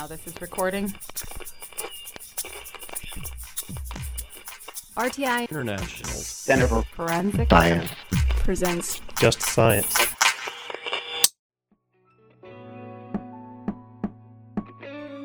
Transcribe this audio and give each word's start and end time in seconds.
now 0.00 0.06
this 0.06 0.26
is 0.26 0.40
recording. 0.40 0.88
RTI 4.96 5.50
International 5.50 6.10
Center 6.10 6.66
for 6.68 6.82
Forensic 6.84 7.50
Science. 7.50 7.90
presents 8.38 9.02
Just 9.18 9.42
Science. 9.42 9.94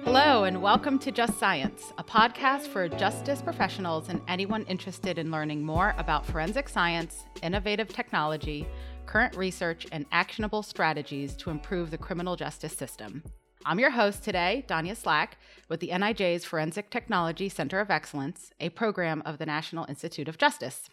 Hello, 0.04 0.44
and 0.44 0.62
welcome 0.62 1.00
to 1.00 1.10
Just 1.10 1.40
Science, 1.40 1.94
a 1.98 2.04
podcast 2.04 2.68
for 2.68 2.90
justice 2.90 3.42
professionals 3.42 4.10
and 4.10 4.22
anyone 4.28 4.66
interested 4.66 5.18
in 5.18 5.32
learning 5.32 5.64
more 5.64 5.96
about 5.98 6.26
forensic 6.26 6.68
science, 6.68 7.24
innovative 7.42 7.88
technology, 7.88 8.68
current 9.06 9.38
research, 9.38 9.88
and 9.94 10.06
actionable 10.12 10.62
strategies 10.62 11.34
to 11.38 11.50
improve 11.50 11.92
the 11.92 11.98
criminal 11.98 12.36
justice 12.36 12.74
system. 12.74 13.24
I'm 13.68 13.80
your 13.80 13.90
host 13.90 14.24
today, 14.24 14.64
Danya 14.68 14.96
Slack, 14.96 15.40
with 15.70 15.80
the 15.80 15.90
NIJ's 15.90 16.46
Forensic 16.46 16.92
Technology 16.92 17.50
Center 17.50 17.80
of 17.80 17.90
Excellence, 17.90 18.52
a 18.60 18.70
program 18.70 19.24
of 19.26 19.40
the 19.40 19.46
National 19.48 19.86
Institute 19.90 20.28
of 20.28 20.38
Justice. 20.38 20.88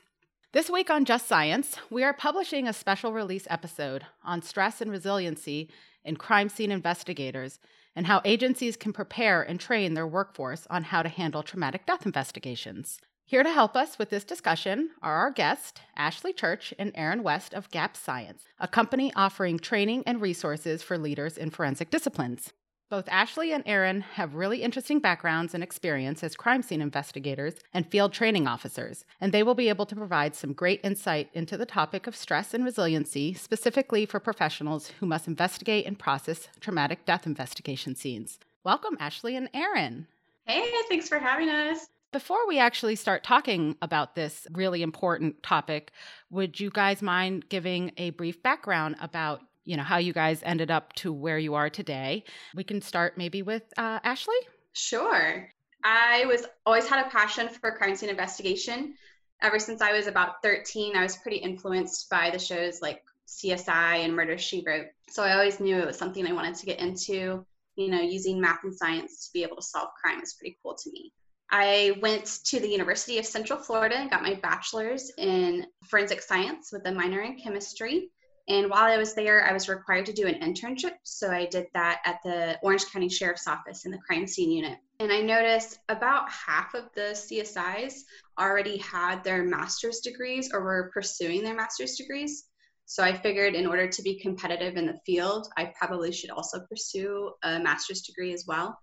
This 0.52 0.70
week 0.70 0.88
on 0.88 1.04
Just 1.04 1.28
Science, 1.28 1.76
we 1.90 2.02
are 2.02 2.14
publishing 2.14 2.66
a 2.66 2.72
special 2.72 3.12
release 3.12 3.46
episode 3.50 4.06
on 4.24 4.40
stress 4.40 4.80
and 4.80 4.90
resiliency 4.90 5.68
in 6.02 6.16
crime 6.16 6.48
scene 6.48 6.70
investigators 6.70 7.60
and 7.94 8.06
how 8.06 8.22
agencies 8.24 8.78
can 8.78 8.94
prepare 8.94 9.42
and 9.42 9.60
train 9.60 9.92
their 9.92 10.06
workforce 10.06 10.66
on 10.70 10.84
how 10.84 11.02
to 11.02 11.10
handle 11.10 11.42
traumatic 11.42 11.84
death 11.84 12.06
investigations. 12.06 12.98
Here 13.26 13.42
to 13.42 13.52
help 13.52 13.76
us 13.76 13.98
with 13.98 14.08
this 14.08 14.24
discussion 14.24 14.92
are 15.02 15.16
our 15.16 15.30
guests, 15.30 15.78
Ashley 15.94 16.32
Church 16.32 16.72
and 16.78 16.90
Erin 16.94 17.22
West 17.22 17.52
of 17.52 17.70
GAP 17.70 17.98
Science, 17.98 18.44
a 18.58 18.66
company 18.66 19.12
offering 19.14 19.58
training 19.58 20.04
and 20.06 20.22
resources 20.22 20.82
for 20.82 20.96
leaders 20.96 21.36
in 21.36 21.50
forensic 21.50 21.90
disciplines. 21.90 22.54
Both 22.92 23.08
Ashley 23.08 23.54
and 23.54 23.64
Erin 23.66 24.02
have 24.02 24.34
really 24.34 24.60
interesting 24.60 24.98
backgrounds 24.98 25.54
and 25.54 25.62
experience 25.64 26.22
as 26.22 26.36
crime 26.36 26.60
scene 26.60 26.82
investigators 26.82 27.54
and 27.72 27.86
field 27.86 28.12
training 28.12 28.46
officers, 28.46 29.06
and 29.18 29.32
they 29.32 29.42
will 29.42 29.54
be 29.54 29.70
able 29.70 29.86
to 29.86 29.96
provide 29.96 30.34
some 30.34 30.52
great 30.52 30.78
insight 30.84 31.30
into 31.32 31.56
the 31.56 31.64
topic 31.64 32.06
of 32.06 32.14
stress 32.14 32.52
and 32.52 32.66
resiliency, 32.66 33.32
specifically 33.32 34.04
for 34.04 34.20
professionals 34.20 34.92
who 35.00 35.06
must 35.06 35.26
investigate 35.26 35.86
and 35.86 35.98
process 35.98 36.48
traumatic 36.60 37.06
death 37.06 37.26
investigation 37.26 37.94
scenes. 37.94 38.38
Welcome, 38.62 38.98
Ashley 39.00 39.36
and 39.36 39.48
Erin. 39.54 40.06
Hey, 40.44 40.70
thanks 40.90 41.08
for 41.08 41.18
having 41.18 41.48
us. 41.48 41.86
Before 42.12 42.46
we 42.46 42.58
actually 42.58 42.96
start 42.96 43.24
talking 43.24 43.74
about 43.80 44.16
this 44.16 44.46
really 44.52 44.82
important 44.82 45.42
topic, 45.42 45.92
would 46.28 46.60
you 46.60 46.68
guys 46.68 47.00
mind 47.00 47.48
giving 47.48 47.92
a 47.96 48.10
brief 48.10 48.42
background 48.42 48.96
about 49.00 49.40
you 49.64 49.76
know 49.76 49.82
how 49.82 49.98
you 49.98 50.12
guys 50.12 50.42
ended 50.44 50.70
up 50.70 50.92
to 50.94 51.12
where 51.12 51.38
you 51.38 51.54
are 51.54 51.70
today? 51.70 52.24
We 52.54 52.64
can 52.64 52.80
start 52.80 53.16
maybe 53.16 53.42
with 53.42 53.62
uh, 53.76 54.00
Ashley. 54.02 54.36
Sure. 54.72 55.48
I 55.84 56.24
was 56.26 56.46
always 56.64 56.88
had 56.88 57.04
a 57.06 57.10
passion 57.10 57.48
for 57.48 57.76
crime 57.76 57.96
scene 57.96 58.08
investigation. 58.10 58.94
Ever 59.42 59.58
since 59.58 59.80
I 59.80 59.92
was 59.92 60.06
about 60.06 60.42
13, 60.42 60.96
I 60.96 61.02
was 61.02 61.16
pretty 61.16 61.38
influenced 61.38 62.08
by 62.08 62.30
the 62.30 62.38
shows 62.38 62.80
like 62.80 63.02
CSI 63.26 64.04
and 64.04 64.14
Murder 64.14 64.38
She 64.38 64.62
Wrote. 64.66 64.86
So 65.08 65.22
I 65.22 65.32
always 65.32 65.58
knew 65.58 65.78
it 65.78 65.86
was 65.86 65.98
something 65.98 66.26
I 66.26 66.32
wanted 66.32 66.54
to 66.56 66.66
get 66.66 66.78
into. 66.78 67.44
You 67.74 67.88
know, 67.90 68.00
using 68.00 68.40
math 68.40 68.64
and 68.64 68.74
science 68.74 69.26
to 69.26 69.32
be 69.32 69.42
able 69.42 69.56
to 69.56 69.62
solve 69.62 69.88
crime 70.00 70.20
is 70.20 70.34
pretty 70.34 70.58
cool 70.62 70.74
to 70.74 70.90
me. 70.92 71.12
I 71.50 71.98
went 72.00 72.40
to 72.46 72.60
the 72.60 72.68
University 72.68 73.18
of 73.18 73.26
Central 73.26 73.58
Florida 73.58 73.96
and 73.96 74.10
got 74.10 74.22
my 74.22 74.34
bachelor's 74.34 75.10
in 75.18 75.66
forensic 75.86 76.22
science 76.22 76.70
with 76.72 76.86
a 76.86 76.92
minor 76.92 77.20
in 77.20 77.38
chemistry. 77.38 78.10
And 78.48 78.68
while 78.68 78.84
I 78.84 78.96
was 78.96 79.14
there, 79.14 79.44
I 79.44 79.52
was 79.52 79.68
required 79.68 80.06
to 80.06 80.12
do 80.12 80.26
an 80.26 80.40
internship. 80.40 80.94
So 81.04 81.30
I 81.30 81.46
did 81.46 81.66
that 81.74 82.00
at 82.04 82.18
the 82.24 82.58
Orange 82.62 82.86
County 82.86 83.08
Sheriff's 83.08 83.46
Office 83.46 83.84
in 83.84 83.92
the 83.92 83.98
crime 83.98 84.26
scene 84.26 84.50
unit. 84.50 84.78
And 84.98 85.12
I 85.12 85.20
noticed 85.20 85.78
about 85.88 86.30
half 86.30 86.74
of 86.74 86.84
the 86.94 87.12
CSIs 87.12 87.94
already 88.38 88.78
had 88.78 89.22
their 89.22 89.44
master's 89.44 90.00
degrees 90.00 90.50
or 90.52 90.62
were 90.62 90.90
pursuing 90.92 91.42
their 91.42 91.54
master's 91.54 91.94
degrees. 91.96 92.46
So 92.86 93.02
I 93.02 93.16
figured 93.16 93.54
in 93.54 93.66
order 93.66 93.88
to 93.88 94.02
be 94.02 94.18
competitive 94.18 94.76
in 94.76 94.86
the 94.86 94.98
field, 95.06 95.48
I 95.56 95.72
probably 95.78 96.12
should 96.12 96.30
also 96.30 96.60
pursue 96.68 97.32
a 97.42 97.58
master's 97.58 98.02
degree 98.02 98.32
as 98.32 98.44
well. 98.46 98.78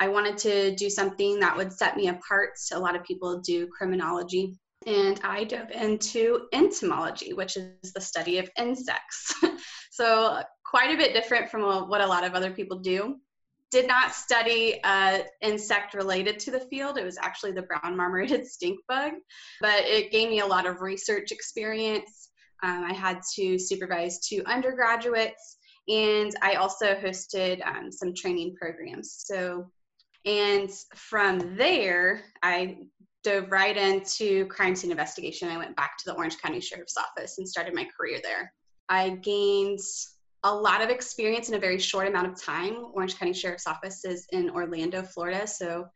I 0.00 0.08
wanted 0.08 0.38
to 0.38 0.74
do 0.74 0.88
something 0.88 1.38
that 1.40 1.56
would 1.56 1.72
set 1.72 1.96
me 1.96 2.08
apart. 2.08 2.52
A 2.72 2.78
lot 2.78 2.96
of 2.96 3.04
people 3.04 3.40
do 3.40 3.66
criminology, 3.66 4.54
and 4.86 5.20
I 5.22 5.44
dove 5.44 5.70
into 5.70 6.46
entomology, 6.52 7.32
which 7.32 7.56
is 7.56 7.92
the 7.92 8.00
study 8.00 8.38
of 8.38 8.50
insects. 8.58 9.34
so, 9.90 10.42
quite 10.64 10.94
a 10.94 10.96
bit 10.96 11.12
different 11.12 11.50
from 11.50 11.88
what 11.88 12.00
a 12.00 12.06
lot 12.06 12.24
of 12.24 12.34
other 12.34 12.50
people 12.50 12.78
do. 12.78 13.16
Did 13.70 13.86
not 13.86 14.12
study 14.12 14.80
uh, 14.84 15.20
insect 15.40 15.94
related 15.94 16.38
to 16.40 16.50
the 16.50 16.60
field. 16.60 16.98
It 16.98 17.04
was 17.04 17.18
actually 17.20 17.52
the 17.52 17.62
brown 17.62 17.96
marmorated 17.96 18.46
stink 18.48 18.80
bug, 18.88 19.12
but 19.60 19.84
it 19.84 20.10
gave 20.10 20.28
me 20.30 20.40
a 20.40 20.46
lot 20.46 20.66
of 20.66 20.80
research 20.80 21.30
experience. 21.30 22.30
Um, 22.62 22.84
I 22.84 22.92
had 22.92 23.20
to 23.34 23.58
supervise 23.58 24.20
two 24.20 24.42
undergraduates, 24.46 25.58
and 25.88 26.32
I 26.42 26.54
also 26.54 26.94
hosted 26.94 27.66
um, 27.66 27.90
some 27.90 28.14
training 28.14 28.54
programs. 28.60 29.24
So, 29.26 29.70
and 30.24 30.70
from 30.94 31.56
there, 31.56 32.22
I 32.42 32.78
dove 33.22 33.50
right 33.50 33.76
into 33.76 34.46
crime 34.46 34.74
scene 34.74 34.90
investigation. 34.90 35.48
I 35.48 35.58
went 35.58 35.76
back 35.76 35.96
to 35.98 36.04
the 36.06 36.14
Orange 36.14 36.38
County 36.38 36.60
Sheriff's 36.60 36.96
Office 36.96 37.38
and 37.38 37.48
started 37.48 37.74
my 37.74 37.86
career 37.96 38.20
there. 38.22 38.52
I 38.88 39.10
gained 39.10 39.80
a 40.44 40.54
lot 40.54 40.82
of 40.82 40.90
experience 40.90 41.48
in 41.48 41.54
a 41.54 41.58
very 41.58 41.78
short 41.78 42.08
amount 42.08 42.26
of 42.26 42.40
time. 42.40 42.86
Orange 42.94 43.16
County 43.18 43.32
Sheriff's 43.32 43.66
Office 43.66 44.04
is 44.04 44.26
in 44.32 44.50
Orlando, 44.50 45.02
Florida, 45.02 45.46
so 45.46 45.86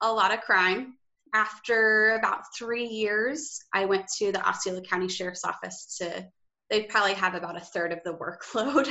a 0.00 0.12
lot 0.12 0.32
of 0.32 0.40
crime. 0.40 0.94
After 1.34 2.16
about 2.16 2.42
three 2.56 2.86
years, 2.86 3.60
I 3.74 3.84
went 3.84 4.08
to 4.18 4.32
the 4.32 4.46
Osceola 4.48 4.80
County 4.80 5.08
Sheriff's 5.08 5.44
Office 5.44 5.96
to, 5.98 6.26
they 6.70 6.84
probably 6.84 7.14
have 7.14 7.34
about 7.34 7.56
a 7.56 7.60
third 7.60 7.92
of 7.92 8.00
the 8.04 8.14
workload. 8.54 8.88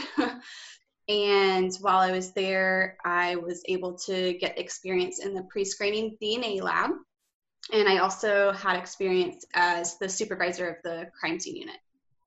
and 1.09 1.73
while 1.81 1.99
I 1.99 2.11
was 2.11 2.31
there, 2.33 2.95
I 3.03 3.35
was 3.35 3.63
able 3.67 3.97
to 4.05 4.33
get 4.33 4.59
experience 4.59 5.19
in 5.19 5.33
the 5.33 5.43
pre 5.43 5.65
screening 5.65 6.15
DNA 6.21 6.61
lab 6.61 6.91
and 7.71 7.87
I 7.87 7.97
also 7.97 8.51
had 8.51 8.77
experience 8.77 9.45
as 9.53 9.97
the 9.97 10.09
supervisor 10.09 10.67
of 10.67 10.75
the 10.83 11.07
crime 11.19 11.39
scene 11.39 11.55
unit. 11.55 11.77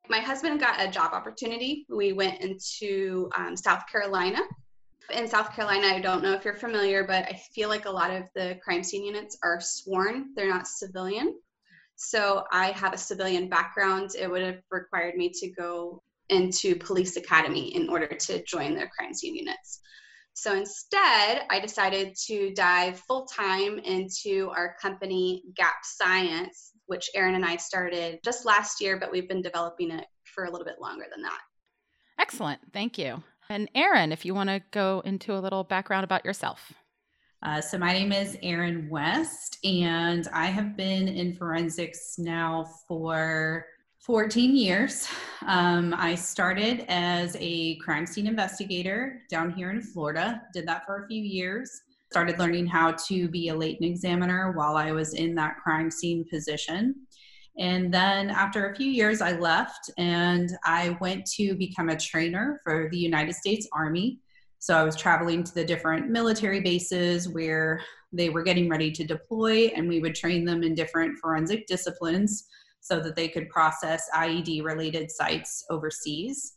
My 0.08 0.18
husband 0.18 0.60
got 0.60 0.80
a 0.80 0.90
job 0.90 1.12
opportunity. 1.12 1.86
We 1.88 2.12
went 2.12 2.40
into 2.40 3.30
um, 3.36 3.56
South 3.56 3.84
Carolina. 3.90 4.40
In 5.14 5.28
South 5.28 5.52
Carolina, 5.54 5.88
I 5.88 6.00
don't 6.00 6.22
know 6.22 6.32
if 6.32 6.44
you're 6.44 6.54
familiar, 6.54 7.04
but 7.04 7.24
I 7.24 7.40
feel 7.54 7.68
like 7.68 7.86
a 7.86 7.90
lot 7.90 8.10
of 8.10 8.24
the 8.34 8.58
crime 8.62 8.82
scene 8.82 9.04
units 9.04 9.36
are 9.42 9.60
sworn, 9.60 10.32
they're 10.34 10.48
not 10.48 10.66
civilian. 10.66 11.34
So 11.96 12.44
I 12.50 12.72
have 12.72 12.94
a 12.94 12.98
civilian 12.98 13.48
background. 13.48 14.10
It 14.18 14.30
would 14.30 14.42
have 14.42 14.60
required 14.70 15.14
me 15.16 15.30
to 15.34 15.50
go 15.50 16.02
into 16.30 16.74
police 16.76 17.16
academy 17.16 17.74
in 17.74 17.88
order 17.88 18.06
to 18.06 18.42
join 18.44 18.74
the 18.74 18.88
crime 18.96 19.14
scene 19.14 19.36
units. 19.36 19.80
So 20.34 20.54
instead, 20.54 21.42
I 21.50 21.60
decided 21.60 22.16
to 22.26 22.52
dive 22.54 22.98
full 23.00 23.26
time 23.26 23.78
into 23.78 24.50
our 24.56 24.76
company, 24.80 25.42
Gap 25.54 25.76
Science, 25.82 26.72
which 26.86 27.10
Erin 27.14 27.34
and 27.34 27.44
I 27.44 27.56
started 27.56 28.18
just 28.24 28.46
last 28.46 28.80
year, 28.80 28.98
but 28.98 29.12
we've 29.12 29.28
been 29.28 29.42
developing 29.42 29.90
it 29.90 30.06
for 30.24 30.44
a 30.44 30.50
little 30.50 30.64
bit 30.64 30.80
longer 30.80 31.04
than 31.12 31.22
that. 31.22 31.38
Excellent. 32.18 32.60
Thank 32.72 32.98
you. 32.98 33.22
And 33.48 33.70
Erin, 33.74 34.12
if 34.12 34.24
you 34.24 34.34
want 34.34 34.48
to 34.48 34.62
go 34.70 35.02
into 35.04 35.34
a 35.34 35.40
little 35.40 35.64
background 35.64 36.04
about 36.04 36.24
yourself. 36.24 36.72
Uh, 37.42 37.60
so, 37.60 37.76
my 37.76 37.92
name 37.92 38.12
is 38.12 38.38
Erin 38.42 38.88
West, 38.88 39.58
and 39.64 40.28
I 40.32 40.46
have 40.46 40.76
been 40.76 41.08
in 41.08 41.34
forensics 41.34 42.14
now 42.16 42.66
for 42.86 43.66
14 44.02 44.56
years. 44.56 45.06
Um, 45.46 45.94
I 45.96 46.16
started 46.16 46.84
as 46.88 47.36
a 47.38 47.76
crime 47.76 48.04
scene 48.04 48.26
investigator 48.26 49.22
down 49.30 49.52
here 49.52 49.70
in 49.70 49.80
Florida, 49.80 50.42
did 50.52 50.66
that 50.66 50.84
for 50.84 51.04
a 51.04 51.06
few 51.06 51.22
years. 51.22 51.70
Started 52.10 52.36
learning 52.40 52.66
how 52.66 52.96
to 53.06 53.28
be 53.28 53.48
a 53.48 53.54
latent 53.54 53.88
examiner 53.88 54.52
while 54.56 54.76
I 54.76 54.90
was 54.90 55.14
in 55.14 55.36
that 55.36 55.56
crime 55.62 55.88
scene 55.88 56.24
position. 56.28 56.96
And 57.58 57.94
then 57.94 58.28
after 58.28 58.68
a 58.68 58.74
few 58.74 58.90
years, 58.90 59.20
I 59.20 59.38
left 59.38 59.88
and 59.98 60.50
I 60.64 60.96
went 61.00 61.24
to 61.36 61.54
become 61.54 61.88
a 61.88 61.96
trainer 61.96 62.60
for 62.64 62.88
the 62.90 62.98
United 62.98 63.36
States 63.36 63.68
Army. 63.72 64.18
So 64.58 64.76
I 64.76 64.82
was 64.82 64.96
traveling 64.96 65.44
to 65.44 65.54
the 65.54 65.64
different 65.64 66.10
military 66.10 66.60
bases 66.60 67.28
where 67.28 67.80
they 68.12 68.30
were 68.30 68.42
getting 68.42 68.68
ready 68.68 68.90
to 68.90 69.04
deploy, 69.04 69.70
and 69.76 69.88
we 69.88 70.00
would 70.00 70.16
train 70.16 70.44
them 70.44 70.64
in 70.64 70.74
different 70.74 71.18
forensic 71.18 71.66
disciplines 71.66 72.48
so 72.82 73.00
that 73.00 73.16
they 73.16 73.28
could 73.28 73.48
process 73.48 74.10
IED 74.14 74.64
related 74.64 75.10
sites 75.10 75.64
overseas. 75.70 76.54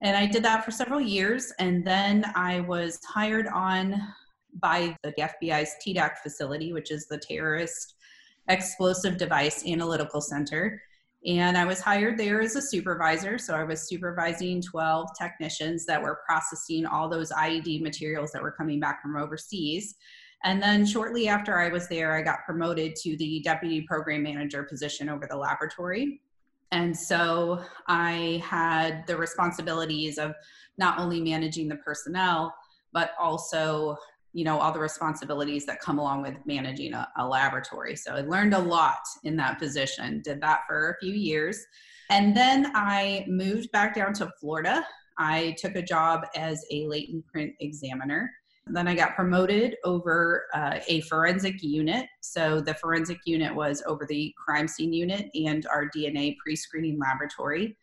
And 0.00 0.16
I 0.16 0.26
did 0.26 0.42
that 0.42 0.64
for 0.64 0.70
several 0.70 1.00
years. 1.00 1.52
And 1.58 1.86
then 1.86 2.24
I 2.34 2.60
was 2.60 2.98
hired 3.04 3.46
on 3.48 4.00
by 4.60 4.96
the 5.02 5.12
FBI's 5.12 5.74
TEDAC 5.86 6.18
facility, 6.22 6.72
which 6.72 6.90
is 6.90 7.06
the 7.06 7.18
Terrorist 7.18 7.94
Explosive 8.48 9.18
Device 9.18 9.66
Analytical 9.66 10.22
Center. 10.22 10.80
And 11.26 11.58
I 11.58 11.66
was 11.66 11.80
hired 11.80 12.16
there 12.16 12.40
as 12.40 12.56
a 12.56 12.62
supervisor. 12.62 13.36
So 13.36 13.54
I 13.54 13.64
was 13.64 13.88
supervising 13.88 14.62
12 14.62 15.08
technicians 15.20 15.84
that 15.84 16.02
were 16.02 16.20
processing 16.26 16.86
all 16.86 17.10
those 17.10 17.30
IED 17.30 17.82
materials 17.82 18.30
that 18.32 18.42
were 18.42 18.52
coming 18.52 18.80
back 18.80 19.02
from 19.02 19.16
overseas. 19.16 19.96
And 20.44 20.62
then 20.62 20.86
shortly 20.86 21.28
after 21.28 21.58
I 21.58 21.68
was 21.68 21.88
there, 21.88 22.14
I 22.14 22.22
got 22.22 22.44
promoted 22.44 22.94
to 22.96 23.16
the 23.16 23.40
deputy 23.40 23.82
program 23.82 24.22
manager 24.22 24.62
position 24.62 25.08
over 25.08 25.26
the 25.28 25.36
laboratory. 25.36 26.20
And 26.70 26.96
so 26.96 27.62
I 27.86 28.42
had 28.44 29.06
the 29.06 29.16
responsibilities 29.16 30.18
of 30.18 30.34
not 30.76 30.98
only 30.98 31.20
managing 31.20 31.68
the 31.68 31.76
personnel, 31.76 32.54
but 32.92 33.12
also 33.18 33.96
you 34.34 34.44
know 34.44 34.58
all 34.58 34.72
the 34.72 34.78
responsibilities 34.78 35.64
that 35.66 35.80
come 35.80 35.98
along 35.98 36.22
with 36.22 36.34
managing 36.44 36.94
a, 36.94 37.08
a, 37.16 37.26
laboratory. 37.26 37.96
So 37.96 38.14
i 38.14 38.20
learned 38.20 38.54
a 38.54 38.58
lot 38.58 39.00
in 39.24 39.36
that 39.36 39.58
position 39.58 40.20
did 40.22 40.40
that 40.42 40.60
for 40.66 40.90
a 40.90 41.04
few 41.04 41.14
years. 41.14 41.58
And 42.10 42.36
then 42.36 42.70
i 42.74 43.24
moved 43.26 43.72
back 43.72 43.94
down 43.94 44.12
to 44.14 44.30
florida. 44.40 44.86
I 45.18 45.56
took 45.58 45.74
a 45.74 45.82
job 45.82 46.26
as 46.36 46.64
a 46.70 46.86
latent 46.86 47.26
print 47.26 47.54
examiner 47.60 48.30
then 48.70 48.88
i 48.88 48.94
got 48.94 49.14
promoted 49.14 49.76
over 49.84 50.46
uh, 50.54 50.78
a 50.88 51.00
forensic 51.02 51.62
unit 51.62 52.06
so 52.20 52.60
the 52.60 52.74
forensic 52.74 53.18
unit 53.24 53.54
was 53.54 53.82
over 53.86 54.06
the 54.06 54.34
crime 54.36 54.68
scene 54.68 54.92
unit 54.92 55.28
and 55.34 55.66
our 55.66 55.88
dna 55.96 56.36
pre-screening 56.38 56.98
laboratory 56.98 57.76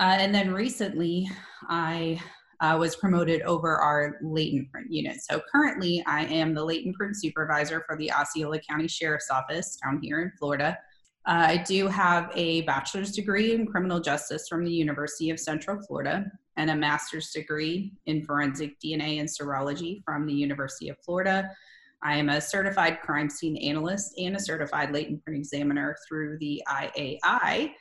uh, 0.00 0.16
and 0.18 0.34
then 0.34 0.52
recently 0.52 1.28
i 1.68 2.20
uh, 2.60 2.76
was 2.78 2.96
promoted 2.96 3.42
over 3.42 3.76
our 3.76 4.16
latent 4.22 4.70
print 4.70 4.90
unit. 4.90 5.20
So 5.20 5.40
currently, 5.52 6.02
I 6.06 6.24
am 6.26 6.54
the 6.54 6.64
latent 6.64 6.96
print 6.96 7.16
supervisor 7.16 7.84
for 7.86 7.96
the 7.96 8.10
Osceola 8.12 8.58
County 8.58 8.88
Sheriff's 8.88 9.30
Office 9.30 9.76
down 9.84 10.00
here 10.02 10.22
in 10.22 10.32
Florida. 10.38 10.78
Uh, 11.26 11.46
I 11.48 11.56
do 11.58 11.88
have 11.88 12.30
a 12.34 12.62
bachelor's 12.62 13.12
degree 13.12 13.54
in 13.54 13.66
criminal 13.66 14.00
justice 14.00 14.46
from 14.48 14.64
the 14.64 14.70
University 14.70 15.30
of 15.30 15.40
Central 15.40 15.80
Florida 15.86 16.30
and 16.56 16.70
a 16.70 16.76
master's 16.76 17.30
degree 17.30 17.92
in 18.06 18.24
forensic 18.24 18.78
DNA 18.80 19.20
and 19.20 19.28
serology 19.28 20.02
from 20.04 20.26
the 20.26 20.32
University 20.32 20.88
of 20.88 20.96
Florida. 21.04 21.50
I 22.02 22.16
am 22.16 22.28
a 22.28 22.40
certified 22.40 23.00
crime 23.00 23.30
scene 23.30 23.56
analyst 23.56 24.14
and 24.18 24.36
a 24.36 24.40
certified 24.40 24.92
latent 24.92 25.24
print 25.24 25.38
examiner 25.38 25.96
through 26.06 26.38
the 26.38 26.62
IAI. 26.68 27.72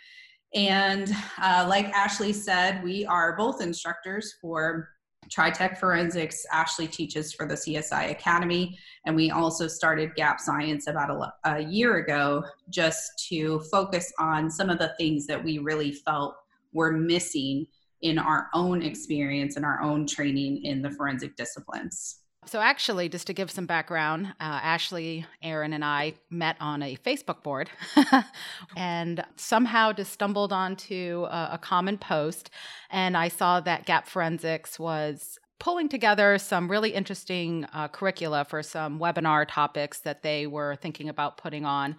And 0.55 1.13
uh, 1.41 1.65
like 1.67 1.87
Ashley 1.87 2.31
said, 2.31 2.83
we 2.83 3.05
are 3.05 3.35
both 3.35 3.61
instructors 3.61 4.35
for 4.41 4.89
TriTech 5.29 5.77
Forensics. 5.77 6.45
Ashley 6.51 6.87
teaches 6.87 7.33
for 7.33 7.47
the 7.47 7.55
CSI 7.55 8.11
Academy, 8.11 8.77
and 9.05 9.15
we 9.15 9.31
also 9.31 9.67
started 9.67 10.15
Gap 10.15 10.39
Science 10.39 10.87
about 10.87 11.09
a, 11.09 11.55
a 11.55 11.59
year 11.61 11.97
ago 11.97 12.43
just 12.69 13.11
to 13.29 13.59
focus 13.71 14.11
on 14.19 14.49
some 14.49 14.69
of 14.69 14.79
the 14.79 14.93
things 14.97 15.25
that 15.27 15.43
we 15.43 15.57
really 15.57 15.91
felt 15.91 16.35
were 16.73 16.91
missing 16.91 17.65
in 18.03 18.19
our 18.19 18.49
own 18.53 18.83
experience 18.83 19.55
and 19.55 19.65
our 19.65 19.81
own 19.81 20.05
training 20.05 20.63
in 20.63 20.81
the 20.81 20.91
forensic 20.91 21.35
disciplines. 21.35 22.19
So, 22.45 22.59
actually, 22.59 23.07
just 23.07 23.27
to 23.27 23.33
give 23.33 23.49
some 23.49 23.65
background, 23.65 24.27
uh, 24.39 24.59
Ashley, 24.61 25.25
Erin, 25.41 25.71
and 25.71 25.83
I 25.83 26.15
met 26.29 26.57
on 26.59 26.83
a 26.83 26.97
Facebook 26.97 27.41
board 27.41 27.69
and 28.77 29.23
somehow 29.37 29.93
just 29.93 30.11
stumbled 30.11 30.51
onto 30.51 31.25
a, 31.29 31.51
a 31.53 31.57
common 31.57 31.97
post. 31.97 32.49
And 32.89 33.15
I 33.15 33.29
saw 33.29 33.61
that 33.61 33.85
Gap 33.85 34.09
Forensics 34.09 34.77
was 34.77 35.39
pulling 35.59 35.87
together 35.87 36.37
some 36.37 36.69
really 36.69 36.93
interesting 36.93 37.65
uh, 37.73 37.87
curricula 37.87 38.43
for 38.43 38.61
some 38.61 38.99
webinar 38.99 39.45
topics 39.47 39.99
that 39.99 40.21
they 40.21 40.45
were 40.45 40.75
thinking 40.75 41.07
about 41.07 41.37
putting 41.37 41.63
on. 41.63 41.95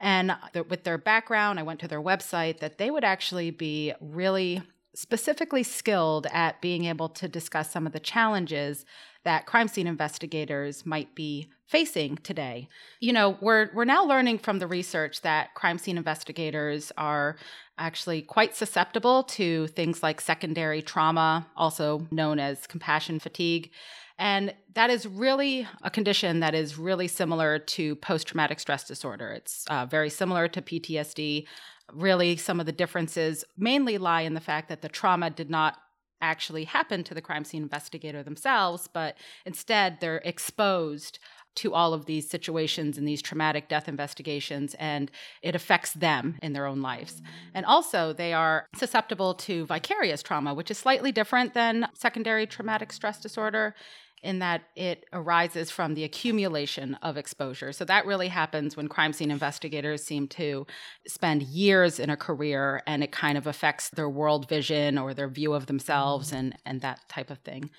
And 0.00 0.34
with 0.68 0.82
their 0.82 0.98
background, 0.98 1.60
I 1.60 1.62
went 1.62 1.78
to 1.80 1.88
their 1.88 2.02
website 2.02 2.58
that 2.58 2.78
they 2.78 2.90
would 2.90 3.04
actually 3.04 3.52
be 3.52 3.92
really 4.00 4.60
specifically 4.94 5.62
skilled 5.62 6.26
at 6.30 6.60
being 6.60 6.84
able 6.84 7.08
to 7.08 7.28
discuss 7.28 7.70
some 7.70 7.86
of 7.86 7.92
the 7.92 8.00
challenges 8.00 8.84
that 9.24 9.46
crime 9.46 9.68
scene 9.68 9.86
investigators 9.86 10.84
might 10.84 11.14
be 11.14 11.48
facing 11.66 12.16
today. 12.18 12.68
You 13.00 13.12
know, 13.12 13.38
we're 13.40 13.70
we're 13.74 13.84
now 13.84 14.04
learning 14.04 14.38
from 14.38 14.58
the 14.58 14.66
research 14.66 15.22
that 15.22 15.54
crime 15.54 15.78
scene 15.78 15.96
investigators 15.96 16.92
are 16.96 17.36
actually 17.78 18.22
quite 18.22 18.54
susceptible 18.54 19.24
to 19.24 19.66
things 19.68 20.02
like 20.02 20.20
secondary 20.20 20.82
trauma, 20.82 21.46
also 21.56 22.06
known 22.10 22.38
as 22.38 22.66
compassion 22.66 23.18
fatigue. 23.18 23.70
And 24.18 24.54
that 24.74 24.90
is 24.90 25.06
really 25.06 25.66
a 25.82 25.90
condition 25.90 26.40
that 26.40 26.54
is 26.54 26.78
really 26.78 27.08
similar 27.08 27.58
to 27.58 27.96
post 27.96 28.28
traumatic 28.28 28.60
stress 28.60 28.84
disorder. 28.84 29.32
It's 29.32 29.66
uh, 29.68 29.86
very 29.86 30.10
similar 30.10 30.46
to 30.48 30.62
PTSD. 30.62 31.46
Really, 31.92 32.36
some 32.36 32.60
of 32.60 32.66
the 32.66 32.72
differences 32.72 33.44
mainly 33.56 33.98
lie 33.98 34.22
in 34.22 34.34
the 34.34 34.40
fact 34.40 34.68
that 34.68 34.82
the 34.82 34.88
trauma 34.88 35.30
did 35.30 35.50
not 35.50 35.76
actually 36.20 36.64
happen 36.64 37.04
to 37.04 37.14
the 37.14 37.20
crime 37.20 37.44
scene 37.44 37.62
investigator 37.62 38.22
themselves, 38.22 38.88
but 38.92 39.16
instead 39.44 39.98
they're 40.00 40.22
exposed 40.24 41.18
to 41.56 41.72
all 41.72 41.94
of 41.94 42.06
these 42.06 42.28
situations 42.28 42.98
and 42.98 43.06
these 43.06 43.22
traumatic 43.22 43.68
death 43.68 43.88
investigations, 43.88 44.74
and 44.74 45.10
it 45.42 45.54
affects 45.54 45.92
them 45.92 46.36
in 46.42 46.52
their 46.52 46.66
own 46.66 46.82
lives. 46.82 47.22
And 47.52 47.64
also, 47.64 48.12
they 48.12 48.32
are 48.32 48.66
susceptible 48.74 49.34
to 49.34 49.64
vicarious 49.66 50.22
trauma, 50.22 50.52
which 50.52 50.70
is 50.70 50.78
slightly 50.78 51.12
different 51.12 51.54
than 51.54 51.86
secondary 51.94 52.46
traumatic 52.46 52.92
stress 52.92 53.20
disorder 53.20 53.74
in 54.24 54.38
that 54.38 54.62
it 54.74 55.04
arises 55.12 55.70
from 55.70 55.92
the 55.94 56.02
accumulation 56.02 56.94
of 57.02 57.18
exposure. 57.18 57.72
So 57.72 57.84
that 57.84 58.06
really 58.06 58.28
happens 58.28 58.74
when 58.74 58.88
crime 58.88 59.12
scene 59.12 59.30
investigators 59.30 60.02
seem 60.02 60.28
to 60.28 60.66
spend 61.06 61.42
years 61.42 62.00
in 62.00 62.08
a 62.08 62.16
career 62.16 62.82
and 62.86 63.04
it 63.04 63.12
kind 63.12 63.36
of 63.36 63.46
affects 63.46 63.90
their 63.90 64.08
world 64.08 64.48
vision 64.48 64.96
or 64.96 65.12
their 65.12 65.28
view 65.28 65.52
of 65.52 65.66
themselves 65.66 66.28
mm-hmm. 66.28 66.38
and, 66.38 66.58
and 66.64 66.80
that 66.80 67.06
type 67.08 67.30
of 67.30 67.38
thing. 67.40 67.70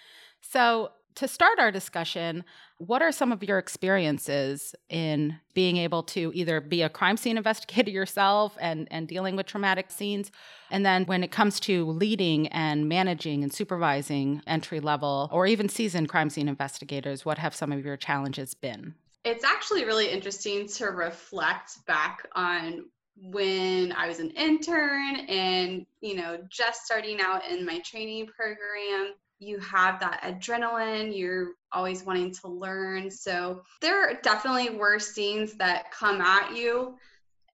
So 0.41 0.91
to 1.15 1.27
start 1.27 1.59
our 1.59 1.71
discussion, 1.71 2.43
what 2.77 3.01
are 3.01 3.11
some 3.11 3.31
of 3.31 3.41
your 3.41 3.57
experiences 3.57 4.75
in 4.89 5.39
being 5.53 5.77
able 5.77 6.03
to 6.03 6.31
either 6.35 6.59
be 6.59 6.81
a 6.81 6.89
crime 6.89 7.17
scene 7.17 7.37
investigator 7.45 7.89
yourself 7.89 8.57
and, 8.59 8.87
and 8.91 9.07
dealing 9.07 9.35
with 9.35 9.45
traumatic 9.45 9.91
scenes? 9.91 10.31
And 10.69 10.85
then 10.85 11.05
when 11.05 11.23
it 11.23 11.31
comes 11.31 11.59
to 11.61 11.85
leading 11.85 12.47
and 12.49 12.89
managing 12.89 13.43
and 13.43 13.53
supervising 13.53 14.41
entry 14.45 14.79
level 14.79 15.29
or 15.31 15.47
even 15.47 15.69
seasoned 15.69 16.09
crime 16.09 16.29
scene 16.29 16.49
investigators, 16.49 17.25
what 17.25 17.37
have 17.37 17.55
some 17.55 17.71
of 17.71 17.85
your 17.85 17.97
challenges 17.97 18.53
been? 18.53 18.95
It's 19.23 19.43
actually 19.43 19.85
really 19.85 20.09
interesting 20.09 20.67
to 20.67 20.87
reflect 20.87 21.85
back 21.87 22.27
on 22.35 22.85
when 23.17 23.91
I 23.93 24.07
was 24.07 24.19
an 24.19 24.29
intern 24.31 25.15
and, 25.27 25.85
you 26.01 26.15
know, 26.15 26.39
just 26.49 26.85
starting 26.85 27.21
out 27.21 27.47
in 27.49 27.65
my 27.65 27.79
training 27.79 28.27
program 28.27 29.13
you 29.39 29.59
have 29.59 29.99
that 29.99 30.21
adrenaline, 30.23 31.17
you're 31.17 31.51
always 31.71 32.03
wanting 32.03 32.33
to 32.33 32.47
learn. 32.47 33.11
So 33.11 33.61
there 33.81 34.19
definitely 34.21 34.69
were 34.69 34.99
scenes 34.99 35.53
that 35.57 35.91
come 35.91 36.21
at 36.21 36.55
you 36.55 36.95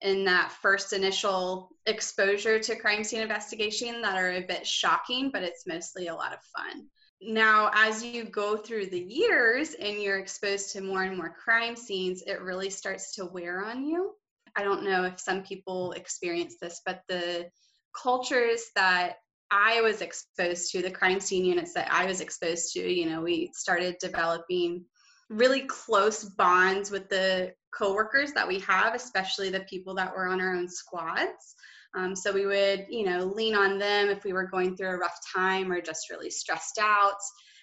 in 0.02 0.26
that 0.26 0.52
first 0.62 0.94
initial 0.94 1.70
exposure 1.86 2.60
to 2.60 2.76
crime 2.76 3.04
scene 3.04 3.22
investigation 3.22 4.02
that 4.02 4.18
are 4.18 4.32
a 4.32 4.42
bit 4.42 4.66
shocking, 4.66 5.30
but 5.32 5.44
it's 5.44 5.68
mostly 5.68 6.08
a 6.08 6.16
lot 6.16 6.34
of 6.34 6.40
fun. 6.56 6.88
Now, 7.22 7.70
as 7.76 8.04
you 8.04 8.24
go 8.24 8.58
through 8.58 8.88
the 8.88 9.00
years 9.00 9.76
and 9.76 10.02
you're 10.02 10.18
exposed 10.18 10.72
to 10.74 10.82
more 10.82 11.04
and 11.04 11.16
more 11.16 11.36
crime 11.44 11.76
scenes, 11.76 12.24
it 12.24 12.42
really 12.42 12.72
starts 12.72 13.14
to 13.16 13.26
wear 13.26 13.64
on 13.64 13.86
you. 13.86 14.16
I 14.56 14.64
don't 14.64 14.84
know 14.84 15.04
if 15.04 15.20
some 15.20 15.44
people 15.44 15.92
experience 15.92 16.56
this, 16.60 16.82
but 16.84 17.02
the 17.08 17.50
cultures 17.96 18.64
that 18.76 19.18
I 19.52 19.82
was 19.82 20.02
exposed 20.02 20.72
to, 20.72 20.82
the 20.82 20.90
crime 20.90 21.20
scene 21.20 21.44
units 21.44 21.74
that 21.74 21.92
I 21.92 22.06
was 22.06 22.22
exposed 22.22 22.74
to, 22.74 22.80
you 22.80 23.10
know, 23.10 23.22
we 23.22 23.52
started 23.54 23.98
developing 24.00 24.86
really 25.30 25.62
close 25.62 26.24
bonds 26.24 26.90
with 26.90 27.10
the 27.10 27.54
coworkers 27.78 28.32
that 28.34 28.48
we 28.48 28.60
have, 28.60 28.96
especially 28.96 29.50
the 29.50 29.62
people 29.62 29.94
that 29.96 30.14
were 30.16 30.28
on 30.28 30.42
our 30.42 30.56
own 30.56 30.70
squads. 30.70 31.56
Um, 31.96 32.16
so 32.16 32.32
we 32.32 32.46
would, 32.46 32.86
you 32.90 33.06
know, 33.06 33.26
lean 33.26 33.56
on 33.56 33.78
them 33.78 34.10
if 34.10 34.24
we 34.24 34.34
were 34.34 34.48
going 34.48 34.76
through 34.76 34.90
a 34.90 34.98
rough 34.98 35.18
time 35.34 35.72
or 35.72 35.82
just 35.82 36.10
really 36.10 36.30
stressed 36.30 36.80
out. 36.82 37.18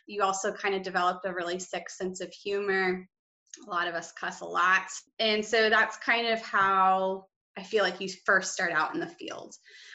You 0.07 0.23
also 0.23 0.52
kind 0.52 0.75
of 0.75 0.83
developed 0.83 1.26
a 1.26 1.33
really 1.33 1.59
sick 1.59 1.88
sense 1.88 2.21
of 2.21 2.30
humor. 2.33 3.09
A 3.66 3.71
lot 3.71 3.88
of 3.88 3.95
us 3.95 4.12
cuss 4.12 4.40
a 4.40 4.45
lot. 4.45 4.88
And 5.18 5.45
so 5.45 5.71
that's 5.71 5.97
kind 5.99 6.26
of 6.28 6.40
how 6.40 7.25
I 7.57 7.62
feel 7.62 7.83
like 7.83 8.00
you 8.00 8.09
first 8.25 8.52
start 8.52 8.73
out 8.73 8.95
in 8.95 9.00
the 9.00 9.07
field. 9.07 9.55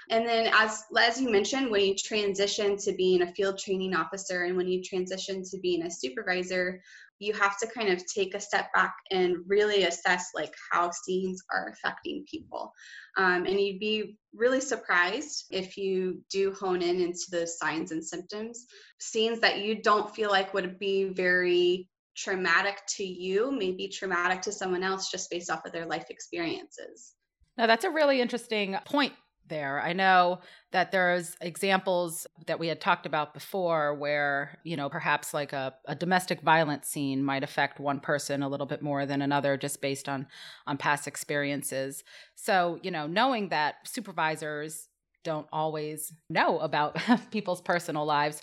And 0.10 0.28
then 0.28 0.52
as 0.54 0.84
as 0.98 1.20
you 1.20 1.30
mentioned, 1.30 1.72
when 1.72 1.86
you 1.86 1.96
transition 1.96 2.78
to 2.78 2.94
being 2.94 3.22
a 3.22 3.34
field 3.34 3.58
training 3.58 3.96
officer 3.96 4.44
and 4.44 4.58
when 4.58 4.68
you 4.68 4.84
transition 4.84 5.44
to 5.44 5.60
being 5.60 5.84
a 5.84 5.92
supervisor, 5.92 6.82
you 7.20 7.34
have 7.34 7.58
to 7.60 7.68
kind 7.68 7.90
of 7.90 8.06
take 8.06 8.36
a 8.36 8.40
step 8.40 8.68
back 8.74 8.94
and 9.12 9.38
really 9.48 9.84
assess 9.84 10.32
like 10.36 10.54
how 10.72 10.92
scenes 10.92 11.42
are 11.54 11.72
affecting 11.72 12.26
people. 12.30 12.74
Um, 13.18 13.46
and 13.46 13.60
you'd 13.60 13.80
be 13.80 14.18
really 14.34 14.60
surprised 14.60 15.46
if 15.52 15.78
you 15.78 16.22
do 16.30 16.54
hone 16.54 16.82
in 16.82 17.00
into 17.00 17.26
those 17.32 17.58
signs 17.58 17.92
and 17.92 18.04
symptoms. 18.04 18.66
Scenes 19.00 19.40
that 19.40 19.60
you 19.60 19.82
don't 19.82 20.14
feel 20.14 20.30
like 20.30 20.54
would 20.54 20.80
be 20.80 21.06
very 21.06 21.88
traumatic 22.16 22.82
to 22.88 23.04
you 23.04 23.52
may 23.52 23.72
be 23.72 23.88
traumatic 23.88 24.42
to 24.42 24.52
someone 24.52 24.84
else 24.84 25.10
just 25.10 25.32
based 25.32 25.50
off 25.50 25.66
of 25.66 25.72
their 25.72 25.86
life 25.86 26.06
experiences. 26.10 27.14
Now, 27.58 27.68
that's 27.68 27.86
a 27.86 27.90
really 27.90 28.22
interesting 28.22 28.76
point 28.86 29.14
there. 29.48 29.82
I 29.82 29.94
know 29.94 30.40
that 30.72 30.92
there's 30.92 31.36
examples 31.42 32.26
that 32.48 32.60
we 32.60 32.68
had 32.68 32.80
talked 32.80 33.06
about 33.06 33.34
before 33.34 33.94
where, 33.94 34.58
you 34.64 34.78
know, 34.78 34.90
perhaps 34.90 35.34
like 35.34 35.54
a, 35.54 35.74
a 35.86 35.96
domestic 35.96 36.42
violence 36.42 36.88
scene 36.88 37.24
might 37.24 37.44
affect 37.44 37.80
one 37.80 38.00
person 38.00 38.42
a 38.42 38.50
little 38.50 38.66
bit 38.66 38.82
more 38.82 39.06
than 39.06 39.22
another 39.22 39.58
just 39.58 39.82
based 39.82 40.08
on 40.08 40.28
on 40.66 40.78
past 40.78 41.08
experiences. 41.08 42.04
So, 42.36 42.80
you 42.82 42.92
know, 42.92 43.06
knowing 43.06 43.50
that 43.50 43.76
supervisors 43.86 44.88
don't 45.24 45.48
always 45.52 46.14
know 46.30 46.60
about 46.60 46.98
people's 47.32 47.62
personal 47.62 48.06
lives, 48.06 48.42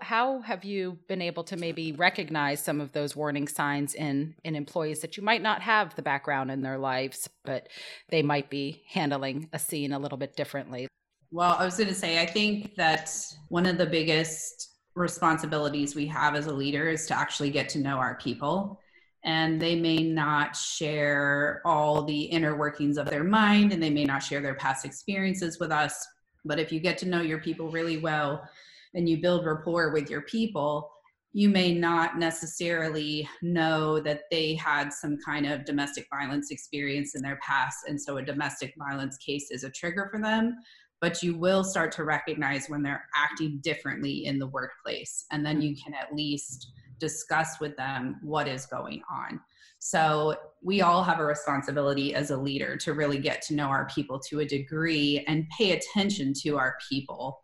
how 0.00 0.40
have 0.40 0.64
you 0.64 0.98
been 1.08 1.22
able 1.22 1.44
to 1.44 1.56
maybe 1.56 1.92
recognize 1.92 2.62
some 2.62 2.80
of 2.80 2.92
those 2.92 3.14
warning 3.14 3.46
signs 3.46 3.94
in 3.94 4.34
in 4.44 4.56
employees 4.56 5.00
that 5.00 5.16
you 5.16 5.22
might 5.22 5.42
not 5.42 5.62
have 5.62 5.94
the 5.94 6.02
background 6.02 6.50
in 6.50 6.62
their 6.62 6.78
lives, 6.78 7.28
but 7.44 7.68
they 8.08 8.22
might 8.22 8.50
be 8.50 8.82
handling 8.88 9.48
a 9.52 9.58
scene 9.58 9.92
a 9.92 9.98
little 9.98 10.18
bit 10.18 10.36
differently? 10.36 10.88
Well, 11.30 11.56
I 11.58 11.64
was 11.64 11.76
going 11.76 11.88
to 11.88 11.94
say, 11.94 12.20
I 12.20 12.26
think 12.26 12.74
that 12.74 13.10
one 13.48 13.64
of 13.64 13.78
the 13.78 13.86
biggest 13.86 14.72
responsibilities 14.94 15.94
we 15.94 16.06
have 16.06 16.34
as 16.34 16.46
a 16.46 16.52
leader 16.52 16.88
is 16.88 17.06
to 17.06 17.18
actually 17.18 17.50
get 17.50 17.68
to 17.70 17.78
know 17.78 17.96
our 17.96 18.16
people. 18.16 18.78
And 19.24 19.60
they 19.60 19.76
may 19.76 19.98
not 19.98 20.56
share 20.56 21.62
all 21.64 22.02
the 22.02 22.22
inner 22.22 22.56
workings 22.56 22.98
of 22.98 23.08
their 23.08 23.24
mind 23.24 23.72
and 23.72 23.82
they 23.82 23.88
may 23.88 24.04
not 24.04 24.22
share 24.22 24.40
their 24.40 24.56
past 24.56 24.84
experiences 24.84 25.58
with 25.60 25.70
us. 25.70 26.06
But 26.44 26.58
if 26.58 26.72
you 26.72 26.80
get 26.80 26.98
to 26.98 27.08
know 27.08 27.20
your 27.22 27.38
people 27.38 27.70
really 27.70 27.98
well, 27.98 28.46
and 28.94 29.08
you 29.08 29.20
build 29.20 29.46
rapport 29.46 29.92
with 29.92 30.10
your 30.10 30.22
people, 30.22 30.90
you 31.32 31.48
may 31.48 31.72
not 31.72 32.18
necessarily 32.18 33.28
know 33.40 33.98
that 34.00 34.22
they 34.30 34.54
had 34.54 34.92
some 34.92 35.16
kind 35.24 35.46
of 35.46 35.64
domestic 35.64 36.06
violence 36.10 36.50
experience 36.50 37.14
in 37.14 37.22
their 37.22 37.38
past. 37.42 37.78
And 37.88 38.00
so 38.00 38.18
a 38.18 38.22
domestic 38.22 38.74
violence 38.76 39.16
case 39.16 39.50
is 39.50 39.64
a 39.64 39.70
trigger 39.70 40.08
for 40.12 40.20
them. 40.20 40.56
But 41.00 41.22
you 41.22 41.36
will 41.36 41.64
start 41.64 41.90
to 41.92 42.04
recognize 42.04 42.68
when 42.68 42.82
they're 42.82 43.06
acting 43.16 43.60
differently 43.62 44.26
in 44.26 44.38
the 44.38 44.46
workplace. 44.46 45.24
And 45.32 45.44
then 45.44 45.60
you 45.60 45.74
can 45.74 45.94
at 45.94 46.14
least 46.14 46.70
discuss 47.00 47.58
with 47.60 47.76
them 47.76 48.20
what 48.22 48.46
is 48.46 48.66
going 48.66 49.02
on. 49.10 49.40
So 49.80 50.36
we 50.62 50.80
all 50.80 51.02
have 51.02 51.18
a 51.18 51.24
responsibility 51.24 52.14
as 52.14 52.30
a 52.30 52.36
leader 52.36 52.76
to 52.76 52.92
really 52.92 53.18
get 53.18 53.42
to 53.42 53.54
know 53.54 53.66
our 53.66 53.88
people 53.92 54.20
to 54.28 54.38
a 54.38 54.44
degree 54.44 55.24
and 55.26 55.48
pay 55.58 55.72
attention 55.72 56.34
to 56.42 56.56
our 56.56 56.76
people 56.88 57.41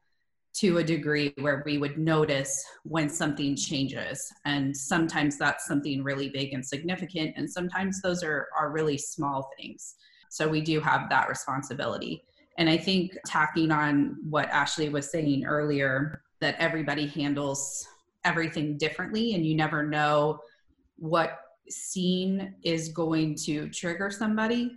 to 0.61 0.79
a 0.79 0.85
degree 0.85 1.33
where 1.39 1.63
we 1.65 1.79
would 1.79 1.99
notice 1.99 2.65
when 2.83 3.09
something 3.09 3.55
changes. 3.55 4.33
And 4.45 4.77
sometimes 4.77 5.39
that's 5.39 5.67
something 5.67 6.03
really 6.03 6.29
big 6.31 6.53
and 6.53 6.67
significant 6.67 7.35
and 7.37 7.49
sometimes 7.51 8.01
those 8.03 8.23
are 8.23 8.49
are 8.59 8.71
really 8.71 8.99
small 8.99 9.51
things. 9.57 9.95
So 10.31 10.49
we 10.49 10.61
do 10.61 10.81
have 10.81 11.09
that 11.11 11.29
responsibility. 11.29 12.25
And 12.59 12.69
i 12.69 12.77
think 12.77 13.17
tacking 13.25 13.71
on 13.71 14.17
what 14.29 14.49
ashley 14.49 14.89
was 14.89 15.11
saying 15.11 15.45
earlier 15.45 16.23
that 16.41 16.57
everybody 16.59 17.07
handles 17.07 17.87
everything 18.25 18.77
differently 18.77 19.35
and 19.35 19.47
you 19.47 19.55
never 19.55 19.87
know 19.87 20.41
what 20.97 21.39
scene 21.71 22.55
is 22.65 22.89
going 22.89 23.37
to 23.47 23.69
trigger 23.71 24.11
somebody 24.11 24.77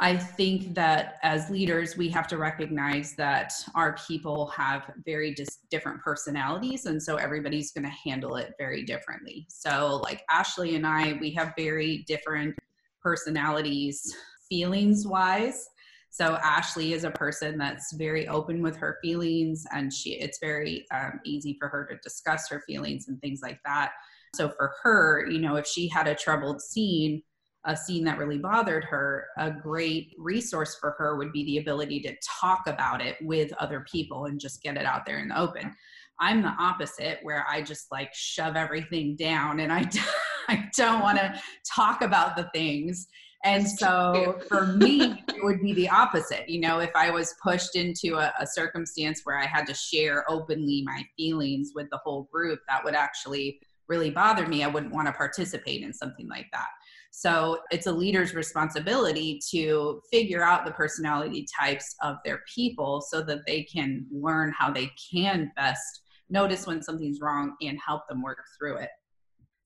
I 0.00 0.16
think 0.16 0.74
that 0.74 1.16
as 1.24 1.50
leaders, 1.50 1.96
we 1.96 2.08
have 2.10 2.28
to 2.28 2.38
recognize 2.38 3.14
that 3.16 3.52
our 3.74 3.96
people 4.06 4.46
have 4.48 4.92
very 5.04 5.34
dis- 5.34 5.58
different 5.70 6.00
personalities, 6.02 6.86
and 6.86 7.02
so 7.02 7.16
everybody's 7.16 7.72
going 7.72 7.84
to 7.84 8.10
handle 8.10 8.36
it 8.36 8.54
very 8.58 8.84
differently. 8.84 9.46
So, 9.48 10.00
like 10.04 10.22
Ashley 10.30 10.76
and 10.76 10.86
I, 10.86 11.18
we 11.20 11.32
have 11.32 11.52
very 11.56 12.04
different 12.06 12.54
personalities, 13.02 14.14
feelings 14.48 15.06
wise. 15.06 15.68
So 16.10 16.38
Ashley 16.42 16.94
is 16.94 17.04
a 17.04 17.10
person 17.10 17.58
that's 17.58 17.92
very 17.92 18.26
open 18.28 18.62
with 18.62 18.76
her 18.76 18.98
feelings, 19.02 19.66
and 19.72 19.92
she 19.92 20.14
it's 20.14 20.38
very 20.38 20.86
um, 20.92 21.20
easy 21.24 21.56
for 21.58 21.68
her 21.68 21.86
to 21.86 21.96
discuss 22.02 22.48
her 22.48 22.62
feelings 22.66 23.08
and 23.08 23.20
things 23.20 23.40
like 23.42 23.60
that. 23.64 23.92
So 24.34 24.48
for 24.50 24.72
her, 24.82 25.26
you 25.28 25.38
know, 25.38 25.56
if 25.56 25.66
she 25.66 25.88
had 25.88 26.06
a 26.06 26.14
troubled 26.14 26.60
scene, 26.60 27.22
a 27.64 27.76
scene 27.76 28.04
that 28.04 28.18
really 28.18 28.38
bothered 28.38 28.84
her, 28.84 29.26
a 29.36 29.50
great 29.50 30.14
resource 30.18 30.76
for 30.80 30.94
her 30.98 31.16
would 31.16 31.32
be 31.32 31.44
the 31.44 31.58
ability 31.58 32.00
to 32.00 32.14
talk 32.40 32.66
about 32.66 33.04
it 33.04 33.16
with 33.20 33.52
other 33.54 33.84
people 33.90 34.26
and 34.26 34.40
just 34.40 34.62
get 34.62 34.76
it 34.76 34.86
out 34.86 35.04
there 35.04 35.18
in 35.18 35.28
the 35.28 35.38
open. 35.38 35.74
I'm 36.20 36.42
the 36.42 36.54
opposite, 36.58 37.18
where 37.22 37.46
I 37.48 37.62
just 37.62 37.90
like 37.92 38.12
shove 38.14 38.56
everything 38.56 39.16
down 39.16 39.60
and 39.60 39.72
I, 39.72 39.88
I 40.48 40.68
don't 40.76 41.00
want 41.00 41.18
to 41.18 41.40
talk 41.74 42.02
about 42.02 42.36
the 42.36 42.48
things. 42.54 43.06
And 43.44 43.68
so 43.68 44.40
for 44.48 44.66
me, 44.66 45.22
it 45.28 45.44
would 45.44 45.60
be 45.60 45.72
the 45.72 45.88
opposite. 45.88 46.48
You 46.48 46.60
know, 46.60 46.80
if 46.80 46.90
I 46.96 47.10
was 47.10 47.34
pushed 47.42 47.76
into 47.76 48.16
a, 48.16 48.32
a, 48.40 48.46
circumstance 48.46 49.20
where 49.22 49.38
I 49.38 49.46
had 49.46 49.64
to 49.68 49.74
share 49.74 50.24
openly 50.28 50.82
my 50.84 51.04
feelings 51.16 51.70
with 51.72 51.88
the 51.90 51.98
whole 51.98 52.28
group, 52.32 52.58
that 52.68 52.84
would 52.84 52.96
actually 52.96 53.60
really 53.88 54.10
bother 54.10 54.46
me. 54.48 54.64
I 54.64 54.66
wouldn't 54.66 54.92
want 54.92 55.06
to 55.06 55.12
participate 55.12 55.82
in 55.82 55.92
something 55.92 56.28
like 56.28 56.46
that. 56.52 56.66
So 57.10 57.58
it's 57.70 57.86
a 57.86 57.92
leader's 57.92 58.34
responsibility 58.34 59.40
to 59.50 60.00
figure 60.12 60.44
out 60.44 60.64
the 60.64 60.72
personality 60.72 61.46
types 61.58 61.94
of 62.02 62.16
their 62.24 62.42
people 62.54 63.00
so 63.00 63.22
that 63.22 63.46
they 63.46 63.64
can 63.64 64.06
learn 64.12 64.52
how 64.56 64.70
they 64.70 64.90
can 65.12 65.50
best 65.56 66.02
notice 66.30 66.66
when 66.66 66.82
something's 66.82 67.20
wrong 67.20 67.56
and 67.62 67.78
help 67.84 68.06
them 68.08 68.22
work 68.22 68.38
through 68.58 68.76
it. 68.78 68.90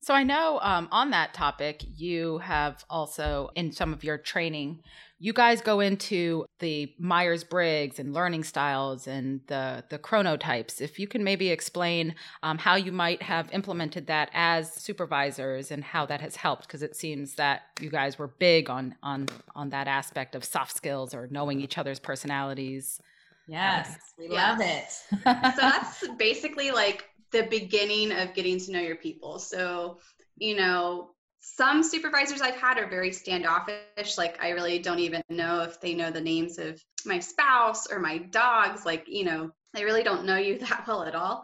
So 0.03 0.15
I 0.15 0.25
know 0.25 0.59
um, 0.63 0.89
on 0.91 1.11
that 1.11 1.33
topic, 1.33 1.85
you 1.97 2.39
have 2.39 2.85
also 2.91 3.51
in 3.55 3.71
some 3.71 3.93
of 3.93 4.03
your 4.03 4.19
training, 4.19 4.81
you 5.23 5.33
guys 5.33 5.61
go 5.61 5.79
into 5.79 6.45
the 6.59 6.93
Myers 6.99 7.45
Briggs 7.45 8.01
and 8.01 8.13
learning 8.13 8.43
styles 8.43 9.07
and 9.07 9.41
the 9.47 9.85
the 9.89 9.97
chronotypes. 9.97 10.81
If 10.81 10.99
you 10.99 11.07
can 11.07 11.23
maybe 11.23 11.51
explain 11.51 12.17
um, 12.43 12.59
how 12.59 12.75
you 12.75 12.91
might 12.91 13.23
have 13.23 13.49
implemented 13.53 14.09
that 14.09 14.31
as 14.35 14.75
supervisors 14.75 15.71
and 15.71 15.85
how 15.85 16.07
that 16.07 16.21
has 16.21 16.35
helped, 16.35 16.67
because 16.67 16.83
it 16.83 16.97
seems 16.97 17.37
that 17.37 17.63
you 17.81 17.89
guys 17.89 18.19
were 18.19 18.27
big 18.27 18.69
on 18.69 18.97
on 19.01 19.29
on 19.55 19.71
that 19.71 19.87
aspect 19.87 20.35
of 20.35 20.45
soft 20.45 20.77
skills 20.77 21.15
or 21.15 21.29
knowing 21.31 21.61
each 21.61 21.79
other's 21.79 22.01
personalities. 22.01 23.01
Yes, 23.47 23.97
we 24.19 24.27
love 24.27 24.59
it. 24.61 24.91
so 25.11 25.19
that's 25.25 26.09
basically 26.19 26.73
like 26.73 27.05
the 27.31 27.45
beginning 27.45 28.11
of 28.11 28.35
getting 28.35 28.59
to 28.59 28.73
know 28.73 28.81
your 28.81 28.97
people. 28.97 29.39
So, 29.39 30.01
you 30.37 30.57
know, 30.57 31.11
some 31.43 31.83
supervisors 31.83 32.41
I've 32.41 32.55
had 32.55 32.79
are 32.79 32.89
very 32.89 33.11
standoffish. 33.11 34.17
Like, 34.17 34.39
I 34.41 34.51
really 34.51 34.79
don't 34.79 35.01
even 35.01 35.23
know 35.29 35.63
if 35.63 35.81
they 35.81 35.93
know 35.93 36.11
the 36.11 36.21
names 36.21 36.57
of 36.57 36.81
my 37.05 37.19
spouse 37.19 37.91
or 37.91 37.99
my 37.99 38.19
dogs. 38.19 38.87
Like, 38.87 39.05
you 39.09 39.25
know, 39.25 39.51
they 39.75 39.85
really 39.85 40.05
don't 40.05 40.25
know 40.25 40.37
you 40.37 40.59
that 40.61 40.85
well 40.87 41.03
at 41.03 41.17
all. 41.17 41.43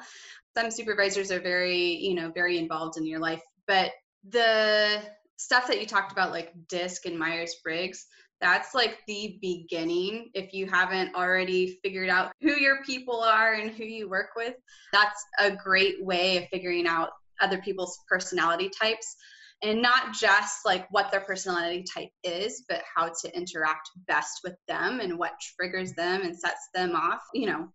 Some 0.56 0.70
supervisors 0.70 1.32
are 1.32 1.40
very, 1.40 1.96
you 1.96 2.14
know, 2.14 2.30
very 2.30 2.58
involved 2.58 2.96
in 2.96 3.06
your 3.06 3.18
life. 3.18 3.42
But 3.66 3.90
the 4.28 5.02
stuff 5.36 5.66
that 5.66 5.80
you 5.80 5.86
talked 5.86 6.12
about, 6.12 6.30
like 6.30 6.52
DISC 6.68 7.04
and 7.06 7.18
Myers 7.18 7.56
Briggs, 7.64 8.06
that's 8.40 8.76
like 8.76 8.98
the 9.08 9.36
beginning. 9.42 10.30
If 10.32 10.52
you 10.52 10.68
haven't 10.68 11.16
already 11.16 11.80
figured 11.82 12.08
out 12.08 12.30
who 12.40 12.52
your 12.52 12.84
people 12.84 13.20
are 13.20 13.54
and 13.54 13.72
who 13.72 13.82
you 13.82 14.08
work 14.08 14.30
with, 14.36 14.54
that's 14.92 15.24
a 15.40 15.50
great 15.56 16.04
way 16.04 16.36
of 16.36 16.44
figuring 16.52 16.86
out 16.86 17.10
other 17.40 17.58
people's 17.58 17.98
personality 18.08 18.70
types 18.80 19.16
and 19.62 19.82
not 19.82 20.14
just 20.14 20.64
like 20.64 20.86
what 20.90 21.10
their 21.10 21.20
personality 21.20 21.84
type 21.92 22.10
is, 22.22 22.64
but 22.68 22.82
how 22.94 23.10
to 23.22 23.36
interact 23.36 23.90
best 24.06 24.40
with 24.44 24.54
them 24.68 25.00
and 25.00 25.18
what 25.18 25.32
triggers 25.56 25.92
them 25.92 26.22
and 26.22 26.38
sets 26.38 26.68
them 26.74 26.94
off, 26.94 27.20
you 27.34 27.46
know, 27.46 27.68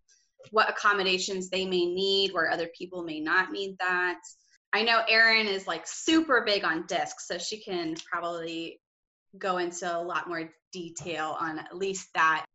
what 0.52 0.70
accommodations 0.70 1.50
they 1.50 1.66
may 1.66 1.86
need 1.86 2.34
where 2.34 2.50
other 2.50 2.70
people 2.78 3.04
may 3.04 3.20
not 3.20 3.52
need 3.52 3.76
that. 3.80 4.20
I 4.74 4.84
know 4.84 5.02
Erin 5.08 5.48
is 5.48 5.68
like 5.68 5.86
super 5.86 6.44
big 6.46 6.64
on 6.64 6.86
discs, 6.88 7.28
so 7.28 7.38
she 7.38 7.62
can 7.62 7.96
probably 8.12 8.80
go 9.38 9.58
into 9.58 9.86
a 9.86 10.00
lot 10.00 10.28
more 10.28 10.50
detail 10.72 11.38
on 11.40 11.60
at 11.60 11.76
least 11.78 12.08
that. 12.16 12.46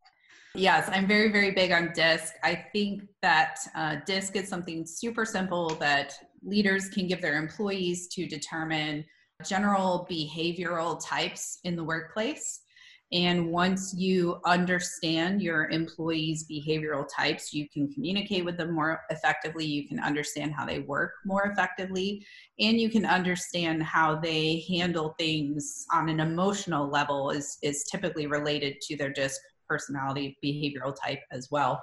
Yes, 0.54 0.88
I'm 0.92 1.06
very, 1.06 1.30
very 1.30 1.52
big 1.52 1.70
on 1.70 1.92
DISC. 1.94 2.32
I 2.42 2.64
think 2.72 3.02
that 3.22 3.58
uh, 3.76 3.96
DISC 4.06 4.34
is 4.36 4.48
something 4.48 4.86
super 4.86 5.24
simple 5.24 5.68
that 5.80 6.14
leaders 6.42 6.88
can 6.88 7.06
give 7.06 7.20
their 7.20 7.38
employees 7.38 8.08
to 8.08 8.26
determine 8.26 9.04
general 9.46 10.06
behavioral 10.10 11.00
types 11.04 11.60
in 11.64 11.76
the 11.76 11.84
workplace. 11.84 12.62
And 13.10 13.50
once 13.50 13.94
you 13.96 14.38
understand 14.44 15.40
your 15.40 15.70
employees' 15.70 16.46
behavioral 16.46 17.06
types, 17.14 17.54
you 17.54 17.66
can 17.68 17.90
communicate 17.90 18.44
with 18.44 18.58
them 18.58 18.74
more 18.74 19.00
effectively. 19.10 19.64
You 19.64 19.88
can 19.88 19.98
understand 20.00 20.54
how 20.54 20.66
they 20.66 20.80
work 20.80 21.12
more 21.24 21.44
effectively. 21.44 22.26
And 22.58 22.78
you 22.78 22.90
can 22.90 23.06
understand 23.06 23.82
how 23.82 24.16
they 24.16 24.66
handle 24.68 25.14
things 25.18 25.86
on 25.90 26.08
an 26.10 26.20
emotional 26.20 26.90
level, 26.90 27.30
is, 27.30 27.56
is 27.62 27.84
typically 27.84 28.26
related 28.26 28.80
to 28.82 28.96
their 28.96 29.10
DISC 29.10 29.40
personality 29.68 30.36
behavioral 30.44 30.94
type 30.94 31.20
as 31.30 31.48
well. 31.50 31.80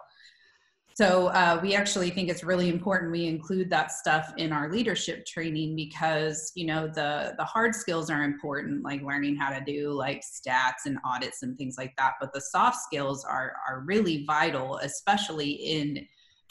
So 0.96 1.28
uh, 1.28 1.60
we 1.62 1.76
actually 1.76 2.10
think 2.10 2.30
it's 2.30 2.42
really 2.42 2.70
important 2.70 3.12
we 3.12 3.28
include 3.28 3.70
that 3.70 3.92
stuff 3.92 4.32
in 4.38 4.54
our 4.54 4.72
leadership 4.72 5.26
training 5.26 5.76
because 5.76 6.54
you 6.56 6.66
know 6.66 6.88
the 6.88 7.36
the 7.38 7.44
hard 7.44 7.76
skills 7.76 8.10
are 8.10 8.24
important, 8.24 8.82
like 8.82 9.02
learning 9.02 9.36
how 9.36 9.50
to 9.50 9.62
do 9.66 9.92
like 9.92 10.22
stats 10.22 10.86
and 10.86 10.98
audits 11.04 11.44
and 11.44 11.58
things 11.58 11.76
like 11.78 11.94
that. 11.98 12.14
But 12.22 12.32
the 12.32 12.40
soft 12.40 12.78
skills 12.78 13.26
are 13.26 13.56
are 13.68 13.82
really 13.86 14.24
vital, 14.26 14.78
especially 14.78 15.52
in 15.52 16.08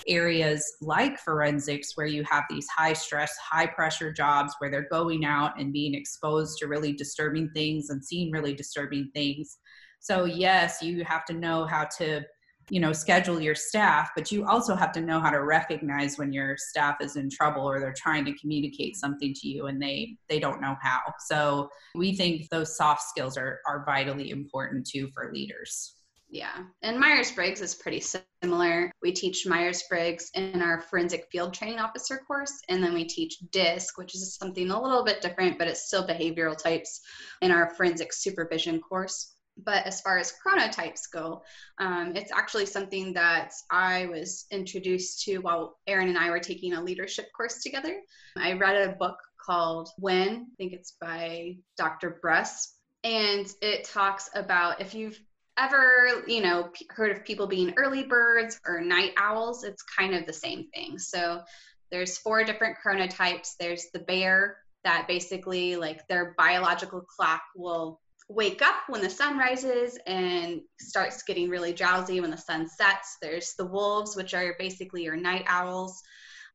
areas 0.07 0.77
like 0.83 1.19
forensics 1.21 1.97
where 1.97 2.07
you 2.07 2.23
have 2.25 2.45
these 2.51 2.67
high 2.69 2.93
stress, 2.93 3.35
high 3.39 3.67
pressure 3.67 4.13
jobs 4.13 4.55
where 4.59 4.71
they're 4.71 4.89
going 4.91 5.25
out 5.25 5.59
and 5.59 5.73
being 5.73 5.95
exposed 5.95 6.59
to 6.59 6.67
really 6.67 6.93
disturbing 6.93 7.49
things 7.55 7.89
and 7.89 8.05
seeing 8.05 8.31
really 8.31 8.53
disturbing 8.53 9.11
things. 9.15 9.57
So 10.01 10.27
yes, 10.27 10.83
you 10.83 11.03
have 11.05 11.25
to 11.27 11.33
know 11.33 11.65
how 11.65 11.87
to 11.97 12.27
you 12.71 12.81
know 12.81 12.93
schedule 12.93 13.41
your 13.41 13.55
staff 13.55 14.11
but 14.17 14.33
you 14.33 14.47
also 14.47 14.75
have 14.75 14.93
to 14.93 15.01
know 15.01 15.21
how 15.21 15.31
to 15.31 15.43
recognize 15.43 16.19
when 16.19 16.33
your 16.33 16.57
staff 16.57 16.97
is 17.01 17.17
in 17.17 17.29
trouble 17.31 17.63
or 17.63 17.81
they're 17.81 17.95
trying 17.97 18.25
to 18.25 18.33
communicate 18.39 18.97
something 18.97 19.35
to 19.35 19.49
you 19.49 19.67
and 19.67 19.81
they 19.81 20.17
they 20.29 20.39
don't 20.39 20.61
know 20.61 20.77
how. 20.83 21.01
So 21.27 21.69
we 21.95 22.17
think 22.17 22.49
those 22.51 22.77
soft 22.77 23.03
skills 23.03 23.37
are 23.37 23.61
are 23.67 23.85
vitally 23.85 24.31
important 24.31 24.87
too 24.87 25.11
for 25.15 25.33
leaders. 25.33 25.95
Yeah. 26.31 26.65
And 26.83 26.99
myers-briggs 26.99 27.61
is 27.61 27.77
pretty 27.77 28.03
similar. 28.43 28.91
We 29.03 29.13
teach 29.13 29.47
myers-briggs 29.47 30.31
in 30.35 30.63
our 30.63 30.81
forensic 30.81 31.29
field 31.31 31.55
training 31.55 31.79
officer 31.79 32.23
course 32.27 32.53
and 32.69 32.83
then 32.83 32.93
we 32.93 33.05
teach 33.05 33.39
disc 33.53 33.97
which 33.99 34.15
is 34.15 34.35
something 34.35 34.71
a 34.71 34.83
little 34.83 35.05
bit 35.05 35.23
different 35.23 35.59
but 35.59 35.69
it's 35.69 35.87
still 35.87 36.07
behavioral 36.07 36.57
types 36.57 37.01
in 37.41 37.53
our 37.53 37.73
forensic 37.77 38.13
supervision 38.13 38.81
course 38.81 39.34
but 39.57 39.87
as 39.87 40.01
far 40.01 40.19
as 40.19 40.33
chronotypes 40.45 41.11
go, 41.13 41.43
um, 41.79 42.13
it's 42.17 42.33
actually 42.33 42.67
something 42.67 43.13
that 43.15 43.53
I 43.71 44.07
was 44.07 44.47
introduced 44.51 45.23
to 45.25 45.39
while 45.39 45.79
Erin 45.87 46.09
and 46.09 46.19
I 46.19 46.31
were 46.31 46.41
taking 46.41 46.75
a 46.75 46.83
leadership 46.83 47.27
course 47.37 47.63
together. 47.63 48.01
I 48.37 48.55
read 48.55 48.77
a 48.77 48.93
book 48.93 49.19
called 49.45 49.91
When, 49.99 50.29
I 50.29 50.55
think 50.59 50.73
it's 50.73 50.97
by 51.01 51.57
Dr. 51.77 52.21
Breus, 52.23 52.69
and 53.05 53.47
it 53.61 53.85
talks 53.85 54.31
about 54.35 54.81
if 54.81 54.95
you've 54.95 55.21
ever, 55.59 56.25
you 56.27 56.41
know, 56.41 56.71
heard 56.91 57.17
of 57.17 57.25
people 57.25 57.47
being 57.47 57.75
early 57.77 58.05
birds 58.05 58.59
or 58.67 58.81
night 58.81 59.13
owls, 59.17 59.65
it's 59.65 59.83
kind 59.83 60.15
of 60.15 60.27
the 60.27 60.33
same 60.33 60.69
thing. 60.75 60.99
So 60.99 61.43
there's 61.91 62.19
four 62.19 62.43
different 62.45 62.77
chronotypes. 62.85 63.53
There's 63.59 63.87
the 63.93 64.01
bear 64.01 64.57
that 64.83 65.07
basically 65.07 65.77
like 65.77 66.07
their 66.09 66.35
biological 66.37 67.03
clock 67.03 67.43
will 67.55 68.01
wake 68.29 68.63
up 68.63 68.77
when 68.89 69.03
the 69.03 69.11
sun 69.11 69.37
rises 69.39 69.99
and 70.07 70.61
starts 70.81 71.23
getting 71.23 71.49
really 71.51 71.73
drowsy 71.73 72.21
when 72.21 72.31
the 72.31 72.37
sun 72.37 72.69
sets. 72.69 73.17
There's 73.21 73.55
the 73.59 73.67
wolves, 73.67 74.17
which 74.17 74.35
are 74.35 74.55
basically 74.59 75.03
your 75.03 75.17
night 75.17 75.45
owls. 75.47 76.03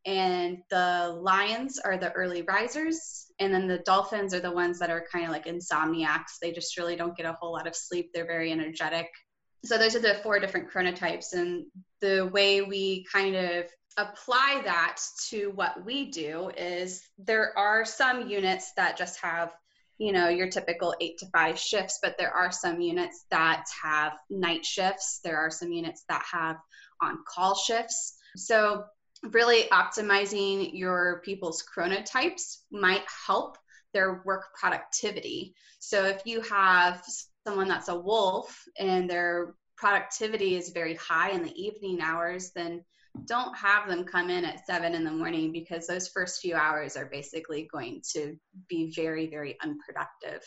And 0.05 0.59
the 0.69 1.19
lions 1.21 1.77
are 1.77 1.97
the 1.97 2.11
early 2.13 2.41
risers. 2.43 3.27
And 3.39 3.53
then 3.53 3.67
the 3.67 3.79
dolphins 3.79 4.33
are 4.33 4.39
the 4.39 4.51
ones 4.51 4.79
that 4.79 4.89
are 4.89 5.05
kind 5.11 5.25
of 5.25 5.31
like 5.31 5.45
insomniacs. 5.45 6.39
They 6.41 6.51
just 6.51 6.77
really 6.77 6.95
don't 6.95 7.15
get 7.15 7.25
a 7.25 7.33
whole 7.33 7.51
lot 7.51 7.67
of 7.67 7.75
sleep. 7.75 8.11
They're 8.13 8.25
very 8.25 8.51
energetic. 8.51 9.07
So 9.65 9.77
those 9.77 9.95
are 9.95 9.99
the 9.99 10.19
four 10.23 10.39
different 10.39 10.71
chronotypes. 10.71 11.33
And 11.33 11.65
the 12.01 12.29
way 12.33 12.61
we 12.61 13.05
kind 13.11 13.35
of 13.35 13.65
apply 13.97 14.61
that 14.63 14.97
to 15.29 15.51
what 15.55 15.85
we 15.85 16.09
do 16.09 16.49
is 16.57 17.01
there 17.17 17.57
are 17.57 17.83
some 17.83 18.29
units 18.29 18.71
that 18.77 18.97
just 18.97 19.19
have 19.21 19.53
you 19.99 20.11
know 20.11 20.29
your 20.29 20.49
typical 20.49 20.95
eight 21.01 21.17
to 21.19 21.27
five 21.27 21.59
shifts 21.59 21.99
but 22.01 22.17
there 22.17 22.31
are 22.31 22.51
some 22.51 22.81
units 22.81 23.25
that 23.29 23.65
have 23.83 24.13
night 24.29 24.65
shifts. 24.65 25.19
There 25.23 25.37
are 25.37 25.51
some 25.51 25.71
units 25.71 26.03
that 26.09 26.23
have 26.31 26.57
on 27.01 27.19
call 27.27 27.55
shifts. 27.55 28.17
So 28.35 28.85
really 29.23 29.63
optimizing 29.71 30.71
your 30.73 31.21
people's 31.25 31.63
chronotypes 31.63 32.59
might 32.71 33.03
help 33.27 33.57
their 33.93 34.21
work 34.25 34.45
productivity. 34.59 35.53
So 35.79 36.05
if 36.05 36.21
you 36.25 36.41
have 36.41 37.03
someone 37.45 37.67
that's 37.67 37.89
a 37.89 37.99
wolf 37.99 38.63
and 38.77 39.09
their 39.09 39.55
productivity 39.75 40.55
is 40.55 40.69
very 40.69 40.95
high 40.95 41.31
in 41.31 41.43
the 41.43 41.61
evening 41.61 41.99
hours 42.01 42.51
then 42.53 42.83
don't 43.25 43.55
have 43.55 43.87
them 43.87 44.03
come 44.03 44.29
in 44.29 44.45
at 44.45 44.65
seven 44.65 44.93
in 44.93 45.03
the 45.03 45.11
morning 45.11 45.51
because 45.51 45.87
those 45.87 46.07
first 46.07 46.41
few 46.41 46.55
hours 46.55 46.95
are 46.97 47.05
basically 47.05 47.67
going 47.71 48.01
to 48.13 48.37
be 48.67 48.91
very, 48.95 49.27
very 49.27 49.57
unproductive. 49.61 50.41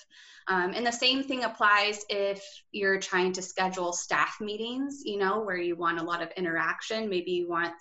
Um, 0.49 0.73
and 0.75 0.87
the 0.87 0.92
same 0.92 1.23
thing 1.23 1.44
applies 1.44 2.05
if 2.09 2.42
you're 2.73 2.99
trying 2.99 3.33
to 3.35 3.42
schedule 3.42 3.92
staff 3.92 4.37
meetings, 4.40 5.03
you 5.05 5.18
know, 5.18 5.40
where 5.40 5.57
you 5.57 5.77
want 5.77 6.01
a 6.01 6.05
lot 6.05 6.23
of 6.23 6.31
interaction. 6.37 7.09
Maybe 7.09 7.33
you 7.33 7.49
want 7.49 7.75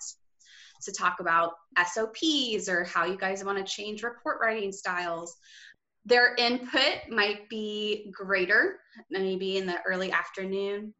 to 0.82 0.92
talk 0.92 1.20
about 1.20 1.52
SOPs 1.92 2.68
or 2.68 2.84
how 2.84 3.04
you 3.04 3.16
guys 3.16 3.44
want 3.44 3.58
to 3.58 3.64
change 3.64 4.02
report 4.02 4.38
writing 4.40 4.72
styles. 4.72 5.36
Their 6.04 6.34
input 6.34 7.08
might 7.08 7.48
be 7.48 8.10
greater, 8.12 8.80
maybe 9.10 9.58
in 9.58 9.66
the 9.66 9.80
early 9.86 10.10
afternoon 10.10 10.94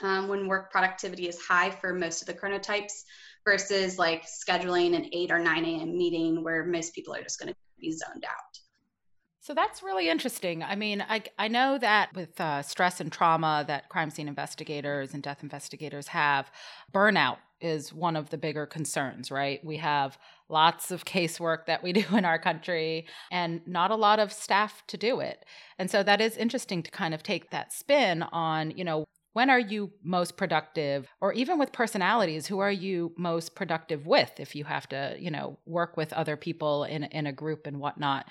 um, 0.00 0.28
when 0.28 0.48
work 0.48 0.70
productivity 0.70 1.28
is 1.28 1.40
high 1.40 1.70
for 1.70 1.94
most 1.94 2.22
of 2.22 2.26
the 2.26 2.34
chronotypes 2.34 3.04
versus 3.44 3.98
like 3.98 4.24
scheduling 4.26 4.96
an 4.96 5.08
8 5.12 5.30
or 5.30 5.38
9 5.38 5.64
a.m. 5.64 5.96
meeting 5.96 6.42
where 6.42 6.64
most 6.64 6.94
people 6.94 7.14
are 7.14 7.22
just 7.22 7.38
going 7.38 7.52
to 7.52 7.56
be 7.78 7.92
zoned 7.92 8.24
out. 8.24 8.58
So 9.40 9.52
that's 9.52 9.82
really 9.82 10.08
interesting. 10.08 10.62
I 10.62 10.74
mean, 10.74 11.04
I, 11.06 11.22
I 11.38 11.48
know 11.48 11.76
that 11.76 12.14
with 12.14 12.40
uh, 12.40 12.62
stress 12.62 12.98
and 12.98 13.12
trauma 13.12 13.62
that 13.68 13.90
crime 13.90 14.08
scene 14.08 14.26
investigators 14.26 15.12
and 15.12 15.22
death 15.22 15.42
investigators 15.42 16.08
have, 16.08 16.50
burnout 16.94 17.36
is 17.60 17.92
one 17.92 18.16
of 18.16 18.30
the 18.30 18.38
bigger 18.38 18.64
concerns, 18.64 19.30
right? 19.30 19.62
We 19.62 19.76
have 19.76 20.16
lots 20.48 20.90
of 20.90 21.04
casework 21.04 21.66
that 21.66 21.82
we 21.82 21.92
do 22.00 22.16
in 22.16 22.24
our 22.24 22.38
country 22.38 23.06
and 23.30 23.60
not 23.66 23.90
a 23.90 23.96
lot 23.96 24.18
of 24.18 24.32
staff 24.32 24.82
to 24.86 24.96
do 24.96 25.20
it. 25.20 25.44
And 25.78 25.90
so 25.90 26.02
that 26.02 26.22
is 26.22 26.38
interesting 26.38 26.82
to 26.82 26.90
kind 26.90 27.12
of 27.12 27.22
take 27.22 27.50
that 27.50 27.70
spin 27.70 28.22
on, 28.22 28.70
you 28.70 28.84
know, 28.84 29.04
when 29.34 29.50
are 29.50 29.58
you 29.58 29.90
most 30.02 30.36
productive? 30.36 31.08
Or 31.20 31.32
even 31.34 31.58
with 31.58 31.72
personalities 31.72 32.46
who 32.46 32.60
are 32.60 32.72
you 32.72 33.12
most 33.18 33.54
productive 33.54 34.06
with 34.06 34.32
if 34.38 34.54
you 34.56 34.64
have 34.64 34.88
to 34.88 35.16
you 35.18 35.30
know 35.30 35.58
work 35.66 35.96
with 35.96 36.12
other 36.14 36.36
people 36.36 36.84
in, 36.84 37.04
in 37.04 37.26
a 37.26 37.32
group 37.32 37.66
and 37.66 37.78
whatnot? 37.78 38.26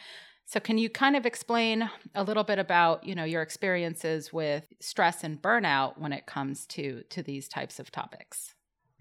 So 0.45 0.59
can 0.59 0.77
you 0.77 0.89
kind 0.89 1.15
of 1.15 1.25
explain 1.25 1.89
a 2.15 2.23
little 2.23 2.43
bit 2.43 2.57
about 2.57 3.03
you 3.03 3.15
know 3.15 3.25
your 3.25 3.41
experiences 3.41 4.33
with 4.33 4.65
stress 4.79 5.23
and 5.23 5.41
burnout 5.41 5.99
when 5.99 6.13
it 6.13 6.25
comes 6.25 6.65
to 6.67 7.03
to 7.11 7.21
these 7.21 7.47
types 7.47 7.79
of 7.79 7.91
topics? 7.91 8.55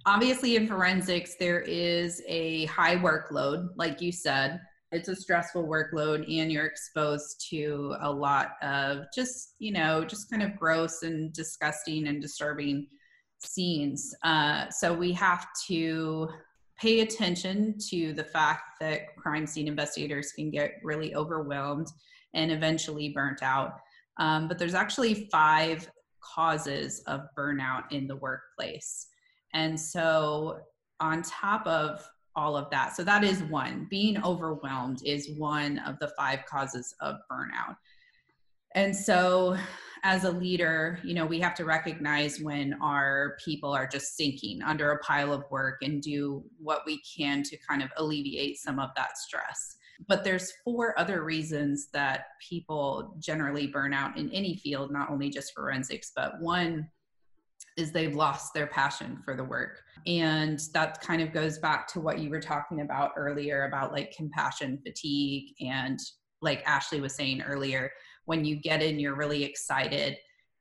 Obviously 0.05 0.57
in 0.57 0.67
forensics 0.67 1.37
there 1.37 1.61
is 1.61 2.21
a 2.27 2.67
high 2.67 2.97
workload 2.97 3.69
like 3.77 4.01
you 4.01 4.11
said 4.11 4.61
it's 4.93 5.09
a 5.09 5.17
stressful 5.17 5.67
workload 5.67 6.25
and 6.29 6.53
you're 6.53 6.67
exposed 6.67 7.45
to 7.51 7.97
a 8.01 8.11
lot 8.11 8.53
of 8.63 9.07
just 9.15 9.55
you 9.59 9.73
know 9.73 10.05
just 10.05 10.31
kind 10.31 10.43
of 10.43 10.57
gross 10.59 11.03
and 11.03 11.33
disgusting 11.33 12.09
and 12.09 12.23
disturbing 12.23 12.87
scenes. 13.45 14.15
Uh, 14.23 14.69
so 14.71 14.93
we 14.93 15.13
have 15.13 15.47
to 15.67 16.29
pay 16.81 17.01
attention 17.01 17.77
to 17.91 18.13
the 18.13 18.25
fact 18.25 18.63
that 18.81 19.15
crime 19.17 19.47
scene 19.47 19.69
investigators 19.69 20.33
can 20.33 20.51
get 20.51 20.75
really 20.83 21.15
overwhelmed 21.15 21.89
and 22.35 22.51
eventually 22.51 23.11
burnt 23.11 23.43
out. 23.43 23.75
Um, 24.19 24.49
but 24.49 24.59
there's 24.59 24.75
actually 24.75 25.29
five 25.31 25.89
causes 26.21 27.03
of 27.07 27.23
burnout 27.37 27.85
in 27.91 28.07
the 28.07 28.17
workplace. 28.17 29.09
And 29.55 29.79
so 29.79 30.59
on 31.01 31.23
top 31.23 31.67
of 31.67 32.09
all 32.35 32.57
of 32.57 32.71
that. 32.71 32.97
So 32.97 33.05
that 33.05 33.25
is 33.25 33.43
one. 33.45 33.87
Being 33.91 34.23
overwhelmed 34.23 35.01
is 35.05 35.31
one 35.37 35.79
of 35.81 35.99
the 35.99 36.09
five 36.17 36.41
causes 36.47 36.95
of 37.01 37.17
burnout. 37.31 37.77
And 38.75 38.97
so 38.97 39.57
as 40.03 40.25
a 40.25 40.31
leader, 40.31 40.99
you 41.05 41.15
know, 41.15 41.27
we 41.27 41.39
have 41.41 41.55
to 41.57 41.65
recognize 41.65 42.41
when 42.41 42.75
our 42.83 43.37
people 43.45 43.73
are 43.73 43.87
just 43.87 44.17
sinking 44.17 44.63
under 44.63 44.93
a 44.93 44.99
pile 44.99 45.33
of 45.33 45.45
work 45.51 45.79
and 45.83 46.03
do 46.03 46.43
what 46.59 46.83
we 46.87 47.01
can 47.03 47.43
to 47.45 47.57
kind 47.59 47.83
of 47.83 47.91
alleviate 47.99 48.59
some 48.59 48.79
of 48.79 48.91
that 48.97 49.19
stress. 49.19 49.77
But 50.09 50.25
there's 50.25 50.53
four 50.65 50.99
other 50.99 51.23
reasons 51.23 51.89
that 51.93 52.27
people 52.49 53.15
generally 53.21 53.69
burn 53.69 53.93
out 53.93 54.17
in 54.17 54.31
any 54.31 54.57
field, 54.57 54.91
not 54.91 55.11
only 55.11 55.31
just 55.31 55.55
forensics, 55.55 56.11
but 56.17 56.41
one 56.41 56.89
is 57.77 57.93
they've 57.93 58.15
lost 58.15 58.53
their 58.55 58.67
passion 58.67 59.21
for 59.25 59.37
the 59.37 59.45
work. 59.45 59.81
And 60.07 60.61
that 60.75 61.01
kind 61.01 61.23
of 61.23 61.33
goes 61.33 61.59
back 61.59 61.87
to 61.89 62.01
what 62.01 62.19
you 62.19 62.31
were 62.31 62.41
talking 62.41 62.81
about 62.81 63.13
earlier 63.17 63.65
about 63.65 63.93
like 63.93 64.15
compassion 64.17 64.79
fatigue. 64.85 65.55
And 65.61 65.99
like 66.41 66.63
Ashley 66.67 67.01
was 67.01 67.15
saying 67.15 67.43
earlier, 67.43 67.91
when 68.25 68.45
you 68.45 68.57
get 68.57 68.83
in, 68.83 68.99
you're 68.99 69.17
really 69.17 69.45
excited. 69.45 70.17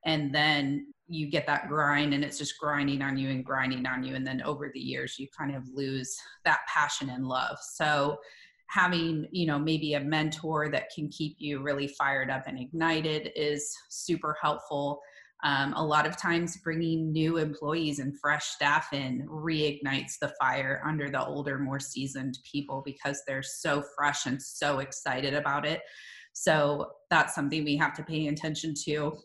And 0.05 0.33
then 0.33 0.87
you 1.07 1.29
get 1.29 1.45
that 1.47 1.67
grind 1.67 2.13
and 2.13 2.23
it's 2.23 2.37
just 2.37 2.57
grinding 2.57 3.01
on 3.01 3.17
you 3.17 3.29
and 3.29 3.43
grinding 3.43 3.85
on 3.85 4.03
you. 4.03 4.15
And 4.15 4.25
then 4.25 4.41
over 4.43 4.71
the 4.73 4.79
years, 4.79 5.19
you 5.19 5.27
kind 5.37 5.55
of 5.55 5.63
lose 5.73 6.15
that 6.45 6.61
passion 6.73 7.09
and 7.09 7.27
love. 7.27 7.57
So, 7.73 8.17
having 8.71 9.27
you 9.31 9.45
know 9.45 9.59
maybe 9.59 9.95
a 9.95 9.99
mentor 9.99 10.69
that 10.69 10.89
can 10.95 11.09
keep 11.09 11.35
you 11.39 11.61
really 11.61 11.89
fired 11.89 12.29
up 12.29 12.47
and 12.47 12.57
ignited 12.57 13.29
is 13.35 13.75
super 13.89 14.35
helpful 14.41 15.01
Um, 15.43 15.73
a 15.73 15.83
lot 15.83 16.05
of 16.05 16.17
times, 16.17 16.57
bringing 16.57 17.11
new 17.11 17.37
employees 17.37 17.99
and 17.99 18.17
fresh 18.19 18.45
staff 18.45 18.93
in 18.93 19.27
reignites 19.27 20.19
the 20.21 20.33
fire 20.39 20.83
under 20.85 21.09
the 21.09 21.25
older, 21.25 21.57
more 21.57 21.79
seasoned 21.79 22.37
people 22.49 22.83
because 22.85 23.23
they're 23.25 23.43
so 23.43 23.83
fresh 23.95 24.27
and 24.27 24.41
so 24.41 24.79
excited 24.79 25.33
about 25.33 25.65
it. 25.65 25.81
So, 26.33 26.91
that's 27.09 27.33
something 27.33 27.63
we 27.63 27.75
have 27.77 27.95
to 27.95 28.03
pay 28.03 28.27
attention 28.27 28.73
to. 28.85 29.17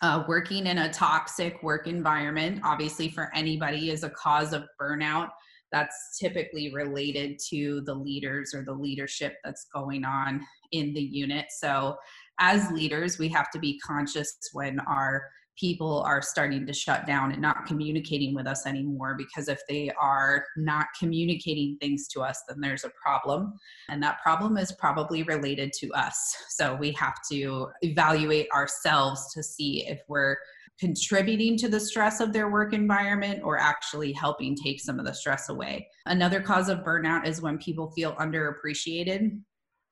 Uh, 0.00 0.24
working 0.28 0.68
in 0.68 0.78
a 0.78 0.92
toxic 0.92 1.60
work 1.62 1.88
environment, 1.88 2.60
obviously, 2.62 3.08
for 3.08 3.34
anybody, 3.34 3.90
is 3.90 4.04
a 4.04 4.10
cause 4.10 4.52
of 4.52 4.64
burnout 4.80 5.30
that's 5.72 6.18
typically 6.18 6.72
related 6.72 7.38
to 7.50 7.82
the 7.84 7.94
leaders 7.94 8.54
or 8.54 8.64
the 8.64 8.72
leadership 8.72 9.34
that's 9.44 9.66
going 9.74 10.04
on 10.04 10.40
in 10.72 10.94
the 10.94 11.02
unit. 11.02 11.46
So, 11.50 11.96
as 12.40 12.70
leaders, 12.70 13.18
we 13.18 13.28
have 13.30 13.50
to 13.50 13.58
be 13.58 13.80
conscious 13.80 14.38
when 14.52 14.78
our 14.80 15.24
people 15.58 16.02
are 16.02 16.22
starting 16.22 16.66
to 16.66 16.72
shut 16.72 17.06
down 17.06 17.32
and 17.32 17.42
not 17.42 17.66
communicating 17.66 18.34
with 18.34 18.46
us 18.46 18.66
anymore 18.66 19.16
because 19.16 19.48
if 19.48 19.60
they 19.68 19.90
are 20.00 20.44
not 20.56 20.86
communicating 20.98 21.76
things 21.80 22.06
to 22.08 22.20
us 22.20 22.42
then 22.48 22.60
there's 22.60 22.84
a 22.84 22.90
problem 23.02 23.52
and 23.88 24.02
that 24.02 24.20
problem 24.22 24.56
is 24.56 24.72
probably 24.72 25.22
related 25.24 25.72
to 25.72 25.90
us 25.92 26.36
so 26.48 26.74
we 26.76 26.92
have 26.92 27.16
to 27.30 27.68
evaluate 27.82 28.48
ourselves 28.52 29.32
to 29.32 29.42
see 29.42 29.86
if 29.86 30.00
we're 30.08 30.36
contributing 30.78 31.56
to 31.56 31.68
the 31.68 31.80
stress 31.80 32.20
of 32.20 32.32
their 32.32 32.50
work 32.50 32.72
environment 32.72 33.40
or 33.42 33.58
actually 33.58 34.12
helping 34.12 34.54
take 34.54 34.80
some 34.80 34.98
of 34.98 35.04
the 35.04 35.12
stress 35.12 35.48
away. 35.48 35.88
Another 36.06 36.40
cause 36.40 36.68
of 36.68 36.80
burnout 36.80 37.26
is 37.26 37.42
when 37.42 37.58
people 37.58 37.90
feel 37.90 38.14
underappreciated. 38.14 39.40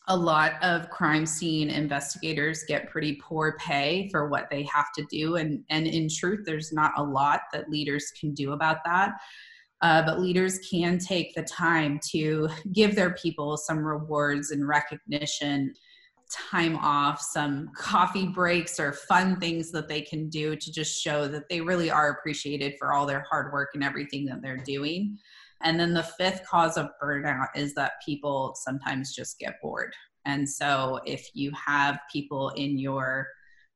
A 0.09 0.17
lot 0.17 0.53
of 0.63 0.89
crime 0.91 1.27
scene 1.27 1.69
investigators 1.69 2.65
get 2.69 2.91
pretty 2.91 3.19
poor 3.21 3.57
pay 3.59 4.09
for 4.11 4.29
what 4.29 4.49
they 4.51 4.63
have 4.65 4.87
to 4.97 5.05
do. 5.11 5.37
And, 5.37 5.65
and 5.69 5.87
in 5.87 6.09
truth, 6.09 6.45
there's 6.47 6.73
not 6.73 6.93
a 6.97 7.03
lot 7.03 7.41
that 7.53 7.69
leaders 7.69 8.13
can 8.19 8.33
do 8.33 8.53
about 8.53 8.79
that. 8.85 9.15
Uh, 9.83 10.03
but 10.05 10.21
leaders 10.21 10.59
can 10.71 10.99
take 10.99 11.35
the 11.35 11.43
time 11.43 12.01
to 12.11 12.49
give 12.73 12.95
their 12.95 13.15
people 13.15 13.57
some 13.57 13.79
rewards 13.79 14.51
and 14.51 14.67
recognition 14.67 15.75
time 16.31 16.77
off, 16.79 17.21
some 17.21 17.71
coffee 17.77 18.27
breaks, 18.27 18.81
or 18.81 18.93
fun 18.93 19.39
things 19.39 19.71
that 19.71 19.89
they 19.89 20.01
can 20.01 20.29
do 20.29 20.57
to 20.57 20.73
just 20.73 21.01
show 21.01 21.29
that 21.29 21.49
they 21.49 21.61
really 21.61 21.91
are 21.91 22.11
appreciated 22.11 22.75
for 22.79 22.93
all 22.93 23.07
their 23.07 23.25
hard 23.31 23.53
work 23.53 23.71
and 23.75 23.85
everything 23.85 24.25
that 24.25 24.43
they're 24.43 24.57
doing. 24.57 25.19
And 25.63 25.79
then 25.79 25.95
the 25.95 26.03
fifth 26.03 26.47
cause 26.47 26.77
of 26.77 26.91
burnout 27.03 27.49
is 27.55 27.75
that 27.75 27.93
people 28.05 28.55
sometimes 28.57 29.15
just 29.15 29.39
get 29.39 29.61
bored. 29.63 29.93
And 30.25 30.49
so 30.49 31.01
if 31.07 31.29
you 31.35 31.53
have 31.53 31.99
people 32.13 32.51
in 32.51 32.79
your 32.79 33.29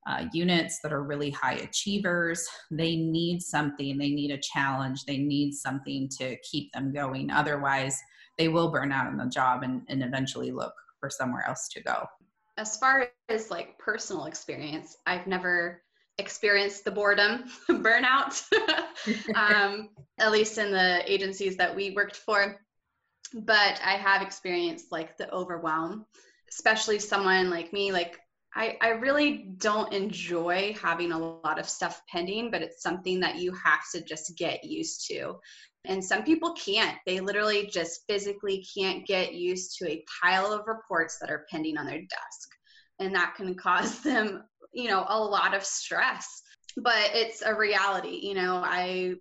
uh, 0.07 0.25
units 0.33 0.81
that 0.83 0.93
are 0.93 1.03
really 1.03 1.31
high 1.31 1.55
achievers, 1.55 2.49
they 2.71 2.97
need 2.97 3.41
something, 3.41 3.99
they 3.99 4.11
need 4.11 4.31
a 4.31 4.39
challenge, 4.39 5.05
they 5.05 5.19
need 5.19 5.53
something 5.53 6.09
to 6.19 6.37
keep 6.51 6.73
them 6.73 6.93
going. 6.93 7.31
Otherwise, 7.31 7.99
they 8.39 8.49
will 8.49 8.71
burn 8.71 8.93
out 8.93 9.11
in 9.11 9.19
the 9.19 9.27
job 9.27 9.63
and, 9.63 9.83
and 9.89 10.03
eventually 10.03 10.51
look 10.51 10.73
for 10.99 11.11
somewhere 11.11 11.47
else 11.47 11.69
to 11.69 11.83
go 11.83 12.07
as 12.61 12.77
far 12.77 13.09
as 13.31 13.51
like 13.51 13.79
personal 13.79 14.27
experience, 14.27 14.99
I've 15.07 15.27
never 15.27 15.83
experienced 16.21 16.85
the 16.85 16.91
boredom, 16.91 17.45
burnout, 17.69 18.41
um, 19.35 19.89
at 20.19 20.31
least 20.31 20.59
in 20.59 20.71
the 20.71 21.03
agencies 21.11 21.57
that 21.57 21.75
we 21.75 21.91
worked 21.91 22.17
for. 22.17 22.61
But 23.35 23.81
I 23.85 23.95
have 23.95 24.23
experienced 24.23 24.93
like 24.93 25.17
the 25.17 25.33
overwhelm, 25.33 26.07
especially 26.51 26.99
someone 26.99 27.51
like 27.51 27.73
me. 27.73 27.91
Like, 27.93 28.19
I, 28.55 28.77
I 28.81 28.89
really 28.91 29.55
don't 29.59 29.93
enjoy 29.93 30.75
having 30.81 31.13
a 31.13 31.19
lot 31.19 31.59
of 31.59 31.69
stuff 31.69 32.03
pending, 32.09 32.51
but 32.51 32.63
it's 32.63 32.83
something 32.83 33.21
that 33.21 33.37
you 33.37 33.53
have 33.53 33.81
to 33.95 34.03
just 34.03 34.37
get 34.37 34.65
used 34.65 35.07
to. 35.09 35.37
And 35.85 36.05
some 36.05 36.25
people 36.25 36.53
can't. 36.55 36.99
They 37.07 37.21
literally 37.21 37.67
just 37.67 38.03
physically 38.09 38.67
can't 38.77 39.07
get 39.07 39.35
used 39.35 39.79
to 39.79 39.89
a 39.89 40.05
pile 40.23 40.53
of 40.53 40.67
reports 40.67 41.19
that 41.21 41.31
are 41.31 41.47
pending 41.51 41.79
on 41.79 41.87
their 41.87 42.01
desk. 42.01 42.49
And 42.99 43.15
that 43.15 43.35
can 43.37 43.55
cause 43.63 44.01
them, 44.01 44.45
you 44.73 44.89
know, 44.89 45.05
a 45.09 45.19
lot 45.19 45.55
of 45.55 45.65
stress. 45.65 46.43
But 46.77 47.11
it's 47.15 47.43
a 47.43 47.55
reality. 47.55 48.21
You 48.23 48.35
know, 48.35 48.63
I, 48.65 49.15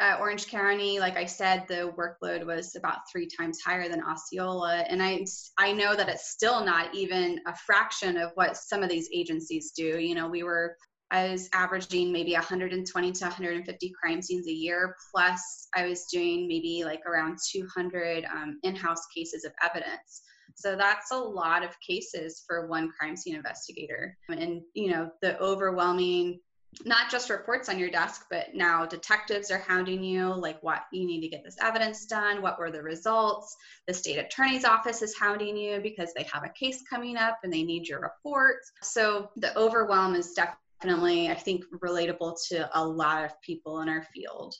at 0.00 0.20
Orange 0.20 0.46
County, 0.46 0.98
like 1.00 1.16
I 1.16 1.24
said, 1.24 1.66
the 1.68 1.92
workload 1.96 2.46
was 2.46 2.76
about 2.76 3.10
three 3.10 3.28
times 3.28 3.60
higher 3.60 3.88
than 3.88 4.02
Osceola. 4.02 4.84
And 4.88 5.02
I, 5.02 5.24
I 5.58 5.72
know 5.72 5.94
that 5.96 6.08
it's 6.08 6.30
still 6.30 6.64
not 6.64 6.94
even 6.94 7.40
a 7.46 7.56
fraction 7.56 8.16
of 8.16 8.30
what 8.34 8.56
some 8.56 8.82
of 8.82 8.88
these 8.88 9.08
agencies 9.12 9.72
do. 9.76 9.98
You 9.98 10.14
know, 10.14 10.28
we 10.28 10.42
were 10.42 10.76
I 11.10 11.30
was 11.30 11.48
averaging 11.52 12.10
maybe 12.10 12.32
120 12.32 13.12
to 13.12 13.24
150 13.24 13.92
crime 14.00 14.20
scenes 14.20 14.48
a 14.48 14.52
year. 14.52 14.96
Plus, 15.12 15.68
I 15.76 15.86
was 15.86 16.06
doing 16.06 16.48
maybe 16.48 16.82
like 16.84 17.06
around 17.06 17.38
200 17.52 18.24
um, 18.24 18.58
in 18.64 18.74
house 18.74 19.06
cases 19.14 19.44
of 19.44 19.52
evidence. 19.62 20.22
So 20.54 20.76
that's 20.76 21.10
a 21.10 21.18
lot 21.18 21.62
of 21.64 21.78
cases 21.80 22.44
for 22.46 22.66
one 22.66 22.90
crime 22.90 23.16
scene 23.16 23.34
investigator. 23.34 24.16
And, 24.28 24.62
you 24.74 24.90
know, 24.90 25.10
the 25.20 25.38
overwhelming, 25.40 26.40
not 26.84 27.10
just 27.10 27.30
reports 27.30 27.68
on 27.68 27.78
your 27.78 27.90
desk, 27.90 28.26
but 28.30 28.54
now 28.54 28.86
detectives 28.86 29.50
are 29.50 29.58
hounding 29.58 30.02
you, 30.02 30.34
like 30.34 30.62
what 30.62 30.82
you 30.92 31.06
need 31.06 31.20
to 31.20 31.28
get 31.28 31.44
this 31.44 31.56
evidence 31.60 32.06
done, 32.06 32.42
what 32.42 32.58
were 32.58 32.70
the 32.70 32.82
results. 32.82 33.56
The 33.86 33.94
state 33.94 34.18
attorney's 34.18 34.64
office 34.64 35.02
is 35.02 35.16
hounding 35.16 35.56
you 35.56 35.80
because 35.80 36.12
they 36.14 36.26
have 36.32 36.44
a 36.44 36.48
case 36.48 36.82
coming 36.88 37.16
up 37.16 37.38
and 37.44 37.52
they 37.52 37.62
need 37.62 37.86
your 37.86 38.00
report. 38.00 38.56
So 38.82 39.30
the 39.36 39.56
overwhelm 39.58 40.14
is 40.14 40.32
definitely, 40.32 41.30
I 41.30 41.34
think, 41.34 41.64
relatable 41.82 42.36
to 42.48 42.68
a 42.76 42.82
lot 42.84 43.24
of 43.24 43.40
people 43.40 43.80
in 43.80 43.88
our 43.88 44.04
field. 44.14 44.54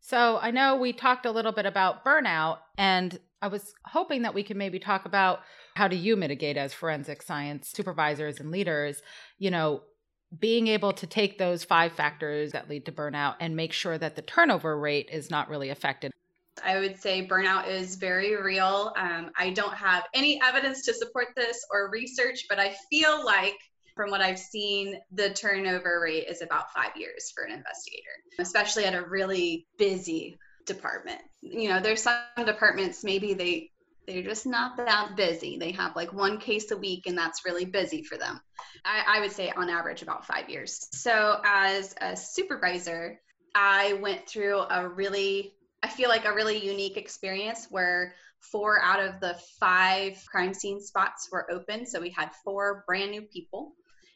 So 0.00 0.38
I 0.38 0.50
know 0.50 0.76
we 0.76 0.92
talked 0.92 1.24
a 1.24 1.30
little 1.30 1.52
bit 1.52 1.64
about 1.64 2.04
burnout, 2.04 2.58
and 2.76 3.18
I 3.44 3.48
was 3.48 3.74
hoping 3.84 4.22
that 4.22 4.32
we 4.32 4.42
could 4.42 4.56
maybe 4.56 4.78
talk 4.78 5.04
about 5.04 5.40
how 5.74 5.86
do 5.86 5.96
you 5.96 6.16
mitigate 6.16 6.56
as 6.56 6.72
forensic 6.72 7.20
science 7.20 7.68
supervisors 7.68 8.40
and 8.40 8.50
leaders, 8.50 9.02
you 9.38 9.50
know, 9.50 9.82
being 10.40 10.68
able 10.68 10.94
to 10.94 11.06
take 11.06 11.36
those 11.36 11.62
five 11.62 11.92
factors 11.92 12.52
that 12.52 12.70
lead 12.70 12.86
to 12.86 12.92
burnout 12.92 13.34
and 13.40 13.54
make 13.54 13.74
sure 13.74 13.98
that 13.98 14.16
the 14.16 14.22
turnover 14.22 14.80
rate 14.80 15.10
is 15.12 15.30
not 15.30 15.50
really 15.50 15.68
affected. 15.68 16.10
I 16.64 16.80
would 16.80 16.98
say 16.98 17.26
burnout 17.26 17.68
is 17.68 17.96
very 17.96 18.34
real. 18.34 18.94
Um, 18.96 19.30
I 19.36 19.50
don't 19.50 19.74
have 19.74 20.04
any 20.14 20.40
evidence 20.42 20.82
to 20.86 20.94
support 20.94 21.28
this 21.36 21.66
or 21.70 21.90
research, 21.90 22.46
but 22.48 22.58
I 22.58 22.74
feel 22.88 23.26
like 23.26 23.58
from 23.94 24.10
what 24.10 24.22
I've 24.22 24.38
seen, 24.38 24.98
the 25.12 25.34
turnover 25.34 26.00
rate 26.00 26.28
is 26.30 26.40
about 26.40 26.72
five 26.72 26.96
years 26.96 27.30
for 27.34 27.44
an 27.44 27.52
investigator, 27.52 28.08
especially 28.38 28.86
at 28.86 28.94
a 28.94 29.02
really 29.02 29.66
busy 29.76 30.38
department. 30.66 31.20
You 31.40 31.68
know, 31.68 31.80
there's 31.80 32.02
some 32.02 32.22
departments 32.44 33.04
maybe 33.04 33.34
they 33.34 33.70
they're 34.06 34.22
just 34.22 34.44
not 34.44 34.76
that 34.76 35.16
busy. 35.16 35.56
They 35.58 35.72
have 35.72 35.96
like 35.96 36.12
one 36.12 36.38
case 36.38 36.70
a 36.70 36.76
week, 36.76 37.06
and 37.06 37.16
that's 37.16 37.46
really 37.46 37.64
busy 37.64 38.02
for 38.02 38.18
them. 38.18 38.38
I, 38.84 39.16
I 39.16 39.20
would 39.20 39.32
say 39.32 39.50
on 39.56 39.70
average 39.70 40.02
about 40.02 40.26
five 40.26 40.50
years. 40.50 40.88
So 40.92 41.40
as 41.44 41.94
a 42.00 42.14
supervisor, 42.14 43.18
I 43.54 43.94
went 43.94 44.28
through 44.28 44.58
a 44.70 44.86
really 44.86 45.54
I 45.82 45.88
feel 45.88 46.08
like 46.08 46.24
a 46.24 46.32
really 46.32 46.64
unique 46.64 46.96
experience 46.96 47.66
where 47.70 48.14
four 48.40 48.80
out 48.82 49.00
of 49.00 49.20
the 49.20 49.38
five 49.60 50.22
crime 50.30 50.54
scene 50.54 50.80
spots 50.80 51.28
were 51.30 51.50
open. 51.50 51.86
So 51.86 52.00
we 52.00 52.10
had 52.10 52.30
four 52.42 52.84
brand 52.86 53.10
new 53.10 53.22
people 53.22 53.74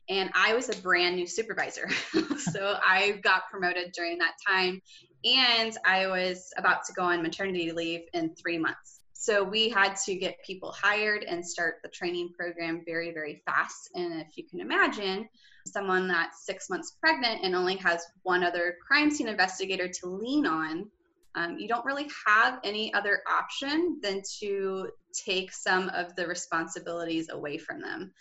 and 0.08 0.30
I 0.34 0.54
was 0.54 0.68
a 0.68 0.80
brand 0.80 1.16
new 1.16 1.26
supervisor. 1.26 1.88
so 2.38 2.78
I 2.86 3.20
got 3.22 3.48
promoted 3.50 3.92
during 3.92 4.18
that 4.18 4.34
time, 4.46 4.80
and 5.24 5.76
I 5.84 6.06
was 6.06 6.52
about 6.56 6.84
to 6.86 6.92
go 6.92 7.02
on 7.02 7.22
maternity 7.22 7.72
leave 7.72 8.02
in 8.12 8.34
three 8.34 8.58
months. 8.58 9.00
So 9.12 9.42
we 9.42 9.68
had 9.68 9.96
to 10.06 10.14
get 10.14 10.42
people 10.44 10.72
hired 10.72 11.24
and 11.24 11.44
start 11.44 11.76
the 11.82 11.88
training 11.88 12.30
program 12.38 12.82
very, 12.86 13.12
very 13.12 13.42
fast. 13.44 13.90
And 13.94 14.20
if 14.20 14.36
you 14.36 14.44
can 14.44 14.60
imagine, 14.60 15.28
someone 15.66 16.08
that's 16.08 16.46
six 16.46 16.70
months 16.70 16.96
pregnant 17.00 17.40
and 17.42 17.54
only 17.54 17.76
has 17.76 18.06
one 18.22 18.44
other 18.44 18.76
crime 18.86 19.10
scene 19.10 19.28
investigator 19.28 19.88
to 19.88 20.06
lean 20.06 20.46
on, 20.46 20.88
um, 21.34 21.58
you 21.58 21.68
don't 21.68 21.84
really 21.84 22.08
have 22.26 22.58
any 22.64 22.94
other 22.94 23.22
option 23.30 23.98
than 24.02 24.22
to 24.40 24.88
take 25.12 25.52
some 25.52 25.88
of 25.90 26.14
the 26.16 26.26
responsibilities 26.26 27.28
away 27.30 27.58
from 27.58 27.80
them. 27.80 28.12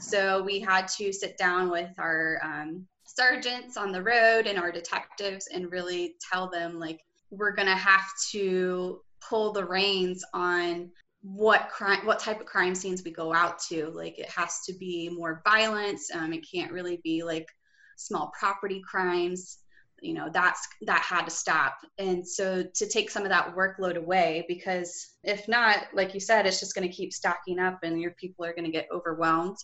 So 0.00 0.42
we 0.42 0.60
had 0.60 0.88
to 0.96 1.12
sit 1.12 1.38
down 1.38 1.70
with 1.70 1.90
our 1.98 2.40
um, 2.42 2.86
sergeants 3.16 3.76
on 3.76 3.92
the 3.92 4.02
road 4.02 4.46
and 4.46 4.58
our 4.58 4.70
detectives 4.70 5.48
and 5.52 5.72
really 5.72 6.16
tell 6.32 6.50
them, 6.50 6.78
like, 6.78 7.00
we're 7.30 7.54
going 7.54 7.68
to 7.68 7.74
have 7.74 8.06
to 8.30 9.00
pull 9.20 9.52
the 9.52 9.64
reins 9.64 10.24
on 10.32 10.90
what 11.22 11.68
crime 11.70 12.06
what 12.06 12.20
type 12.20 12.40
of 12.40 12.46
crime 12.46 12.74
scenes 12.74 13.02
we 13.04 13.10
go 13.10 13.34
out 13.34 13.58
to. 13.58 13.90
Like 13.90 14.18
it 14.18 14.30
has 14.30 14.60
to 14.66 14.72
be 14.74 15.08
more 15.08 15.42
violence. 15.44 16.08
Um, 16.14 16.32
it 16.32 16.46
can't 16.52 16.70
really 16.70 17.00
be 17.02 17.24
like 17.24 17.48
small 17.96 18.30
property 18.38 18.80
crimes 18.88 19.58
you 20.00 20.12
know 20.12 20.28
that's 20.32 20.68
that 20.82 21.02
had 21.02 21.24
to 21.24 21.30
stop 21.30 21.78
and 21.98 22.26
so 22.26 22.62
to 22.74 22.86
take 22.86 23.10
some 23.10 23.22
of 23.22 23.30
that 23.30 23.56
workload 23.56 23.96
away 23.96 24.44
because 24.46 25.14
if 25.24 25.48
not 25.48 25.84
like 25.94 26.12
you 26.12 26.20
said 26.20 26.46
it's 26.46 26.60
just 26.60 26.74
going 26.74 26.86
to 26.86 26.94
keep 26.94 27.12
stacking 27.12 27.58
up 27.58 27.78
and 27.82 28.00
your 28.00 28.10
people 28.12 28.44
are 28.44 28.52
going 28.52 28.64
to 28.64 28.70
get 28.70 28.88
overwhelmed 28.92 29.56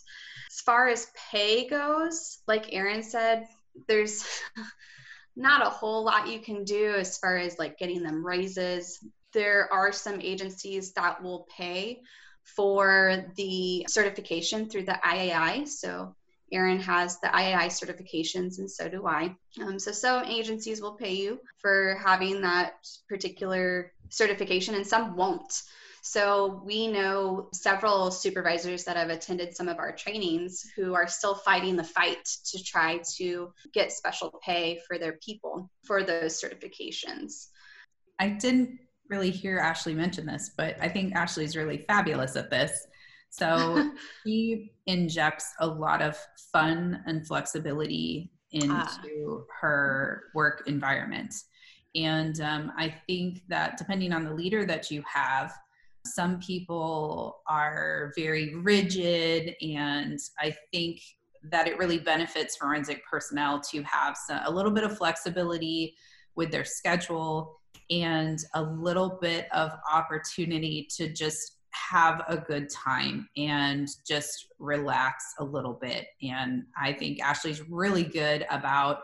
as 0.51 0.59
far 0.61 0.87
as 0.87 1.07
pay 1.31 1.67
goes 1.67 2.39
like 2.47 2.73
erin 2.73 3.03
said 3.03 3.45
there's 3.87 4.25
not 5.35 5.65
a 5.65 5.69
whole 5.69 6.03
lot 6.03 6.27
you 6.27 6.39
can 6.39 6.63
do 6.63 6.93
as 6.95 7.17
far 7.17 7.37
as 7.37 7.57
like 7.57 7.77
getting 7.77 8.03
them 8.03 8.25
raises. 8.25 8.99
There 9.33 9.71
are 9.73 9.91
some 9.91 10.21
agencies 10.21 10.93
that 10.93 11.23
will 11.23 11.47
pay 11.55 12.01
for 12.43 13.25
the 13.35 13.85
certification 13.89 14.69
through 14.69 14.83
the 14.83 14.99
IAI. 15.03 15.67
So 15.67 16.15
Erin 16.53 16.79
has 16.79 17.19
the 17.19 17.27
IAI 17.27 17.67
certifications, 17.67 18.59
and 18.59 18.69
so 18.69 18.87
do 18.87 19.07
I. 19.07 19.35
Um, 19.61 19.79
so 19.79 19.91
some 19.91 20.25
agencies 20.25 20.81
will 20.81 20.93
pay 20.93 21.13
you 21.13 21.39
for 21.57 21.99
having 22.03 22.41
that 22.41 22.73
particular 23.09 23.91
certification, 24.09 24.75
and 24.75 24.85
some 24.85 25.15
won't. 25.15 25.63
So 26.05 26.61
we 26.65 26.87
know 26.87 27.47
several 27.53 28.11
supervisors 28.11 28.83
that 28.83 28.97
have 28.97 29.09
attended 29.09 29.55
some 29.55 29.69
of 29.69 29.79
our 29.79 29.95
trainings 29.95 30.69
who 30.75 30.93
are 30.93 31.07
still 31.07 31.35
fighting 31.35 31.77
the 31.77 31.83
fight 31.83 32.25
to 32.47 32.61
try 32.61 32.99
to 33.15 33.53
get 33.73 33.93
special 33.93 34.37
pay 34.43 34.81
for 34.85 34.97
their 34.97 35.13
people 35.25 35.71
for 35.83 36.03
those 36.03 36.41
certifications. 36.41 37.47
I 38.19 38.29
didn't 38.29 38.79
really 39.09 39.31
hear 39.31 39.57
Ashley 39.59 39.93
mention 39.93 40.25
this, 40.25 40.51
but 40.57 40.75
I 40.81 40.89
think 40.89 41.15
Ashley's 41.15 41.55
really 41.55 41.85
fabulous 41.87 42.35
at 42.35 42.49
this. 42.49 42.85
So 43.33 43.91
she 44.23 44.71
injects 44.85 45.53
a 45.59 45.67
lot 45.67 46.01
of 46.01 46.17
fun 46.51 47.01
and 47.07 47.25
flexibility 47.25 48.29
into 48.51 48.75
ah. 48.75 49.43
her 49.59 50.25
work 50.35 50.63
environment. 50.67 51.33
And 51.95 52.39
um, 52.41 52.71
I 52.77 52.93
think 53.07 53.41
that 53.49 53.77
depending 53.77 54.13
on 54.13 54.23
the 54.23 54.33
leader 54.33 54.65
that 54.65 54.91
you 54.91 55.03
have, 55.11 55.51
some 56.05 56.39
people 56.39 57.41
are 57.47 58.11
very 58.15 58.55
rigid, 58.55 59.55
and 59.61 60.19
I 60.39 60.53
think 60.71 60.99
that 61.49 61.67
it 61.67 61.77
really 61.77 61.97
benefits 61.97 62.57
forensic 62.57 63.01
personnel 63.09 63.61
to 63.71 63.81
have 63.83 64.15
some, 64.27 64.41
a 64.45 64.51
little 64.51 64.71
bit 64.71 64.83
of 64.83 64.97
flexibility 64.97 65.95
with 66.35 66.51
their 66.51 66.65
schedule 66.65 67.59
and 67.89 68.39
a 68.53 68.61
little 68.61 69.17
bit 69.21 69.47
of 69.53 69.71
opportunity 69.91 70.87
to 70.97 71.11
just 71.11 71.52
have 71.73 72.23
a 72.27 72.37
good 72.37 72.69
time 72.69 73.27
and 73.35 73.87
just 74.07 74.47
relax 74.59 75.33
a 75.39 75.43
little 75.43 75.73
bit. 75.73 76.07
And 76.21 76.63
I 76.79 76.93
think 76.93 77.21
Ashley's 77.21 77.61
really 77.69 78.03
good 78.03 78.45
about 78.49 78.99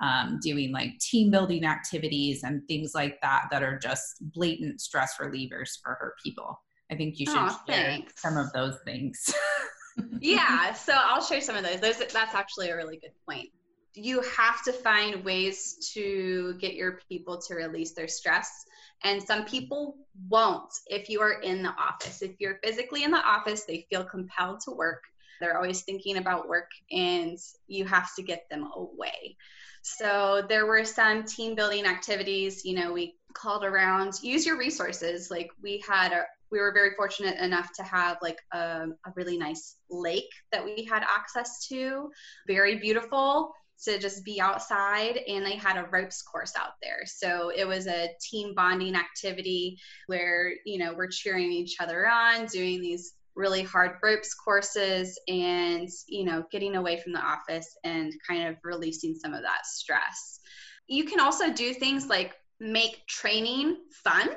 um, 0.00 0.38
doing 0.42 0.72
like 0.72 0.98
team 0.98 1.30
building 1.30 1.64
activities 1.64 2.42
and 2.42 2.66
things 2.66 2.92
like 2.94 3.20
that 3.20 3.48
that 3.50 3.62
are 3.62 3.78
just 3.78 4.16
blatant 4.32 4.80
stress 4.80 5.16
relievers 5.20 5.78
for 5.82 5.94
her 6.00 6.14
people. 6.22 6.60
I 6.90 6.96
think 6.96 7.18
you 7.18 7.26
should 7.26 7.36
oh, 7.38 7.56
share 7.68 7.98
some 8.16 8.36
of 8.36 8.52
those 8.52 8.78
things. 8.84 9.32
yeah, 10.20 10.72
so 10.72 10.94
I'll 10.96 11.22
share 11.22 11.40
some 11.40 11.56
of 11.56 11.64
those. 11.64 11.80
those. 11.80 11.98
That's 11.98 12.34
actually 12.34 12.70
a 12.70 12.76
really 12.76 12.96
good 12.96 13.12
point. 13.28 13.50
You 13.94 14.22
have 14.36 14.62
to 14.64 14.72
find 14.72 15.24
ways 15.24 15.90
to 15.94 16.54
get 16.60 16.74
your 16.74 17.00
people 17.08 17.38
to 17.42 17.54
release 17.54 17.92
their 17.92 18.08
stress. 18.08 18.64
And 19.02 19.22
some 19.22 19.44
people 19.44 19.96
won't 20.28 20.72
if 20.86 21.08
you 21.08 21.20
are 21.22 21.40
in 21.40 21.62
the 21.62 21.70
office. 21.70 22.22
If 22.22 22.32
you're 22.38 22.58
physically 22.62 23.04
in 23.04 23.10
the 23.10 23.18
office, 23.18 23.64
they 23.64 23.86
feel 23.90 24.04
compelled 24.04 24.60
to 24.60 24.72
work. 24.72 25.02
They're 25.40 25.56
always 25.56 25.82
thinking 25.82 26.18
about 26.18 26.48
work, 26.48 26.70
and 26.90 27.38
you 27.66 27.86
have 27.86 28.14
to 28.16 28.22
get 28.22 28.44
them 28.50 28.68
away. 28.76 29.36
So 29.82 30.44
there 30.46 30.66
were 30.66 30.84
some 30.84 31.24
team 31.24 31.54
building 31.54 31.86
activities. 31.86 32.64
You 32.64 32.74
know, 32.74 32.92
we 32.92 33.16
called 33.32 33.64
around, 33.64 34.14
use 34.22 34.44
your 34.44 34.58
resources. 34.58 35.30
Like 35.30 35.50
we 35.62 35.82
had 35.88 36.12
a, 36.12 36.24
we 36.50 36.58
were 36.58 36.72
very 36.72 36.90
fortunate 36.94 37.38
enough 37.38 37.72
to 37.76 37.82
have 37.82 38.18
like 38.20 38.38
a, 38.52 38.88
a 39.06 39.12
really 39.16 39.38
nice 39.38 39.76
lake 39.90 40.30
that 40.52 40.62
we 40.62 40.84
had 40.84 41.02
access 41.02 41.66
to, 41.68 42.10
very 42.46 42.78
beautiful 42.78 43.52
to 43.84 43.98
just 43.98 44.24
be 44.24 44.40
outside 44.40 45.18
and 45.28 45.44
they 45.44 45.56
had 45.56 45.76
a 45.76 45.88
ropes 45.90 46.22
course 46.22 46.52
out 46.58 46.74
there. 46.82 47.02
So 47.06 47.50
it 47.54 47.66
was 47.66 47.86
a 47.86 48.10
team 48.20 48.54
bonding 48.54 48.94
activity 48.94 49.78
where 50.06 50.52
you 50.64 50.78
know 50.78 50.94
we're 50.94 51.08
cheering 51.08 51.52
each 51.52 51.76
other 51.80 52.06
on 52.08 52.46
doing 52.46 52.80
these 52.80 53.14
really 53.36 53.62
hard 53.62 53.92
ropes 54.02 54.34
courses 54.34 55.18
and 55.28 55.88
you 56.08 56.24
know 56.24 56.44
getting 56.50 56.76
away 56.76 57.00
from 57.00 57.12
the 57.12 57.20
office 57.20 57.76
and 57.84 58.12
kind 58.28 58.48
of 58.48 58.56
releasing 58.64 59.14
some 59.14 59.34
of 59.34 59.42
that 59.42 59.64
stress. 59.64 60.40
You 60.86 61.04
can 61.04 61.20
also 61.20 61.52
do 61.52 61.72
things 61.72 62.08
like 62.08 62.34
make 62.58 63.06
training 63.06 63.76
fun 64.04 64.28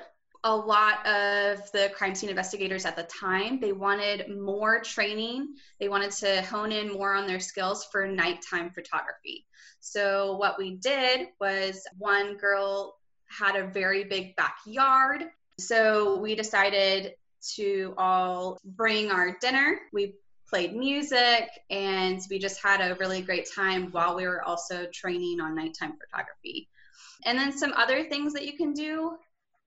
a 0.45 0.55
lot 0.55 1.05
of 1.07 1.71
the 1.71 1.91
crime 1.95 2.13
scene 2.13 2.29
investigators 2.29 2.85
at 2.85 2.95
the 2.95 3.03
time 3.03 3.59
they 3.59 3.71
wanted 3.71 4.29
more 4.29 4.79
training 4.81 5.55
they 5.79 5.87
wanted 5.87 6.11
to 6.11 6.41
hone 6.43 6.71
in 6.71 6.91
more 6.91 7.13
on 7.13 7.27
their 7.27 7.39
skills 7.39 7.85
for 7.91 8.05
nighttime 8.05 8.69
photography 8.71 9.45
so 9.79 10.35
what 10.37 10.57
we 10.57 10.75
did 10.75 11.27
was 11.39 11.85
one 11.97 12.35
girl 12.37 12.97
had 13.27 13.55
a 13.55 13.67
very 13.67 14.03
big 14.03 14.35
backyard 14.35 15.23
so 15.59 16.17
we 16.17 16.35
decided 16.35 17.13
to 17.55 17.93
all 17.97 18.57
bring 18.63 19.11
our 19.11 19.37
dinner. 19.39 19.79
We 19.91 20.15
played 20.47 20.75
music 20.75 21.49
and 21.69 22.21
we 22.29 22.39
just 22.39 22.61
had 22.61 22.79
a 22.79 22.95
really 22.95 23.21
great 23.21 23.47
time 23.53 23.89
while 23.91 24.15
we 24.15 24.25
were 24.27 24.43
also 24.43 24.85
training 24.93 25.39
on 25.41 25.55
nighttime 25.55 25.93
photography. 25.97 26.69
And 27.25 27.37
then 27.37 27.57
some 27.57 27.73
other 27.73 28.03
things 28.03 28.33
that 28.33 28.45
you 28.45 28.57
can 28.57 28.73
do 28.73 29.17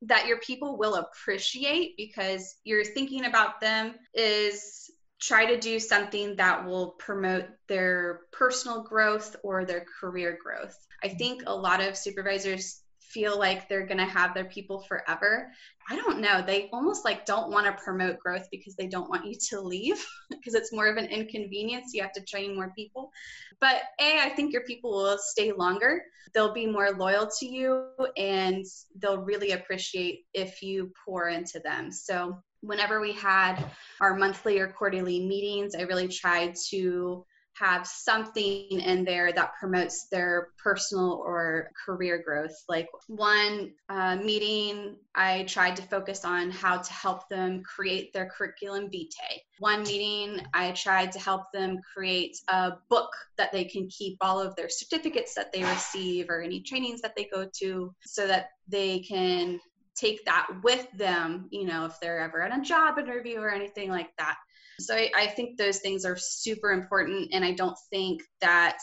that 0.03 0.27
your 0.27 0.39
people 0.41 0.77
will 0.77 0.97
appreciate 0.97 1.97
because 1.97 2.57
you're 2.65 2.85
thinking 2.85 3.25
about 3.25 3.61
them 3.61 3.95
is 4.15 4.91
try 5.21 5.47
to 5.47 5.59
do 5.59 5.79
something 5.79 6.37
that 6.37 6.65
will 6.67 6.91
promote 6.99 7.47
their 7.69 8.21
personal 8.33 8.83
growth 8.83 9.35
or 9.43 9.65
their 9.65 9.85
career 10.01 10.39
growth. 10.43 10.77
I 11.03 11.09
mm-hmm. 11.09 11.17
think 11.17 11.43
a 11.47 11.55
lot 11.55 11.81
of 11.81 11.97
supervisors 11.97 12.83
feel 13.17 13.39
like 13.39 13.67
they're 13.67 13.87
going 13.87 13.97
to 13.97 14.05
have 14.05 14.35
their 14.35 14.45
people 14.45 14.83
forever. 14.83 15.51
I 15.89 15.97
don't 15.97 16.21
know. 16.21 16.45
They 16.47 16.69
almost 16.71 17.03
like 17.03 17.25
don't 17.25 17.51
want 17.51 17.65
to 17.65 17.83
promote 17.83 18.19
growth 18.19 18.47
because 18.51 18.77
they 18.77 18.89
don't 18.89 19.09
want 19.09 19.25
you 19.25 19.37
to 19.49 19.61
leave 19.63 20.05
because 20.31 20.53
it's 20.55 20.71
more 20.71 20.87
of 20.87 20.99
an 20.99 21.07
inconvenience. 21.07 21.93
You 21.95 22.03
have 22.03 22.13
to 22.13 22.21
train 22.21 22.55
more 22.55 22.75
people. 22.77 23.11
But 23.59 23.77
A, 24.03 24.21
I 24.21 24.29
think 24.37 24.53
your 24.53 24.65
people 24.65 24.91
will 24.91 25.17
stay 25.19 25.51
longer. 25.51 26.03
They'll 26.35 26.53
be 26.53 26.67
more 26.67 26.91
loyal 26.91 27.27
to 27.39 27.47
you 27.47 27.89
and 28.19 28.67
they'll 29.01 29.23
really 29.23 29.53
appreciate 29.53 30.27
if 30.35 30.61
you 30.61 30.93
pour 31.03 31.31
into 31.31 31.59
them. 31.61 31.91
So 31.91 32.37
whenever 32.61 33.01
we 33.01 33.13
had 33.13 33.65
our 34.03 34.15
monthly 34.15 34.59
or 34.59 34.69
quarterly 34.69 35.27
meetings, 35.27 35.75
I 35.75 35.83
really 35.83 36.09
tried 36.09 36.55
to 36.69 37.25
have 37.59 37.87
something 37.87 38.81
in 38.81 39.05
there 39.05 39.33
that 39.33 39.55
promotes 39.59 40.09
their 40.09 40.49
personal 40.63 41.23
or 41.25 41.71
career 41.85 42.23
growth. 42.25 42.55
Like 42.69 42.89
one 43.09 43.73
uh, 43.89 44.17
meeting, 44.17 44.97
I 45.15 45.45
tried 45.45 45.77
to 45.77 45.83
focus 45.83 46.25
on 46.25 46.51
how 46.51 46.79
to 46.79 46.93
help 46.93 47.29
them 47.29 47.63
create 47.63 48.13
their 48.13 48.27
curriculum 48.27 48.91
vitae. 48.91 49.41
One 49.59 49.83
meeting, 49.85 50.45
I 50.53 50.73
tried 50.73 51.13
to 51.13 51.19
help 51.19 51.45
them 51.53 51.79
create 51.95 52.37
a 52.49 52.73
book 52.91 53.11
that 53.39 53.53
they 53.53 53.65
can 53.65 53.89
keep 53.89 54.19
all 54.21 54.41
of 54.41 54.55
their 54.57 54.69
certificates 54.69 55.35
that 55.35 55.53
they 55.53 55.65
receive 55.65 56.29
or 56.29 56.43
any 56.43 56.61
trainings 56.61 57.01
that 57.01 57.15
they 57.17 57.29
go 57.33 57.49
to 57.61 57.95
so 58.05 58.27
that 58.27 58.51
they 58.69 59.01
can 59.01 59.61
take 59.97 60.25
that 60.27 60.47
with 60.63 60.87
them, 60.93 61.49
you 61.51 61.65
know, 61.65 61.87
if 61.87 61.99
they're 62.01 62.21
ever 62.21 62.43
at 62.43 62.57
a 62.57 62.61
job 62.61 62.99
interview 62.99 63.39
or 63.39 63.51
anything 63.51 63.91
like 63.91 64.11
that. 64.19 64.37
So 64.79 64.95
I, 64.95 65.11
I 65.17 65.27
think 65.29 65.57
those 65.57 65.79
things 65.79 66.05
are 66.05 66.17
super 66.17 66.73
important. 66.73 67.31
And 67.33 67.45
I 67.45 67.53
don't 67.53 67.77
think 67.91 68.23
that 68.41 68.79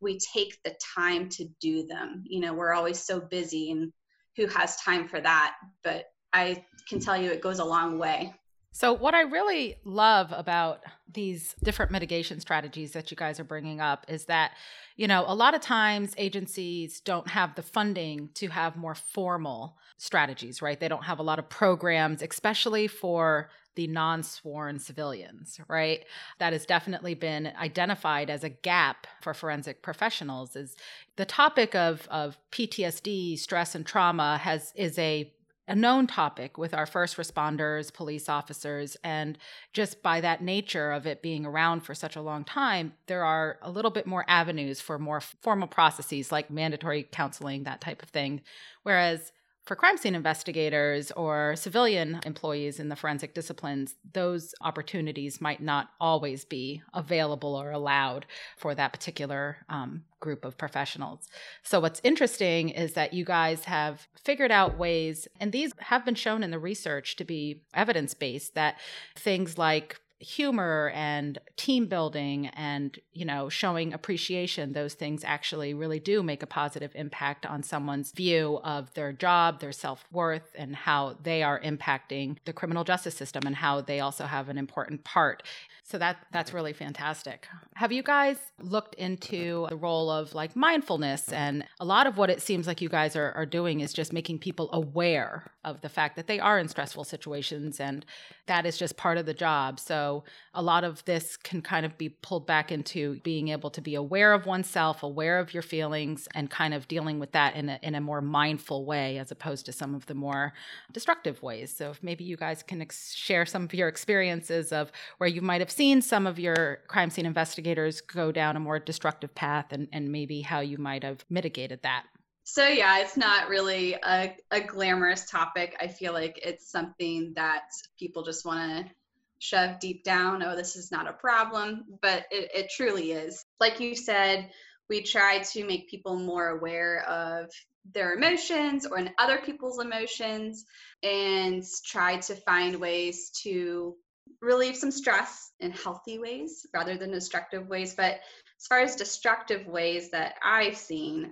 we 0.00 0.18
take 0.34 0.56
the 0.64 0.74
time 0.96 1.28
to 1.30 1.46
do 1.60 1.86
them. 1.86 2.24
You 2.26 2.40
know, 2.40 2.54
we're 2.54 2.72
always 2.72 3.00
so 3.00 3.20
busy 3.20 3.70
and 3.70 3.92
who 4.36 4.46
has 4.46 4.76
time 4.76 5.08
for 5.08 5.20
that? 5.20 5.56
But 5.82 6.06
I 6.32 6.64
can 6.88 7.00
tell 7.00 7.16
you 7.16 7.30
it 7.30 7.42
goes 7.42 7.58
a 7.58 7.64
long 7.64 7.98
way. 7.98 8.34
So, 8.70 8.92
what 8.92 9.14
I 9.14 9.22
really 9.22 9.76
love 9.84 10.28
about 10.30 10.84
these 11.12 11.54
different 11.64 11.90
mitigation 11.90 12.38
strategies 12.38 12.92
that 12.92 13.10
you 13.10 13.16
guys 13.16 13.40
are 13.40 13.44
bringing 13.44 13.80
up 13.80 14.04
is 14.08 14.26
that, 14.26 14.52
you 14.94 15.08
know, 15.08 15.24
a 15.26 15.34
lot 15.34 15.54
of 15.54 15.60
times 15.60 16.14
agencies 16.16 17.00
don't 17.00 17.28
have 17.28 17.54
the 17.54 17.62
funding 17.62 18.28
to 18.34 18.48
have 18.48 18.76
more 18.76 18.94
formal 18.94 19.78
strategies, 19.96 20.60
right? 20.62 20.78
They 20.78 20.86
don't 20.86 21.04
have 21.04 21.18
a 21.18 21.22
lot 21.22 21.38
of 21.38 21.48
programs, 21.48 22.22
especially 22.22 22.86
for 22.86 23.50
the 23.74 23.86
non 23.86 24.22
sworn 24.22 24.78
civilians, 24.78 25.60
right? 25.68 26.04
That 26.38 26.52
has 26.52 26.66
definitely 26.66 27.14
been 27.14 27.52
identified 27.60 28.30
as 28.30 28.44
a 28.44 28.48
gap 28.48 29.06
for 29.20 29.34
forensic 29.34 29.82
professionals. 29.82 30.56
Is 30.56 30.76
the 31.16 31.24
topic 31.24 31.74
of, 31.74 32.06
of 32.10 32.38
PTSD, 32.52 33.38
stress, 33.38 33.74
and 33.74 33.86
trauma 33.86 34.38
has 34.38 34.72
is 34.74 34.98
a 34.98 35.32
a 35.68 35.76
known 35.76 36.06
topic 36.06 36.56
with 36.56 36.72
our 36.72 36.86
first 36.86 37.18
responders, 37.18 37.92
police 37.92 38.28
officers, 38.28 38.96
and 39.04 39.36
just 39.74 40.02
by 40.02 40.20
that 40.22 40.42
nature 40.42 40.90
of 40.90 41.06
it 41.06 41.20
being 41.20 41.44
around 41.44 41.82
for 41.82 41.94
such 41.94 42.16
a 42.16 42.22
long 42.22 42.42
time, 42.42 42.94
there 43.06 43.22
are 43.22 43.58
a 43.60 43.70
little 43.70 43.90
bit 43.90 44.06
more 44.06 44.24
avenues 44.28 44.80
for 44.80 44.98
more 44.98 45.20
formal 45.20 45.68
processes 45.68 46.32
like 46.32 46.50
mandatory 46.50 47.06
counseling, 47.12 47.64
that 47.64 47.82
type 47.82 48.02
of 48.02 48.08
thing. 48.08 48.40
Whereas 48.82 49.30
for 49.68 49.76
crime 49.76 49.98
scene 49.98 50.14
investigators 50.14 51.10
or 51.10 51.54
civilian 51.54 52.20
employees 52.24 52.80
in 52.80 52.88
the 52.88 52.96
forensic 52.96 53.34
disciplines, 53.34 53.96
those 54.14 54.54
opportunities 54.62 55.42
might 55.42 55.60
not 55.60 55.90
always 56.00 56.46
be 56.46 56.80
available 56.94 57.54
or 57.54 57.70
allowed 57.70 58.24
for 58.56 58.74
that 58.74 58.94
particular 58.94 59.58
um, 59.68 60.04
group 60.20 60.46
of 60.46 60.56
professionals. 60.56 61.28
So, 61.62 61.80
what's 61.80 62.00
interesting 62.02 62.70
is 62.70 62.94
that 62.94 63.12
you 63.12 63.26
guys 63.26 63.64
have 63.64 64.08
figured 64.16 64.50
out 64.50 64.78
ways, 64.78 65.28
and 65.38 65.52
these 65.52 65.74
have 65.80 66.02
been 66.02 66.14
shown 66.14 66.42
in 66.42 66.50
the 66.50 66.58
research 66.58 67.16
to 67.16 67.24
be 67.24 67.60
evidence 67.74 68.14
based, 68.14 68.54
that 68.54 68.80
things 69.16 69.58
like 69.58 70.00
humor 70.20 70.90
and 70.94 71.38
team 71.56 71.86
building 71.86 72.48
and 72.48 72.98
you 73.12 73.24
know 73.24 73.48
showing 73.48 73.92
appreciation 73.92 74.72
those 74.72 74.94
things 74.94 75.22
actually 75.24 75.72
really 75.72 76.00
do 76.00 76.22
make 76.22 76.42
a 76.42 76.46
positive 76.46 76.90
impact 76.96 77.46
on 77.46 77.62
someone's 77.62 78.10
view 78.10 78.58
of 78.64 78.92
their 78.94 79.12
job 79.12 79.60
their 79.60 79.70
self-worth 79.70 80.50
and 80.56 80.74
how 80.74 81.16
they 81.22 81.42
are 81.42 81.60
impacting 81.60 82.36
the 82.46 82.52
criminal 82.52 82.82
justice 82.82 83.14
system 83.14 83.42
and 83.46 83.56
how 83.56 83.80
they 83.80 84.00
also 84.00 84.24
have 84.24 84.48
an 84.48 84.58
important 84.58 85.04
part 85.04 85.44
so 85.88 85.96
that 85.96 86.18
that's 86.32 86.52
really 86.52 86.74
fantastic. 86.74 87.48
Have 87.74 87.92
you 87.92 88.02
guys 88.02 88.36
looked 88.60 88.94
into 88.96 89.66
the 89.70 89.76
role 89.76 90.10
of 90.10 90.34
like 90.34 90.54
mindfulness 90.54 91.32
and 91.32 91.64
a 91.80 91.84
lot 91.86 92.06
of 92.06 92.18
what 92.18 92.28
it 92.28 92.42
seems 92.42 92.66
like 92.66 92.82
you 92.82 92.90
guys 92.90 93.16
are, 93.16 93.32
are 93.32 93.46
doing 93.46 93.80
is 93.80 93.94
just 93.94 94.12
making 94.12 94.38
people 94.38 94.68
aware 94.74 95.50
of 95.68 95.80
the 95.80 95.88
fact 95.88 96.16
that 96.16 96.26
they 96.26 96.40
are 96.40 96.58
in 96.58 96.68
stressful 96.68 97.04
situations 97.04 97.80
and 97.80 98.04
that 98.46 98.66
is 98.66 98.78
just 98.78 98.96
part 98.96 99.18
of 99.18 99.26
the 99.26 99.34
job. 99.34 99.78
So 99.78 100.24
a 100.54 100.62
lot 100.62 100.84
of 100.84 101.04
this 101.04 101.36
can 101.36 101.62
kind 101.62 101.84
of 101.84 101.98
be 101.98 102.08
pulled 102.08 102.46
back 102.46 102.72
into 102.72 103.20
being 103.20 103.48
able 103.48 103.70
to 103.70 103.80
be 103.80 103.94
aware 103.94 104.32
of 104.32 104.46
oneself, 104.46 105.02
aware 105.02 105.38
of 105.38 105.52
your 105.52 105.62
feelings, 105.62 106.28
and 106.34 106.50
kind 106.50 106.74
of 106.74 106.88
dealing 106.88 107.18
with 107.18 107.32
that 107.32 107.54
in 107.54 107.68
a, 107.68 107.78
in 107.82 107.94
a 107.94 108.00
more 108.00 108.20
mindful 108.20 108.84
way 108.84 109.18
as 109.18 109.30
opposed 109.30 109.66
to 109.66 109.72
some 109.72 109.94
of 109.94 110.06
the 110.06 110.14
more 110.14 110.52
destructive 110.92 111.42
ways. 111.42 111.74
So 111.76 111.90
if 111.90 112.02
maybe 112.02 112.24
you 112.24 112.36
guys 112.36 112.62
can 112.62 112.80
ex- 112.80 113.14
share 113.14 113.44
some 113.46 113.64
of 113.64 113.74
your 113.74 113.88
experiences 113.88 114.72
of 114.72 114.90
where 115.18 115.28
you 115.28 115.42
might 115.42 115.60
have 115.60 115.70
seen 115.70 116.00
some 116.02 116.26
of 116.26 116.38
your 116.38 116.80
crime 116.88 117.10
scene 117.10 117.26
investigators 117.26 118.00
go 118.00 118.32
down 118.32 118.56
a 118.56 118.60
more 118.60 118.78
destructive 118.78 119.34
path 119.34 119.66
and, 119.70 119.88
and 119.92 120.10
maybe 120.10 120.40
how 120.40 120.60
you 120.60 120.78
might 120.78 121.02
have 121.02 121.24
mitigated 121.28 121.82
that. 121.82 122.04
So 122.50 122.66
yeah, 122.66 123.00
it's 123.00 123.18
not 123.18 123.50
really 123.50 123.92
a, 123.92 124.34
a 124.50 124.60
glamorous 124.62 125.26
topic. 125.26 125.76
I 125.82 125.86
feel 125.86 126.14
like 126.14 126.40
it's 126.42 126.70
something 126.72 127.34
that 127.36 127.64
people 127.98 128.22
just 128.22 128.46
want 128.46 128.86
to 128.86 128.92
shove 129.38 129.78
deep 129.80 130.02
down. 130.02 130.42
Oh, 130.42 130.56
this 130.56 130.74
is 130.74 130.90
not 130.90 131.06
a 131.06 131.12
problem, 131.12 131.84
but 132.00 132.24
it, 132.30 132.50
it 132.54 132.70
truly 132.74 133.12
is. 133.12 133.44
Like 133.60 133.80
you 133.80 133.94
said, 133.94 134.48
we 134.88 135.02
try 135.02 135.40
to 135.40 135.66
make 135.66 135.90
people 135.90 136.16
more 136.16 136.48
aware 136.48 137.04
of 137.06 137.50
their 137.92 138.14
emotions 138.14 138.86
or 138.86 138.96
in 138.96 139.10
other 139.18 139.42
people's 139.44 139.78
emotions 139.78 140.64
and 141.02 141.62
try 141.84 142.16
to 142.16 142.34
find 142.34 142.76
ways 142.76 143.28
to 143.42 143.94
relieve 144.40 144.76
some 144.76 144.90
stress 144.90 145.52
in 145.60 145.70
healthy 145.70 146.18
ways 146.18 146.64
rather 146.72 146.96
than 146.96 147.10
destructive 147.10 147.68
ways. 147.68 147.94
But 147.94 148.20
as 148.58 148.66
far 148.70 148.80
as 148.80 148.96
destructive 148.96 149.66
ways 149.66 150.12
that 150.12 150.36
I've 150.42 150.78
seen, 150.78 151.30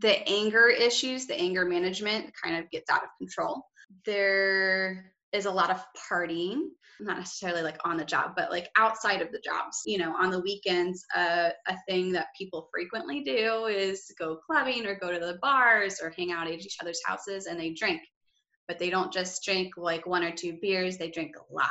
the 0.00 0.26
anger 0.28 0.68
issues, 0.68 1.26
the 1.26 1.38
anger 1.38 1.64
management 1.64 2.32
kind 2.42 2.56
of 2.56 2.70
gets 2.70 2.90
out 2.90 3.02
of 3.02 3.08
control. 3.18 3.62
There 4.04 5.12
is 5.32 5.46
a 5.46 5.50
lot 5.50 5.70
of 5.70 5.84
partying, 6.10 6.62
not 7.00 7.18
necessarily 7.18 7.62
like 7.62 7.78
on 7.84 7.96
the 7.96 8.04
job, 8.04 8.32
but 8.36 8.50
like 8.50 8.68
outside 8.76 9.22
of 9.22 9.32
the 9.32 9.40
jobs. 9.44 9.82
You 9.86 9.98
know, 9.98 10.14
on 10.16 10.30
the 10.30 10.40
weekends, 10.40 11.04
uh, 11.14 11.50
a 11.68 11.76
thing 11.88 12.12
that 12.12 12.28
people 12.36 12.68
frequently 12.72 13.22
do 13.22 13.66
is 13.66 14.04
go 14.18 14.38
clubbing 14.46 14.86
or 14.86 14.98
go 14.98 15.12
to 15.12 15.24
the 15.24 15.38
bars 15.40 16.00
or 16.02 16.12
hang 16.16 16.32
out 16.32 16.46
at 16.46 16.54
each 16.54 16.76
other's 16.80 17.00
houses 17.04 17.46
and 17.46 17.58
they 17.58 17.70
drink. 17.70 18.00
But 18.68 18.78
they 18.78 18.90
don't 18.90 19.12
just 19.12 19.44
drink 19.44 19.74
like 19.76 20.06
one 20.06 20.24
or 20.24 20.32
two 20.32 20.58
beers, 20.60 20.98
they 20.98 21.10
drink 21.10 21.36
a 21.36 21.54
lot. 21.54 21.70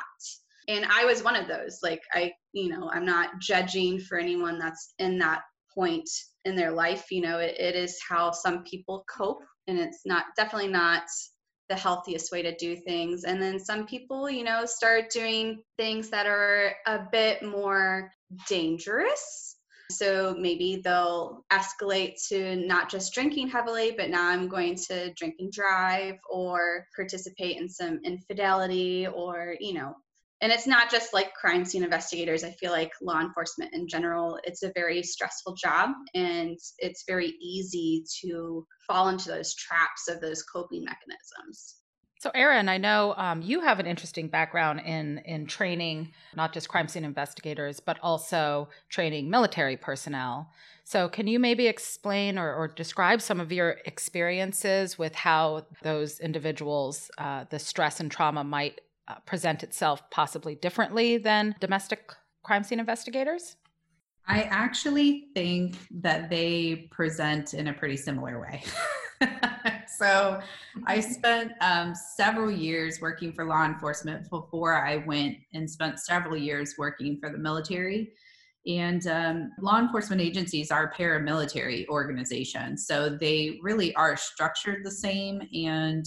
And 0.68 0.86
I 0.86 1.06
was 1.06 1.24
one 1.24 1.36
of 1.36 1.48
those. 1.48 1.80
Like, 1.84 2.02
I, 2.14 2.32
you 2.54 2.70
know, 2.70 2.90
I'm 2.92 3.06
not 3.06 3.40
judging 3.40 4.00
for 4.00 4.18
anyone 4.18 4.58
that's 4.58 4.94
in 4.98 5.20
that 5.20 5.42
point 5.76 6.10
in 6.46 6.56
their 6.56 6.72
life 6.72 7.12
you 7.12 7.22
know 7.22 7.40
it, 7.40 7.56
it 7.60 7.76
is 7.76 7.98
how 8.08 8.32
some 8.32 8.64
people 8.64 9.04
cope 9.08 9.44
and 9.68 9.80
it's 9.80 10.02
not 10.06 10.26
definitely 10.38 10.68
not 10.68 11.04
the 11.70 11.76
healthiest 11.76 12.32
way 12.32 12.42
to 12.42 12.56
do 12.56 12.76
things. 12.76 13.24
And 13.24 13.42
then 13.42 13.60
some 13.60 13.86
people 13.86 14.30
you 14.30 14.44
know 14.44 14.66
start 14.66 15.10
doing 15.10 15.62
things 15.78 16.10
that 16.10 16.28
are 16.28 16.74
a 16.86 17.00
bit 17.12 17.44
more 17.44 18.12
dangerous. 18.48 19.58
So 19.92 20.36
maybe 20.38 20.82
they'll 20.84 21.46
escalate 21.54 22.16
to 22.30 22.56
not 22.56 22.90
just 22.90 23.14
drinking 23.14 23.50
heavily, 23.50 23.94
but 23.96 24.10
now 24.10 24.28
I'm 24.28 24.48
going 24.48 24.76
to 24.88 25.14
drink 25.14 25.36
and 25.38 25.52
drive 25.52 26.16
or 26.28 26.88
participate 26.96 27.58
in 27.58 27.70
some 27.70 28.00
infidelity 28.04 29.06
or, 29.06 29.56
you 29.60 29.76
know, 29.76 29.96
and 30.42 30.52
it's 30.52 30.68
not 30.68 30.92
just 30.92 31.14
like 31.14 31.34
crime 31.34 31.66
scene 31.66 31.84
investigators 31.84 32.44
i 32.44 32.52
feel 32.52 32.72
like 32.72 32.92
law 33.02 33.20
enforcement 33.20 33.74
in 33.74 33.88
general 33.88 34.40
it's 34.44 34.64
a 34.64 34.72
very 34.76 35.02
stressful 35.02 35.56
job 35.56 35.92
and 36.14 36.58
it's 36.80 37.04
very 37.08 37.34
easy 37.42 38.04
to 38.22 38.66
fall 38.88 39.10
into 39.10 39.30
those 39.30 39.56
traps 39.56 40.08
of 40.08 40.22
those 40.22 40.44
coping 40.44 40.84
mechanisms 40.84 41.76
so 42.22 42.32
Erin, 42.34 42.70
I 42.70 42.80
know 42.80 43.14
um, 43.18 43.44
you 43.44 43.62
have 43.62 43.80
an 43.80 43.86
interesting 43.86 44.30
background 44.30 44.80
in 44.84 45.20
in 45.26 45.46
training 45.46 46.12
not 46.36 46.54
just 46.54 46.70
crime 46.70 46.88
scene 46.88 47.04
investigators, 47.04 47.80
but 47.80 48.00
also 48.02 48.70
training 48.90 49.30
military 49.30 49.78
personnel. 49.78 50.50
So 50.86 51.08
can 51.08 51.28
you 51.28 51.40
maybe 51.40 51.68
explain 51.68 52.40
or, 52.40 52.52
or 52.52 52.68
describe 52.68 53.22
some 53.22 53.40
of 53.40 53.52
your 53.52 53.78
experiences 53.86 54.98
with 54.98 55.14
how 55.14 55.66
those 55.84 56.20
individuals, 56.20 57.12
uh, 57.20 57.46
the 57.50 57.60
stress 57.60 58.00
and 58.00 58.10
trauma 58.10 58.44
might 58.44 58.82
uh, 59.08 59.16
present 59.26 59.64
itself 59.64 60.10
possibly 60.10 60.56
differently 60.56 61.18
than 61.18 61.56
domestic 61.60 62.12
crime 62.44 62.64
scene 62.64 62.80
investigators? 62.80 63.58
I 64.28 64.44
actually 64.44 65.28
think 65.36 65.78
that 65.92 66.30
they 66.30 66.88
present 66.92 67.54
in 67.54 67.68
a 67.68 67.74
pretty 67.74 67.98
similar 67.98 68.40
way. 68.40 68.64
so 69.98 70.40
I 70.88 71.00
spent 71.00 71.52
um, 71.62 71.94
several 71.94 72.50
years 72.50 73.00
working 73.02 73.32
for 73.34 73.46
law 73.46 73.66
enforcement 73.66 74.30
before 74.30 74.74
I 74.74 74.98
went 74.98 75.38
and 75.54 75.70
spent 75.70 76.00
several 76.00 76.36
years 76.36 76.74
working 76.78 77.20
for 77.20 77.30
the 77.30 77.38
military. 77.38 78.14
And 78.68 79.06
um, 79.06 79.52
law 79.62 79.80
enforcement 79.80 80.22
agencies 80.22 80.72
are 80.72 80.92
paramilitary 80.92 81.88
organizations. 81.88 82.88
So 82.88 83.10
they 83.10 83.60
really 83.62 83.94
are 83.94 84.18
structured 84.18 84.84
the 84.84 84.92
same 84.92 85.42
and 85.54 86.04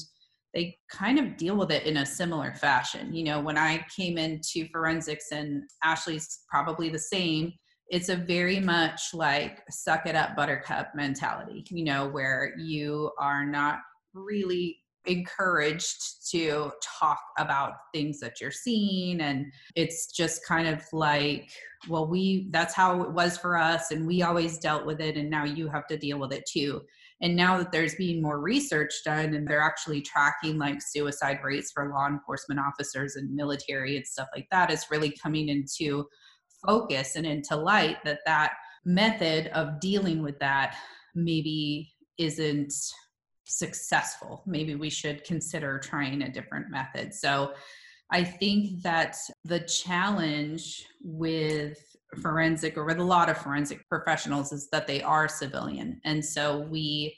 they 0.55 0.77
kind 0.91 1.19
of 1.19 1.37
deal 1.37 1.57
with 1.57 1.71
it 1.71 1.85
in 1.85 1.99
a 1.99 2.07
similar 2.07 2.55
fashion. 2.55 3.15
You 3.15 3.25
know, 3.25 3.41
when 3.41 3.59
I 3.59 3.85
came 3.95 4.19
into 4.19 4.67
forensics, 4.73 5.27
and 5.33 5.63
Ashley's 5.85 6.41
probably 6.51 6.89
the 6.89 6.99
same, 6.99 7.53
it's 7.89 8.09
a 8.09 8.17
very 8.17 8.61
much 8.61 9.01
like 9.15 9.63
suck 9.71 10.07
it 10.07 10.15
up, 10.15 10.37
buttercup 10.37 10.95
mentality, 10.95 11.65
you 11.71 11.85
know, 11.85 12.09
where 12.09 12.55
you 12.59 13.11
are 13.19 13.47
not 13.47 13.79
really 14.15 14.79
encouraged 15.09 16.31
to 16.31 16.71
talk 16.83 17.21
about 17.39 17.73
things 17.95 18.21
that 18.21 18.41
you're 18.41 18.51
seeing 18.51 19.21
and 19.21 19.47
it's 19.75 20.13
just 20.13 20.45
kind 20.47 20.69
of 20.69 20.83
like 20.93 21.51
well 21.89 22.07
we 22.07 22.49
that's 22.51 22.75
how 22.75 23.03
it 23.03 23.13
was 23.13 23.39
for 23.39 23.57
us 23.57 23.91
and 23.91 24.07
we 24.07 24.23
always 24.23 24.59
dealt 24.59 24.85
with 24.85 25.01
it 25.01 25.17
and 25.17 25.31
now 25.31 25.45
you 25.45 25.69
have 25.69 25.87
to 25.87 25.97
deal 25.97 26.19
with 26.19 26.33
it 26.33 26.45
too. 26.47 26.81
And 27.21 27.35
now 27.35 27.59
that 27.59 27.73
there's 27.73 27.97
being 27.97 28.23
more 28.23 28.41
research 28.41 28.93
done 29.05 29.35
and 29.35 29.47
they're 29.47 29.61
actually 29.61 30.03
tracking 30.03 30.57
like 30.57 30.81
suicide 30.81 31.41
rates 31.43 31.73
for 31.73 31.91
law 31.91 32.07
enforcement 32.07 32.61
officers 32.61 33.17
and 33.17 33.35
military 33.35 33.97
and 33.97 34.07
stuff 34.07 34.29
like 34.35 34.47
that, 34.53 34.71
it's 34.71 34.91
really 34.91 35.17
coming 35.21 35.49
into 35.49 36.07
focus 36.67 37.17
and 37.17 37.27
into 37.27 37.57
light 37.57 37.97
that 38.05 38.21
that 38.27 38.53
method 38.85 39.49
of 39.49 39.81
dealing 39.81 40.23
with 40.23 40.39
that 40.39 40.77
maybe 41.15 41.93
isn't 42.19 42.73
successful. 43.49 44.43
Maybe 44.47 44.75
we 44.75 44.91
should 44.91 45.25
consider 45.25 45.79
trying 45.79 46.23
a 46.23 46.33
different 46.33 46.71
method. 46.71 47.15
So 47.15 47.55
I 48.11 48.25
think 48.25 48.83
that 48.83 49.17
the 49.45 49.61
challenge 49.61 50.87
with 51.03 51.79
forensic 52.23 52.77
or 52.77 52.85
with 52.85 52.99
a 52.99 53.05
lot 53.05 53.29
of 53.29 53.37
forensic 53.39 53.87
professionals 53.89 54.53
is 54.53 54.69
that 54.71 54.87
they 54.87 55.03
are 55.03 55.29
civilian. 55.29 56.01
And 56.05 56.25
so 56.25 56.61
we 56.61 57.17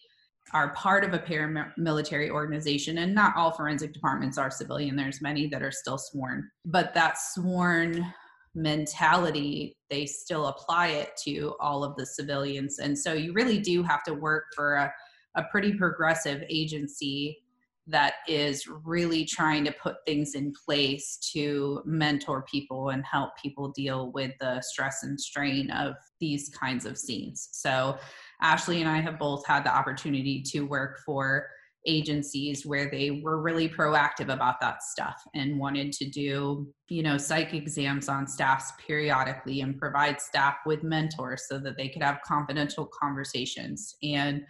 are 0.53 0.75
part 0.75 1.05
of 1.05 1.15
a 1.15 1.19
paramilitary 1.19 2.31
organization 2.31 2.99
and 2.99 3.15
not 3.15 3.37
all 3.37 3.53
forensic 3.53 3.93
departments 3.93 4.39
are 4.39 4.51
civilian 4.51 4.97
there's 4.97 5.23
many 5.23 5.47
that 5.47 5.63
are 5.63 5.71
still 5.71 5.99
sworn 5.99 6.49
but 6.65 6.93
that 6.95 7.17
sworn 7.19 8.05
mentality 8.55 9.77
they 9.91 10.07
still 10.07 10.49
apply 10.49 10.89
it 10.89 11.11
to 11.23 11.55
all 11.61 11.85
of 11.85 11.95
the 11.97 12.05
civilians 12.07 12.79
and 12.81 12.99
so 12.99 13.13
you 13.13 13.33
really 13.33 13.59
do 13.61 13.83
have 13.83 14.03
to 14.03 14.13
work 14.13 14.47
for 14.57 14.75
a, 14.75 14.93
a 15.37 15.45
pretty 15.45 15.75
progressive 15.75 16.43
agency 16.49 17.39
that 17.87 18.15
is 18.29 18.69
really 18.85 19.25
trying 19.25 19.65
to 19.65 19.73
put 19.73 19.97
things 20.07 20.35
in 20.35 20.53
place 20.65 21.19
to 21.33 21.83
mentor 21.85 22.45
people 22.51 22.91
and 22.91 23.05
help 23.05 23.31
people 23.43 23.73
deal 23.73 24.13
with 24.13 24.33
the 24.41 24.61
stress 24.61 25.03
and 25.03 25.21
strain 25.21 25.71
of 25.71 25.95
these 26.21 26.51
kinds 26.51 26.87
of 26.87 26.97
scenes. 26.97 27.49
So, 27.53 27.99
Ashley 28.43 28.81
and 28.81 28.89
I 28.89 29.01
have 29.01 29.19
both 29.19 29.45
had 29.47 29.65
the 29.65 29.75
opportunity 29.75 30.43
to 30.53 30.61
work 30.61 31.01
for 31.05 31.47
agencies 31.87 32.67
where 32.67 32.91
they 32.91 33.23
were 33.23 33.41
really 33.41 33.69
proactive 33.69 34.33
about 34.33 34.61
that 34.61 34.83
stuff 34.83 35.23
and 35.35 35.59
wanted 35.59 35.93
to 35.93 36.09
do 36.11 36.69
you 36.89 37.03
know 37.03 37.17
psych 37.17 37.55
exams 37.55 38.07
on 38.07 38.27
staffs 38.27 38.73
periodically 38.87 39.63
and 39.63 39.79
provide 39.79 40.21
staff 40.21 40.57
with 40.67 40.83
mentors 40.83 41.45
so 41.49 41.59
that 41.59 41.79
they 41.79 41.89
could 41.89 42.03
have 42.03 42.21
confidential 42.23 42.87
conversations 43.01 43.97
and 44.03 44.43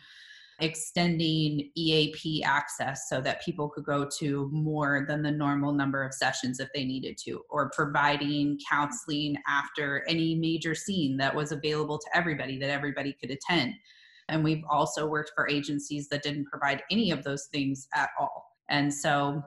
extending 0.60 1.70
EAP 1.74 2.42
access 2.42 3.08
so 3.08 3.20
that 3.20 3.42
people 3.42 3.68
could 3.68 3.84
go 3.84 4.08
to 4.18 4.48
more 4.52 5.04
than 5.08 5.22
the 5.22 5.30
normal 5.30 5.72
number 5.72 6.02
of 6.02 6.14
sessions 6.14 6.60
if 6.60 6.68
they 6.74 6.84
needed 6.84 7.18
to, 7.24 7.42
or 7.50 7.70
providing 7.70 8.58
counseling 8.68 9.36
after 9.48 10.04
any 10.08 10.34
major 10.34 10.74
scene 10.74 11.16
that 11.16 11.34
was 11.34 11.52
available 11.52 11.98
to 11.98 12.16
everybody 12.16 12.58
that 12.58 12.70
everybody 12.70 13.16
could 13.20 13.30
attend. 13.30 13.74
And 14.28 14.44
we've 14.44 14.64
also 14.70 15.06
worked 15.06 15.32
for 15.34 15.48
agencies 15.48 16.08
that 16.08 16.22
didn't 16.22 16.46
provide 16.46 16.82
any 16.90 17.10
of 17.10 17.24
those 17.24 17.46
things 17.46 17.88
at 17.94 18.10
all. 18.18 18.44
And 18.68 18.92
so 18.92 19.42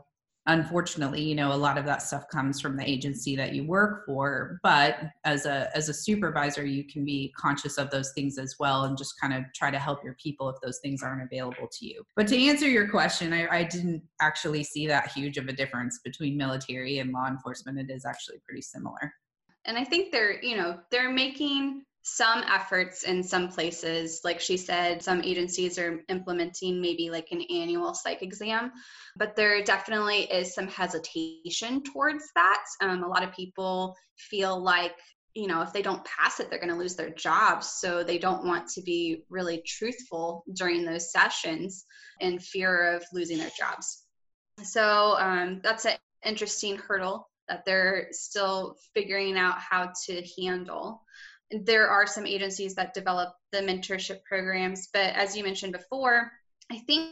unfortunately 0.47 1.21
you 1.21 1.35
know 1.35 1.53
a 1.53 1.55
lot 1.55 1.77
of 1.77 1.85
that 1.85 2.01
stuff 2.01 2.27
comes 2.27 2.59
from 2.59 2.75
the 2.75 2.89
agency 2.89 3.35
that 3.35 3.53
you 3.53 3.65
work 3.65 4.05
for 4.05 4.59
but 4.61 4.97
as 5.23 5.45
a 5.45 5.69
as 5.75 5.87
a 5.87 5.93
supervisor 5.93 6.65
you 6.65 6.83
can 6.83 7.05
be 7.05 7.33
conscious 7.37 7.77
of 7.77 7.89
those 7.91 8.11
things 8.11 8.37
as 8.37 8.55
well 8.59 8.83
and 8.83 8.97
just 8.97 9.19
kind 9.21 9.33
of 9.33 9.43
try 9.55 9.71
to 9.71 9.79
help 9.79 10.03
your 10.03 10.15
people 10.21 10.49
if 10.49 10.57
those 10.61 10.79
things 10.79 11.01
aren't 11.01 11.23
available 11.23 11.67
to 11.71 11.85
you. 11.85 12.03
But 12.15 12.27
to 12.27 12.37
answer 12.37 12.67
your 12.67 12.89
question 12.89 13.31
i, 13.31 13.47
I 13.47 13.63
didn't 13.63 14.03
actually 14.21 14.63
see 14.63 14.85
that 14.87 15.11
huge 15.11 15.37
of 15.37 15.47
a 15.47 15.53
difference 15.53 15.99
between 16.03 16.35
military 16.35 16.99
and 16.99 17.13
law 17.13 17.27
enforcement. 17.27 17.79
It 17.79 17.89
is 17.89 18.05
actually 18.05 18.39
pretty 18.45 18.61
similar. 18.61 19.13
And 19.65 19.77
i 19.77 19.83
think 19.85 20.11
they're 20.11 20.43
you 20.43 20.57
know 20.57 20.79
they're 20.91 21.11
making 21.11 21.83
some 22.03 22.43
efforts 22.43 23.03
in 23.03 23.23
some 23.23 23.47
places 23.47 24.19
like 24.25 24.39
she 24.39 24.57
said 24.57 25.01
some 25.01 25.21
agencies 25.23 25.79
are 25.79 26.01
implementing 26.09 26.81
maybe 26.81 27.09
like 27.09 27.29
an 27.31 27.41
annual 27.49 27.93
psych 27.93 28.21
exam 28.21 28.71
but 29.15 29.35
there 29.35 29.63
definitely 29.63 30.21
is 30.23 30.55
some 30.55 30.67
hesitation 30.67 31.83
towards 31.83 32.29
that. 32.35 32.63
Um, 32.81 33.03
a 33.03 33.07
lot 33.07 33.23
of 33.23 33.31
people 33.33 33.95
feel 34.17 34.61
like 34.61 34.95
you 35.33 35.47
know 35.47 35.61
if 35.61 35.73
they 35.73 35.81
don't 35.81 36.05
pass 36.05 36.39
it 36.39 36.49
they're 36.49 36.59
going 36.59 36.69
to 36.69 36.77
lose 36.77 36.95
their 36.95 37.09
jobs 37.09 37.67
so 37.67 38.03
they 38.03 38.17
don't 38.17 38.45
want 38.45 38.67
to 38.67 38.81
be 38.81 39.23
really 39.29 39.63
truthful 39.65 40.43
during 40.53 40.85
those 40.85 41.11
sessions 41.11 41.85
in 42.19 42.39
fear 42.39 42.95
of 42.95 43.03
losing 43.13 43.37
their 43.37 43.51
jobs. 43.57 44.03
So 44.63 45.15
um, 45.17 45.61
that's 45.63 45.85
an 45.85 45.97
interesting 46.23 46.77
hurdle 46.77 47.27
that 47.49 47.63
they're 47.65 48.07
still 48.11 48.77
figuring 48.93 49.37
out 49.37 49.57
how 49.57 49.91
to 50.05 50.23
handle 50.39 51.01
there 51.61 51.87
are 51.87 52.07
some 52.07 52.25
agencies 52.25 52.75
that 52.75 52.93
develop 52.93 53.33
the 53.51 53.59
mentorship 53.59 54.23
programs, 54.23 54.89
but 54.93 55.13
as 55.15 55.35
you 55.35 55.43
mentioned 55.43 55.73
before, 55.73 56.31
I 56.71 56.79
think 56.79 57.11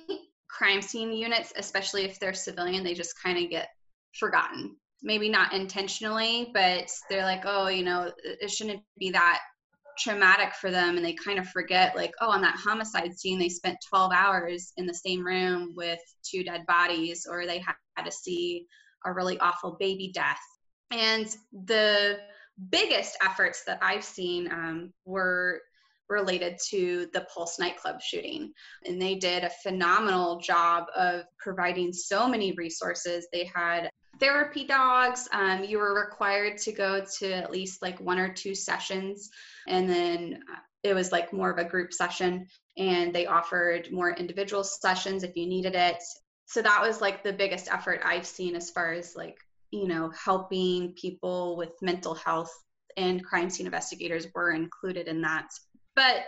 crime 0.50 0.82
scene 0.82 1.12
units, 1.12 1.54
especially 1.56 2.04
if 2.04 2.20
they're 2.20 2.34
civilian, 2.34 2.84
they 2.84 2.94
just 2.94 3.22
kind 3.22 3.44
of 3.44 3.50
get 3.50 3.70
forgotten. 4.18 4.76
Maybe 5.04 5.30
not 5.30 5.54
intentionally, 5.54 6.52
but 6.54 6.90
they're 7.10 7.24
like, 7.24 7.44
oh, 7.46 7.68
you 7.68 7.84
know, 7.84 8.12
it 8.24 8.52
shouldn't 8.52 8.82
be 8.98 9.12
that 9.12 9.40
traumatic 9.98 10.54
for 10.54 10.72
them 10.72 10.96
and 10.96 11.06
they 11.06 11.14
kind 11.14 11.38
of 11.38 11.48
forget 11.50 11.96
like 11.96 12.14
oh 12.22 12.30
on 12.30 12.42
that 12.42 12.56
homicide 12.56 13.14
scene 13.18 13.38
they 13.38 13.50
spent 13.50 13.78
12 13.90 14.12
hours 14.14 14.72
in 14.78 14.86
the 14.86 14.94
same 14.94 15.24
room 15.24 15.74
with 15.76 16.00
two 16.24 16.44
dead 16.44 16.66
bodies 16.66 17.28
or 17.30 17.46
they 17.46 17.60
had 17.60 18.04
to 18.04 18.12
see 18.12 18.66
a 19.06 19.12
really 19.12 19.38
awful 19.40 19.76
baby 19.80 20.10
death 20.14 20.40
and 20.92 21.36
the 21.66 22.18
biggest 22.70 23.18
efforts 23.24 23.64
that 23.66 23.80
I've 23.82 24.04
seen 24.04 24.52
um, 24.52 24.94
were 25.06 25.62
related 26.12 26.58
to 26.70 27.08
the 27.14 27.26
Pulse 27.34 27.58
nightclub 27.58 28.02
shooting. 28.02 28.52
And 28.86 29.02
they 29.02 29.16
did 29.16 29.44
a 29.44 29.52
phenomenal 29.64 30.40
job 30.40 30.86
of 30.96 31.24
providing 31.40 31.94
so 31.94 32.28
many 32.28 32.52
resources. 32.52 33.28
They 33.32 33.50
had 33.56 33.90
therapy 34.20 34.66
dogs. 34.66 35.28
Um, 35.32 35.64
you 35.64 35.80
were 35.80 35.96
required 35.96 36.58
to 36.60 36.72
go 36.72 37.04
to 37.20 37.34
at 37.34 37.52
least 37.52 37.82
like 37.82 38.00
one 38.00 38.20
or 38.20 38.32
two 38.32 38.54
sessions. 38.54 39.30
And 39.68 39.90
then 39.90 40.44
uh, 40.52 40.60
it 40.84 40.94
was 40.94 41.12
like 41.12 41.34
more 41.34 41.50
of 41.50 41.58
a 41.58 41.70
group 41.70 41.94
session. 41.94 42.46
And 42.78 43.14
they 43.14 43.26
offered 43.26 43.92
more 43.92 44.12
individual 44.12 44.64
sessions 44.64 45.24
if 45.24 45.36
you 45.36 45.48
needed 45.48 45.76
it. 45.76 45.98
So 46.46 46.62
that 46.62 46.82
was 46.82 47.00
like 47.00 47.24
the 47.24 47.34
biggest 47.34 47.72
effort 47.72 48.02
I've 48.04 48.28
seen 48.28 48.56
as 48.56 48.70
far 48.70 48.92
as 48.92 49.16
like 49.16 49.38
you 49.72 49.88
know, 49.88 50.12
helping 50.12 50.94
people 50.94 51.58
with 51.58 51.74
mental 51.82 52.14
health 52.14 52.52
and 52.98 53.24
crime 53.24 53.50
scene 53.50 53.66
investigators 53.66 54.28
were 54.36 54.52
included 54.52 55.08
in 55.08 55.22
that. 55.22 55.48
But 55.96 56.26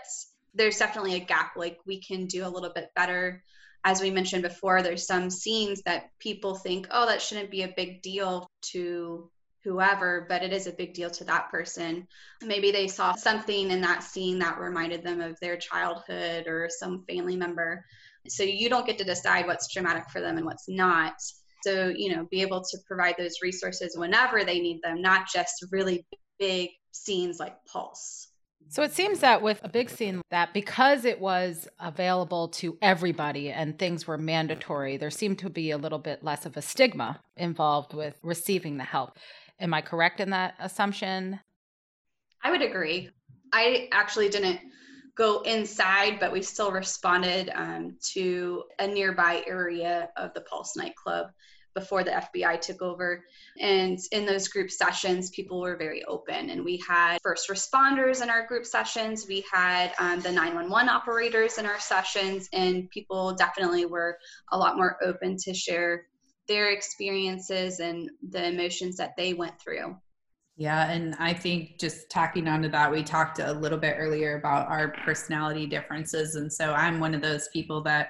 there's 0.53 0.77
definitely 0.77 1.15
a 1.15 1.19
gap. 1.19 1.53
Like 1.55 1.77
we 1.85 2.01
can 2.01 2.25
do 2.25 2.45
a 2.45 2.49
little 2.49 2.71
bit 2.73 2.89
better. 2.95 3.43
As 3.83 4.01
we 4.01 4.11
mentioned 4.11 4.43
before, 4.43 4.81
there's 4.81 5.05
some 5.05 5.29
scenes 5.29 5.81
that 5.85 6.09
people 6.19 6.55
think, 6.55 6.87
oh, 6.91 7.05
that 7.05 7.21
shouldn't 7.21 7.51
be 7.51 7.63
a 7.63 7.73
big 7.75 8.01
deal 8.01 8.47
to 8.71 9.29
whoever, 9.63 10.25
but 10.29 10.43
it 10.43 10.53
is 10.53 10.67
a 10.67 10.73
big 10.73 10.93
deal 10.93 11.09
to 11.09 11.23
that 11.25 11.49
person. 11.49 12.07
Maybe 12.41 12.71
they 12.71 12.87
saw 12.87 13.13
something 13.13 13.71
in 13.71 13.81
that 13.81 14.03
scene 14.03 14.39
that 14.39 14.59
reminded 14.59 15.03
them 15.03 15.21
of 15.21 15.37
their 15.39 15.57
childhood 15.57 16.47
or 16.47 16.69
some 16.69 17.03
family 17.09 17.35
member. 17.35 17.83
So 18.27 18.43
you 18.43 18.69
don't 18.69 18.85
get 18.85 18.97
to 18.99 19.03
decide 19.03 19.47
what's 19.47 19.71
traumatic 19.71 20.09
for 20.09 20.21
them 20.21 20.37
and 20.37 20.45
what's 20.45 20.69
not. 20.69 21.13
So, 21.63 21.93
you 21.95 22.13
know, 22.13 22.27
be 22.29 22.41
able 22.41 22.61
to 22.61 22.77
provide 22.85 23.15
those 23.17 23.35
resources 23.41 23.95
whenever 23.97 24.43
they 24.43 24.59
need 24.59 24.81
them, 24.83 25.01
not 25.01 25.27
just 25.31 25.65
really 25.71 26.05
big 26.39 26.69
scenes 26.91 27.39
like 27.39 27.55
Pulse. 27.65 28.27
So 28.69 28.81
it 28.81 28.93
seems 28.93 29.19
that 29.19 29.41
with 29.41 29.61
a 29.63 29.69
big 29.69 29.89
scene 29.89 30.21
that 30.31 30.53
because 30.53 31.05
it 31.05 31.19
was 31.19 31.67
available 31.79 32.47
to 32.49 32.77
everybody 32.81 33.51
and 33.51 33.77
things 33.77 34.07
were 34.07 34.17
mandatory, 34.17 34.97
there 34.97 35.11
seemed 35.11 35.39
to 35.39 35.49
be 35.49 35.71
a 35.71 35.77
little 35.77 35.99
bit 35.99 36.23
less 36.23 36.45
of 36.45 36.57
a 36.57 36.61
stigma 36.61 37.19
involved 37.37 37.93
with 37.93 38.19
receiving 38.23 38.77
the 38.77 38.83
help. 38.83 39.17
Am 39.59 39.73
I 39.73 39.81
correct 39.81 40.19
in 40.19 40.31
that 40.31 40.55
assumption? 40.59 41.39
I 42.43 42.51
would 42.51 42.61
agree. 42.61 43.09
I 43.53 43.87
actually 43.91 44.29
didn't 44.29 44.59
go 45.15 45.41
inside, 45.41 46.19
but 46.19 46.31
we 46.31 46.41
still 46.41 46.71
responded 46.71 47.51
um, 47.53 47.97
to 48.13 48.63
a 48.79 48.87
nearby 48.87 49.43
area 49.45 50.09
of 50.17 50.33
the 50.33 50.41
Pulse 50.41 50.75
nightclub 50.75 51.27
before 51.73 52.03
the 52.03 52.11
FBI 52.11 52.61
took 52.61 52.81
over. 52.81 53.25
And 53.59 53.99
in 54.11 54.25
those 54.25 54.47
group 54.47 54.71
sessions, 54.71 55.29
people 55.29 55.61
were 55.61 55.75
very 55.75 56.03
open. 56.05 56.49
And 56.49 56.63
we 56.63 56.83
had 56.87 57.19
first 57.21 57.49
responders 57.49 58.21
in 58.21 58.29
our 58.29 58.45
group 58.47 58.65
sessions, 58.65 59.25
we 59.27 59.43
had 59.51 59.93
um, 59.99 60.19
the 60.21 60.31
911 60.31 60.89
operators 60.89 61.57
in 61.57 61.65
our 61.65 61.79
sessions, 61.79 62.49
and 62.53 62.89
people 62.89 63.33
definitely 63.33 63.85
were 63.85 64.17
a 64.51 64.57
lot 64.57 64.77
more 64.77 64.97
open 65.03 65.37
to 65.37 65.53
share 65.53 66.07
their 66.47 66.71
experiences 66.71 67.79
and 67.79 68.09
the 68.29 68.47
emotions 68.47 68.97
that 68.97 69.15
they 69.17 69.33
went 69.33 69.59
through. 69.59 69.95
Yeah, 70.55 70.91
and 70.91 71.15
I 71.17 71.33
think 71.33 71.79
just 71.79 72.11
tacking 72.11 72.47
onto 72.47 72.69
that, 72.69 72.91
we 72.91 73.01
talked 73.01 73.39
a 73.39 73.53
little 73.53 73.77
bit 73.77 73.95
earlier 73.97 74.37
about 74.37 74.67
our 74.67 74.89
personality 75.03 75.65
differences. 75.65 76.35
And 76.35 76.51
so 76.51 76.73
I'm 76.73 76.99
one 76.99 77.15
of 77.15 77.21
those 77.21 77.47
people 77.47 77.81
that 77.83 78.09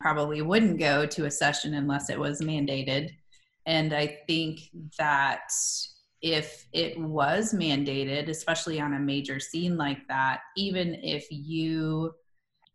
probably 0.00 0.40
wouldn't 0.40 0.78
go 0.78 1.04
to 1.04 1.24
a 1.24 1.30
session 1.30 1.74
unless 1.74 2.08
it 2.08 2.18
was 2.18 2.40
mandated. 2.40 3.10
And 3.66 3.92
I 3.92 4.18
think 4.28 4.60
that 4.98 5.50
if 6.22 6.66
it 6.72 6.98
was 7.00 7.54
mandated, 7.54 8.28
especially 8.28 8.80
on 8.80 8.94
a 8.94 8.98
major 9.00 9.40
scene 9.40 9.76
like 9.76 10.06
that, 10.06 10.40
even 10.56 10.94
if 11.02 11.26
you 11.30 12.12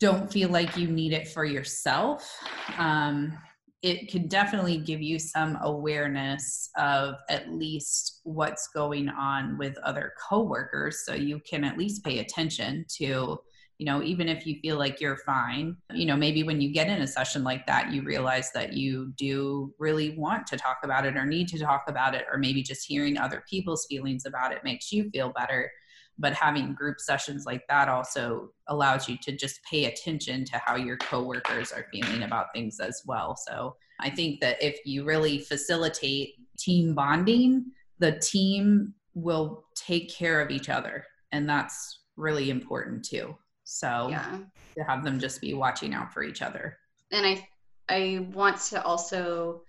don't 0.01 0.30
feel 0.30 0.49
like 0.49 0.76
you 0.76 0.88
need 0.88 1.13
it 1.13 1.30
for 1.30 1.45
yourself, 1.45 2.38
um, 2.78 3.38
it 3.82 4.10
can 4.10 4.28
definitely 4.28 4.78
give 4.78 5.02
you 5.02 5.20
some 5.20 5.58
awareness 5.62 6.70
of 6.78 7.16
at 7.30 7.52
least 7.52 8.22
what's 8.24 8.68
going 8.70 9.10
on 9.10 9.58
with 9.58 9.78
other 9.80 10.14
coworkers 10.30 11.06
so 11.06 11.14
you 11.14 11.40
can 11.48 11.64
at 11.64 11.78
least 11.78 12.04
pay 12.04 12.20
attention 12.20 12.86
to 12.88 13.38
you 13.78 13.86
know 13.86 14.02
even 14.02 14.30
if 14.30 14.48
you 14.48 14.58
feel 14.62 14.78
like 14.78 15.02
you're 15.02 15.18
fine 15.18 15.76
you 15.94 16.06
know 16.06 16.16
maybe 16.16 16.44
when 16.44 16.62
you 16.62 16.72
get 16.72 16.88
in 16.88 17.02
a 17.02 17.08
session 17.08 17.44
like 17.44 17.68
that 17.68 17.92
you 17.92 18.02
realize 18.04 18.52
that 18.54 18.74
you 18.74 19.12
do 19.18 19.74
really 19.78 20.18
want 20.18 20.48
to 20.48 20.58
talk 20.58 20.78
about 20.84 21.06
it 21.06 21.18
or 21.18 21.26
need 21.26 21.48
to 21.48 21.60
talk 21.60 21.84
about 21.88 22.16
it 22.16 22.26
or 22.32 22.38
maybe 22.38 22.64
just 22.64 22.88
hearing 22.88 23.18
other 23.18 23.44
people's 23.50 23.86
feelings 23.90 24.26
about 24.26 24.52
it 24.52 24.64
makes 24.64 24.92
you 24.92 25.10
feel 25.12 25.30
better 25.30 25.70
but 26.18 26.34
having 26.34 26.74
group 26.74 26.99
sessions 26.99 27.45
like 27.45 27.66
that 27.68 27.89
also 27.89 28.49
allows 28.68 29.09
you 29.09 29.18
to 29.22 29.36
just 29.36 29.59
pay 29.70 29.86
attention 29.86 30.45
to 30.45 30.57
how 30.63 30.76
your 30.76 30.97
coworkers 30.97 31.72
are 31.72 31.88
feeling 31.91 32.24
about 32.24 32.47
things 32.53 32.80
as 32.80 33.01
well. 33.05 33.36
So 33.36 33.76
i 34.01 34.09
think 34.09 34.41
that 34.41 34.61
if 34.61 34.78
you 34.86 35.05
really 35.05 35.39
facilitate 35.39 36.36
team 36.57 36.93
bonding 36.93 37.66
the 37.99 38.20
team 38.20 38.93
will 39.13 39.63
take 39.74 40.13
care 40.13 40.41
of 40.41 40.51
each 40.51 40.68
other 40.68 41.05
and 41.32 41.49
that's 41.49 41.99
really 42.18 42.49
important 42.49 43.03
too. 43.03 43.36
So 43.63 44.07
yeah. 44.09 44.39
to 44.78 44.84
have 44.84 45.03
them 45.03 45.20
just 45.20 45.41
be 45.41 45.53
watching 45.53 45.93
out 45.93 46.13
for 46.13 46.24
each 46.24 46.41
other. 46.41 46.78
And 47.11 47.26
i 47.26 47.47
i 47.89 48.28
want 48.34 48.57
to 48.59 48.84
also 48.84 49.61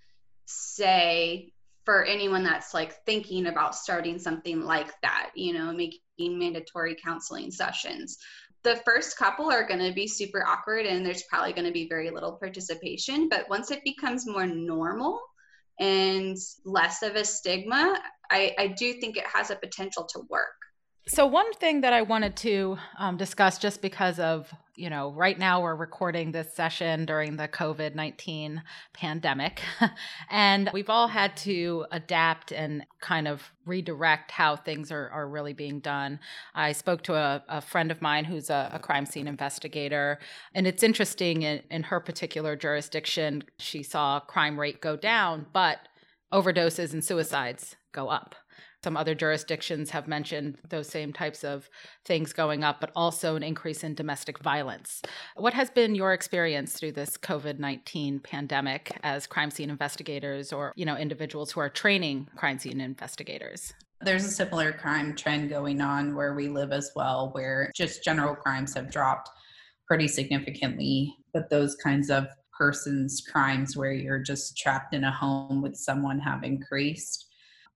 say 0.45 1.53
for 1.87 2.03
anyone 2.03 2.43
that's 2.43 2.73
like 2.73 2.93
thinking 3.05 3.47
about 3.47 3.73
starting 3.73 4.19
something 4.19 4.59
like 4.59 4.91
that, 5.01 5.29
you 5.35 5.53
know, 5.53 5.71
making 5.71 6.37
mandatory 6.37 6.97
counseling 7.01 7.49
sessions. 7.49 8.17
the 8.63 8.75
first 8.83 9.17
couple 9.17 9.49
are 9.49 9.65
going 9.65 9.79
to 9.79 9.93
be 9.93 10.05
super 10.05 10.45
awkward 10.45 10.85
and 10.85 11.05
there's 11.05 11.23
probably 11.29 11.53
going 11.53 11.63
to 11.65 11.71
be 11.71 11.87
very 11.87 12.09
little 12.09 12.33
participation. 12.33 13.29
But 13.29 13.49
once 13.49 13.71
it 13.71 13.81
becomes 13.85 14.27
more 14.27 14.45
normal 14.45 15.21
and 15.79 16.35
less 16.65 17.03
of 17.03 17.15
a 17.15 17.23
stigma, 17.23 17.97
I, 18.29 18.53
I 18.59 18.67
do 18.67 18.95
think 18.99 19.15
it 19.15 19.23
has 19.25 19.49
a 19.49 19.55
potential 19.55 20.03
to 20.11 20.23
work. 20.29 20.57
So, 21.09 21.25
one 21.25 21.53
thing 21.53 21.81
that 21.81 21.93
I 21.93 22.01
wanted 22.01 22.35
to 22.37 22.77
um, 22.99 23.15
discuss, 23.15 23.57
just 23.57 23.81
because 23.81 24.19
of, 24.19 24.53
you 24.75 24.89
know, 24.89 25.13
right 25.13 25.39
now 25.39 25.61
we're 25.61 25.73
recording 25.73 26.33
this 26.33 26.53
session 26.53 27.05
during 27.05 27.37
the 27.37 27.47
COVID 27.47 27.95
19 27.95 28.61
pandemic, 28.93 29.61
and 30.29 30.69
we've 30.73 30.89
all 30.89 31.07
had 31.07 31.37
to 31.37 31.85
adapt 31.93 32.51
and 32.51 32.85
kind 32.99 33.25
of 33.25 33.41
redirect 33.65 34.31
how 34.31 34.57
things 34.57 34.91
are, 34.91 35.09
are 35.11 35.29
really 35.29 35.53
being 35.53 35.79
done. 35.79 36.19
I 36.53 36.73
spoke 36.73 37.03
to 37.03 37.15
a, 37.15 37.41
a 37.47 37.61
friend 37.61 37.89
of 37.89 38.01
mine 38.01 38.25
who's 38.25 38.49
a, 38.49 38.71
a, 38.73 38.79
crime 38.79 39.05
scene 39.05 39.29
investigator, 39.29 40.19
and 40.53 40.67
it's 40.67 40.83
interesting 40.83 41.43
in, 41.43 41.61
in 41.71 41.83
her 41.83 42.01
particular 42.01 42.57
jurisdiction, 42.57 43.45
she 43.59 43.81
saw 43.81 44.19
crime 44.19 44.59
rate 44.59 44.81
go 44.81 44.97
down, 44.97 45.45
but 45.53 45.87
overdoses 46.33 46.91
and 46.91 47.03
suicides 47.03 47.77
go 47.93 48.09
up. 48.09 48.35
Some 48.83 48.95
other 48.95 49.15
jurisdictions 49.15 49.89
have 49.89 50.07
mentioned 50.07 50.57
those 50.69 50.87
same 50.87 51.11
types 51.11 51.43
of 51.43 51.69
things 52.05 52.31
going 52.31 52.63
up, 52.63 52.79
but 52.79 52.91
also 52.95 53.35
an 53.35 53.43
increase 53.43 53.83
in 53.83 53.95
domestic 53.95 54.39
violence. 54.39 55.01
What 55.35 55.53
has 55.53 55.69
been 55.69 55.95
your 55.95 56.13
experience 56.13 56.73
through 56.73 56.93
this 56.93 57.17
COVID 57.17 57.59
19 57.59 58.19
pandemic 58.19 58.95
as 59.03 59.25
crime 59.25 59.49
scene 59.49 59.69
investigators 59.69 60.53
or, 60.53 60.73
you 60.75 60.85
know, 60.85 60.95
individuals 60.95 61.51
who 61.51 61.59
are 61.59 61.69
training 61.69 62.27
crime 62.35 62.59
scene 62.59 62.79
investigators? 62.79 63.73
There's 64.01 64.25
a 64.25 64.31
similar 64.31 64.71
crime 64.71 65.15
trend 65.15 65.49
going 65.49 65.81
on 65.81 66.15
where 66.15 66.35
we 66.35 66.47
live 66.47 66.71
as 66.71 66.91
well, 66.95 67.29
where 67.33 67.71
just 67.75 68.03
general 68.03 68.35
crimes 68.35 68.75
have 68.75 68.91
dropped 68.91 69.29
pretty 69.87 70.07
significantly, 70.07 71.15
but 71.33 71.49
those 71.49 71.75
kinds 71.75 72.11
of 72.11 72.27
persons 72.57 73.23
crimes 73.31 73.77
where 73.77 73.91
you're 73.91 74.19
just 74.19 74.57
trapped 74.57 74.93
in 74.93 75.03
a 75.03 75.11
home 75.11 75.61
with 75.61 75.75
someone 75.75 76.19
have 76.19 76.43
increased 76.43 77.26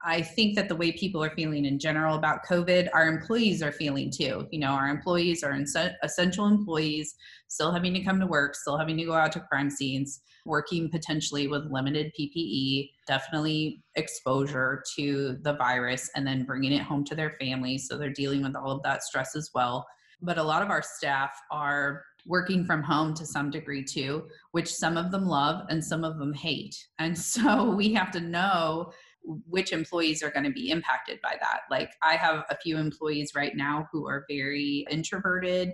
I 0.04 0.22
think 0.22 0.56
that 0.56 0.68
the 0.68 0.76
way 0.76 0.92
people 0.92 1.24
are 1.24 1.36
feeling 1.36 1.66
in 1.66 1.78
general 1.78 2.16
about 2.16 2.46
COVID, 2.46 2.90
our 2.94 3.08
employees 3.08 3.62
are 3.62 3.72
feeling 3.72 4.10
too. 4.10 4.48
You 4.52 4.60
know, 4.60 4.72
our 4.72 4.88
employees 4.88 5.44
are 5.44 5.56
essential 6.04 6.48
employees, 6.48 7.16
still 7.48 7.72
having 7.72 7.94
to 7.94 8.04
come 8.04 8.20
to 8.20 8.26
work, 8.26 8.56
still 8.56 8.78
having 8.78 8.98
to 8.98 9.06
go 9.06 9.14
out 9.14 9.32
to 9.34 9.40
crime 9.42 9.70
scenes, 9.70 10.22
working 10.46 10.90
potentially 10.90 11.48
with 11.48 11.72
limited 11.72 12.12
PPE, 12.20 12.90
definitely 13.06 13.84
exposure 13.96 14.84
to 14.96 15.38
the 15.44 15.54
virus, 15.54 16.10
and 16.16 16.26
then 16.26 16.46
bringing 16.46 16.72
it 16.72 16.82
home 16.82 17.04
to 17.06 17.16
their 17.16 17.36
families. 17.40 17.88
So 17.88 17.98
they're 17.98 18.10
dealing 18.10 18.42
with 18.44 18.56
all 18.56 18.72
of 18.72 18.84
that 18.84 19.04
stress 19.04 19.36
as 19.36 19.52
well. 19.54 19.86
But 20.22 20.38
a 20.38 20.44
lot 20.44 20.64
of 20.64 20.70
our 20.70 20.82
staff 20.82 21.32
are 21.52 22.04
working 22.26 22.66
from 22.66 22.84
home 22.84 23.14
to 23.16 23.26
some 23.26 23.50
degree 23.50 23.84
too, 23.84 24.28
which 24.52 24.74
some 24.74 24.98
of 24.98 25.12
them 25.12 25.26
love 25.26 25.66
and 25.70 25.84
some 25.84 26.04
of 26.04 26.18
them 26.18 26.34
hate. 26.34 26.76
And 27.00 27.18
so 27.18 27.72
we 27.72 27.94
have 27.94 28.12
to 28.12 28.20
know 28.20 28.92
which 29.24 29.72
employees 29.72 30.24
are 30.24 30.32
going 30.32 30.46
to 30.46 30.52
be 30.52 30.72
impacted 30.72 31.20
by 31.22 31.36
that. 31.40 31.62
Like 31.70 31.92
I 32.02 32.16
have 32.16 32.44
a 32.50 32.58
few 32.58 32.78
employees 32.78 33.34
right 33.36 33.56
now 33.56 33.88
who 33.92 34.08
are 34.08 34.26
very 34.30 34.86
introverted 34.90 35.74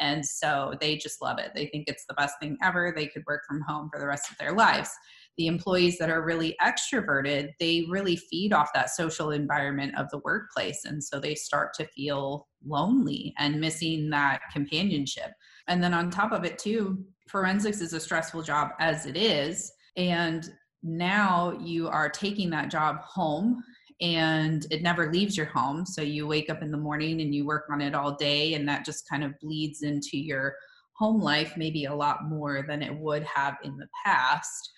and 0.00 0.24
so 0.24 0.74
they 0.80 0.96
just 0.96 1.20
love 1.20 1.38
it. 1.38 1.52
They 1.54 1.66
think 1.66 1.88
it's 1.88 2.04
the 2.06 2.14
best 2.14 2.34
thing 2.40 2.56
ever. 2.62 2.92
They 2.94 3.06
could 3.06 3.24
work 3.26 3.42
from 3.46 3.60
home 3.62 3.90
for 3.92 3.98
the 3.98 4.06
rest 4.06 4.30
of 4.30 4.38
their 4.38 4.52
lives. 4.52 4.90
The 5.36 5.46
employees 5.46 5.98
that 5.98 6.10
are 6.10 6.24
really 6.24 6.56
extroverted, 6.60 7.50
they 7.60 7.86
really 7.88 8.16
feed 8.16 8.52
off 8.52 8.70
that 8.74 8.90
social 8.90 9.30
environment 9.30 9.96
of 9.96 10.08
the 10.10 10.18
workplace. 10.18 10.84
And 10.84 11.02
so 11.02 11.20
they 11.20 11.34
start 11.34 11.74
to 11.74 11.86
feel 11.86 12.48
lonely 12.64 13.34
and 13.38 13.60
missing 13.60 14.10
that 14.10 14.40
companionship. 14.52 15.32
And 15.68 15.82
then 15.82 15.94
on 15.94 16.10
top 16.10 16.32
of 16.32 16.44
it, 16.44 16.58
too, 16.58 17.04
forensics 17.28 17.80
is 17.80 17.92
a 17.92 18.00
stressful 18.00 18.42
job 18.42 18.70
as 18.80 19.06
it 19.06 19.16
is. 19.16 19.70
And 19.96 20.48
now 20.82 21.58
you 21.60 21.88
are 21.88 22.08
taking 22.08 22.50
that 22.50 22.70
job 22.70 23.00
home 23.00 23.62
and 24.00 24.66
it 24.70 24.82
never 24.82 25.12
leaves 25.12 25.36
your 25.36 25.46
home. 25.46 25.84
So 25.84 26.02
you 26.02 26.26
wake 26.26 26.50
up 26.50 26.62
in 26.62 26.70
the 26.70 26.78
morning 26.78 27.20
and 27.20 27.34
you 27.34 27.44
work 27.44 27.64
on 27.70 27.80
it 27.80 27.94
all 27.94 28.14
day, 28.14 28.54
and 28.54 28.68
that 28.68 28.84
just 28.84 29.08
kind 29.08 29.24
of 29.24 29.38
bleeds 29.40 29.82
into 29.82 30.16
your 30.18 30.54
home 30.92 31.20
life, 31.20 31.54
maybe 31.56 31.84
a 31.84 31.94
lot 31.94 32.28
more 32.28 32.64
than 32.66 32.82
it 32.82 32.94
would 32.96 33.24
have 33.24 33.56
in 33.64 33.76
the 33.76 33.88
past. 34.04 34.70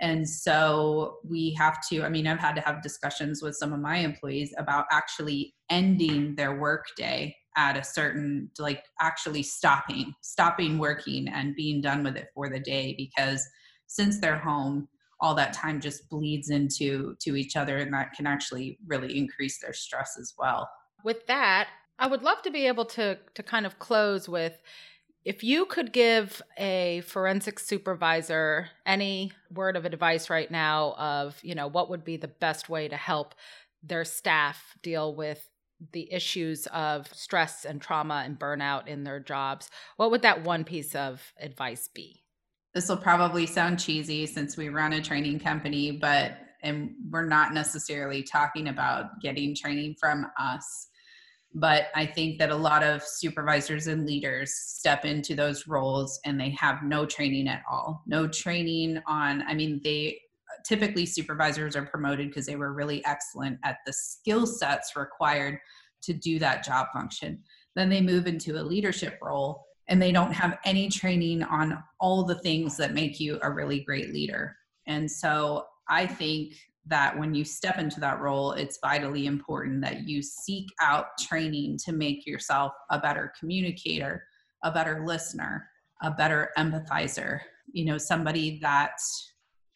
And 0.00 0.28
so 0.28 1.18
we 1.28 1.54
have 1.54 1.78
to, 1.88 2.02
I 2.02 2.08
mean, 2.08 2.26
I've 2.26 2.40
had 2.40 2.56
to 2.56 2.60
have 2.62 2.82
discussions 2.82 3.42
with 3.42 3.54
some 3.54 3.72
of 3.72 3.80
my 3.80 3.98
employees 3.98 4.52
about 4.58 4.86
actually 4.90 5.54
ending 5.70 6.34
their 6.34 6.58
workday 6.58 7.34
at 7.56 7.76
a 7.76 7.84
certain, 7.84 8.50
like 8.58 8.82
actually 9.00 9.44
stopping, 9.44 10.12
stopping 10.20 10.78
working 10.78 11.28
and 11.28 11.54
being 11.54 11.80
done 11.80 12.02
with 12.02 12.16
it 12.16 12.28
for 12.34 12.50
the 12.50 12.58
day 12.58 12.94
because 12.98 13.46
since 13.86 14.18
they're 14.18 14.38
home, 14.38 14.88
all 15.24 15.34
that 15.34 15.54
time 15.54 15.80
just 15.80 16.08
bleeds 16.10 16.50
into 16.50 17.16
to 17.20 17.34
each 17.34 17.56
other 17.56 17.78
and 17.78 17.92
that 17.94 18.12
can 18.12 18.26
actually 18.26 18.78
really 18.86 19.16
increase 19.16 19.58
their 19.58 19.72
stress 19.72 20.18
as 20.20 20.34
well. 20.38 20.68
With 21.02 21.26
that 21.26 21.68
i 21.98 22.06
would 22.06 22.22
love 22.22 22.42
to 22.42 22.50
be 22.50 22.66
able 22.66 22.84
to 22.84 23.18
to 23.34 23.42
kind 23.42 23.66
of 23.66 23.78
close 23.78 24.28
with 24.28 24.60
if 25.24 25.42
you 25.42 25.64
could 25.64 25.92
give 25.92 26.42
a 26.58 27.02
forensic 27.06 27.58
supervisor 27.58 28.68
any 28.84 29.32
word 29.50 29.76
of 29.76 29.84
advice 29.84 30.28
right 30.28 30.50
now 30.50 30.94
of 30.98 31.38
you 31.42 31.54
know 31.54 31.66
what 31.66 31.90
would 31.90 32.04
be 32.04 32.16
the 32.16 32.28
best 32.28 32.68
way 32.68 32.88
to 32.88 32.96
help 32.96 33.34
their 33.82 34.04
staff 34.04 34.76
deal 34.82 35.14
with 35.14 35.48
the 35.92 36.10
issues 36.12 36.66
of 36.68 37.12
stress 37.12 37.64
and 37.64 37.80
trauma 37.80 38.22
and 38.24 38.38
burnout 38.38 38.86
in 38.86 39.04
their 39.04 39.20
jobs 39.20 39.70
what 39.96 40.10
would 40.10 40.22
that 40.22 40.44
one 40.44 40.64
piece 40.64 40.94
of 40.94 41.32
advice 41.40 41.88
be 41.88 42.23
this 42.74 42.88
will 42.88 42.96
probably 42.96 43.46
sound 43.46 43.78
cheesy 43.78 44.26
since 44.26 44.56
we 44.56 44.68
run 44.68 44.94
a 44.94 45.00
training 45.00 45.38
company, 45.38 45.92
but 45.92 46.38
and 46.62 46.92
we're 47.10 47.26
not 47.26 47.52
necessarily 47.52 48.22
talking 48.22 48.68
about 48.68 49.20
getting 49.20 49.54
training 49.54 49.94
from 50.00 50.26
us. 50.38 50.88
But 51.54 51.84
I 51.94 52.04
think 52.06 52.38
that 52.38 52.50
a 52.50 52.56
lot 52.56 52.82
of 52.82 53.02
supervisors 53.02 53.86
and 53.86 54.06
leaders 54.06 54.52
step 54.54 55.04
into 55.04 55.36
those 55.36 55.68
roles 55.68 56.18
and 56.24 56.40
they 56.40 56.50
have 56.58 56.82
no 56.82 57.06
training 57.06 57.48
at 57.48 57.62
all. 57.70 58.02
No 58.06 58.26
training 58.26 59.00
on, 59.06 59.42
I 59.42 59.54
mean, 59.54 59.80
they 59.84 60.18
typically 60.66 61.06
supervisors 61.06 61.76
are 61.76 61.84
promoted 61.84 62.28
because 62.28 62.46
they 62.46 62.56
were 62.56 62.72
really 62.72 63.04
excellent 63.04 63.58
at 63.62 63.76
the 63.86 63.92
skill 63.92 64.46
sets 64.46 64.96
required 64.96 65.58
to 66.02 66.12
do 66.12 66.38
that 66.38 66.64
job 66.64 66.88
function. 66.92 67.40
Then 67.76 67.88
they 67.88 68.00
move 68.00 68.26
into 68.26 68.58
a 68.58 68.62
leadership 68.62 69.18
role 69.22 69.66
and 69.88 70.00
they 70.00 70.12
don't 70.12 70.32
have 70.32 70.58
any 70.64 70.88
training 70.88 71.42
on 71.42 71.82
all 72.00 72.24
the 72.24 72.36
things 72.36 72.76
that 72.76 72.94
make 72.94 73.20
you 73.20 73.38
a 73.42 73.50
really 73.50 73.80
great 73.80 74.12
leader. 74.12 74.56
And 74.86 75.10
so 75.10 75.66
I 75.88 76.06
think 76.06 76.54
that 76.86 77.18
when 77.18 77.34
you 77.34 77.44
step 77.44 77.78
into 77.78 78.00
that 78.00 78.20
role, 78.20 78.52
it's 78.52 78.78
vitally 78.82 79.26
important 79.26 79.80
that 79.82 80.06
you 80.06 80.22
seek 80.22 80.68
out 80.80 81.06
training 81.18 81.78
to 81.84 81.92
make 81.92 82.26
yourself 82.26 82.72
a 82.90 82.98
better 82.98 83.32
communicator, 83.38 84.24
a 84.62 84.70
better 84.70 85.04
listener, 85.06 85.66
a 86.02 86.10
better 86.10 86.50
empathizer, 86.58 87.40
you 87.72 87.84
know, 87.84 87.96
somebody 87.98 88.58
that 88.60 88.98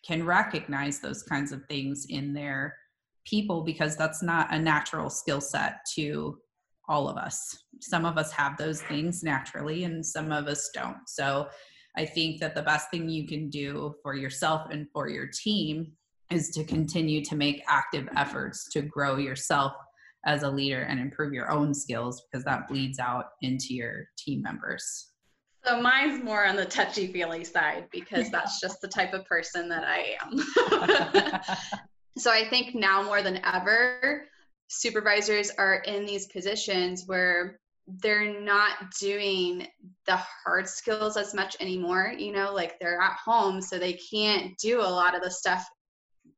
can 0.06 0.24
recognize 0.24 1.00
those 1.00 1.22
kinds 1.22 1.52
of 1.52 1.64
things 1.66 2.06
in 2.08 2.32
their 2.32 2.74
people 3.26 3.62
because 3.62 3.96
that's 3.96 4.22
not 4.22 4.52
a 4.52 4.58
natural 4.58 5.10
skill 5.10 5.40
set 5.40 5.78
to 5.94 6.38
all 6.88 7.08
of 7.08 7.16
us. 7.16 7.64
Some 7.80 8.04
of 8.04 8.16
us 8.18 8.32
have 8.32 8.56
those 8.56 8.82
things 8.82 9.22
naturally, 9.22 9.84
and 9.84 10.04
some 10.04 10.32
of 10.32 10.46
us 10.46 10.70
don't. 10.74 10.98
So 11.06 11.48
I 11.96 12.04
think 12.04 12.40
that 12.40 12.54
the 12.54 12.62
best 12.62 12.90
thing 12.90 13.08
you 13.08 13.26
can 13.26 13.50
do 13.50 13.94
for 14.02 14.14
yourself 14.14 14.68
and 14.70 14.86
for 14.92 15.08
your 15.08 15.26
team 15.26 15.92
is 16.30 16.50
to 16.50 16.64
continue 16.64 17.24
to 17.24 17.36
make 17.36 17.62
active 17.68 18.08
efforts 18.16 18.68
to 18.72 18.82
grow 18.82 19.16
yourself 19.16 19.72
as 20.26 20.42
a 20.42 20.50
leader 20.50 20.82
and 20.82 21.00
improve 21.00 21.32
your 21.32 21.50
own 21.50 21.72
skills 21.72 22.22
because 22.22 22.44
that 22.44 22.68
bleeds 22.68 22.98
out 22.98 23.26
into 23.40 23.74
your 23.74 24.04
team 24.16 24.42
members. 24.42 25.08
So 25.64 25.80
mine's 25.80 26.22
more 26.22 26.46
on 26.46 26.56
the 26.56 26.64
touchy 26.64 27.12
feely 27.12 27.44
side 27.44 27.86
because 27.90 28.30
that's 28.32 28.60
just 28.60 28.80
the 28.80 28.88
type 28.88 29.12
of 29.12 29.24
person 29.24 29.68
that 29.68 29.84
I 29.84 30.16
am. 30.22 31.40
so 32.18 32.30
I 32.30 32.48
think 32.48 32.74
now 32.74 33.02
more 33.02 33.22
than 33.22 33.40
ever, 33.44 34.24
supervisors 34.68 35.50
are 35.58 35.76
in 35.86 36.06
these 36.06 36.26
positions 36.26 37.04
where 37.06 37.58
they're 38.02 38.40
not 38.40 38.90
doing 39.00 39.66
the 40.06 40.16
hard 40.44 40.68
skills 40.68 41.16
as 41.16 41.32
much 41.32 41.56
anymore 41.58 42.12
you 42.18 42.32
know 42.32 42.52
like 42.52 42.78
they're 42.78 43.00
at 43.00 43.16
home 43.24 43.62
so 43.62 43.78
they 43.78 43.94
can't 43.94 44.56
do 44.58 44.80
a 44.80 44.82
lot 44.82 45.16
of 45.16 45.22
the 45.22 45.30
stuff 45.30 45.66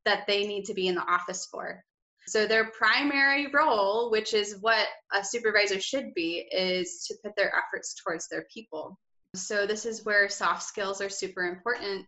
that 0.05 0.27
they 0.27 0.47
need 0.47 0.65
to 0.65 0.75
be 0.75 0.89
in 0.89 0.95
the 0.95 1.07
office 1.07 1.47
for. 1.51 1.83
So 2.27 2.47
their 2.47 2.71
primary 2.71 3.49
role 3.53 4.11
which 4.11 4.35
is 4.35 4.57
what 4.61 4.87
a 5.13 5.25
supervisor 5.25 5.81
should 5.81 6.15
be 6.15 6.47
is 6.53 7.05
to 7.09 7.15
put 7.25 7.35
their 7.37 7.53
efforts 7.57 7.95
towards 7.95 8.29
their 8.29 8.47
people. 8.53 8.99
So 9.35 9.67
this 9.67 9.87
is 9.87 10.05
where 10.05 10.29
soft 10.29 10.63
skills 10.63 11.01
are 11.01 11.09
super 11.09 11.45
important 11.45 12.07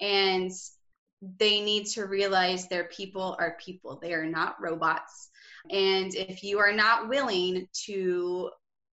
and 0.00 0.50
they 1.38 1.60
need 1.60 1.86
to 1.86 2.06
realize 2.06 2.68
their 2.68 2.84
people 2.84 3.36
are 3.40 3.56
people. 3.58 3.98
They 4.00 4.12
are 4.12 4.26
not 4.26 4.60
robots 4.60 5.30
and 5.70 6.14
if 6.14 6.42
you 6.42 6.58
are 6.58 6.72
not 6.72 7.08
willing 7.08 7.68
to 7.86 8.50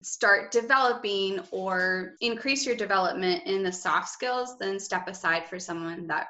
start 0.03 0.51
developing 0.51 1.39
or 1.51 2.15
increase 2.21 2.65
your 2.65 2.75
development 2.75 3.43
in 3.45 3.63
the 3.63 3.71
soft 3.71 4.09
skills, 4.09 4.57
then 4.59 4.79
step 4.79 5.07
aside 5.07 5.47
for 5.47 5.59
someone 5.59 6.07
that 6.07 6.27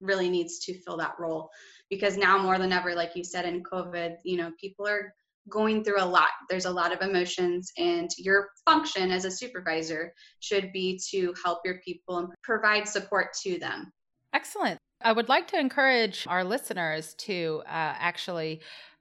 really 0.00 0.30
needs 0.30 0.60
to 0.60 0.74
fill 0.74 0.96
that 0.96 1.16
role. 1.18 1.50
Because 1.88 2.16
now 2.16 2.38
more 2.38 2.58
than 2.58 2.72
ever, 2.72 2.94
like 2.94 3.16
you 3.16 3.24
said 3.24 3.44
in 3.44 3.62
COVID, 3.62 4.16
you 4.24 4.36
know, 4.36 4.52
people 4.60 4.86
are 4.86 5.12
going 5.48 5.82
through 5.82 6.00
a 6.00 6.04
lot. 6.04 6.28
There's 6.48 6.66
a 6.66 6.70
lot 6.70 6.92
of 6.92 7.02
emotions, 7.02 7.72
and 7.76 8.08
your 8.16 8.50
function 8.64 9.10
as 9.10 9.24
a 9.24 9.30
supervisor 9.30 10.14
should 10.38 10.72
be 10.72 11.00
to 11.10 11.34
help 11.44 11.60
your 11.64 11.80
people 11.84 12.18
and 12.18 12.28
provide 12.42 12.86
support 12.86 13.32
to 13.42 13.58
them. 13.58 13.92
Excellent. 14.32 14.78
I 15.02 15.12
would 15.12 15.28
like 15.28 15.48
to 15.48 15.58
encourage 15.58 16.26
our 16.28 16.44
listeners 16.44 17.14
to 17.14 17.62
uh, 17.66 17.70
actually 17.70 18.60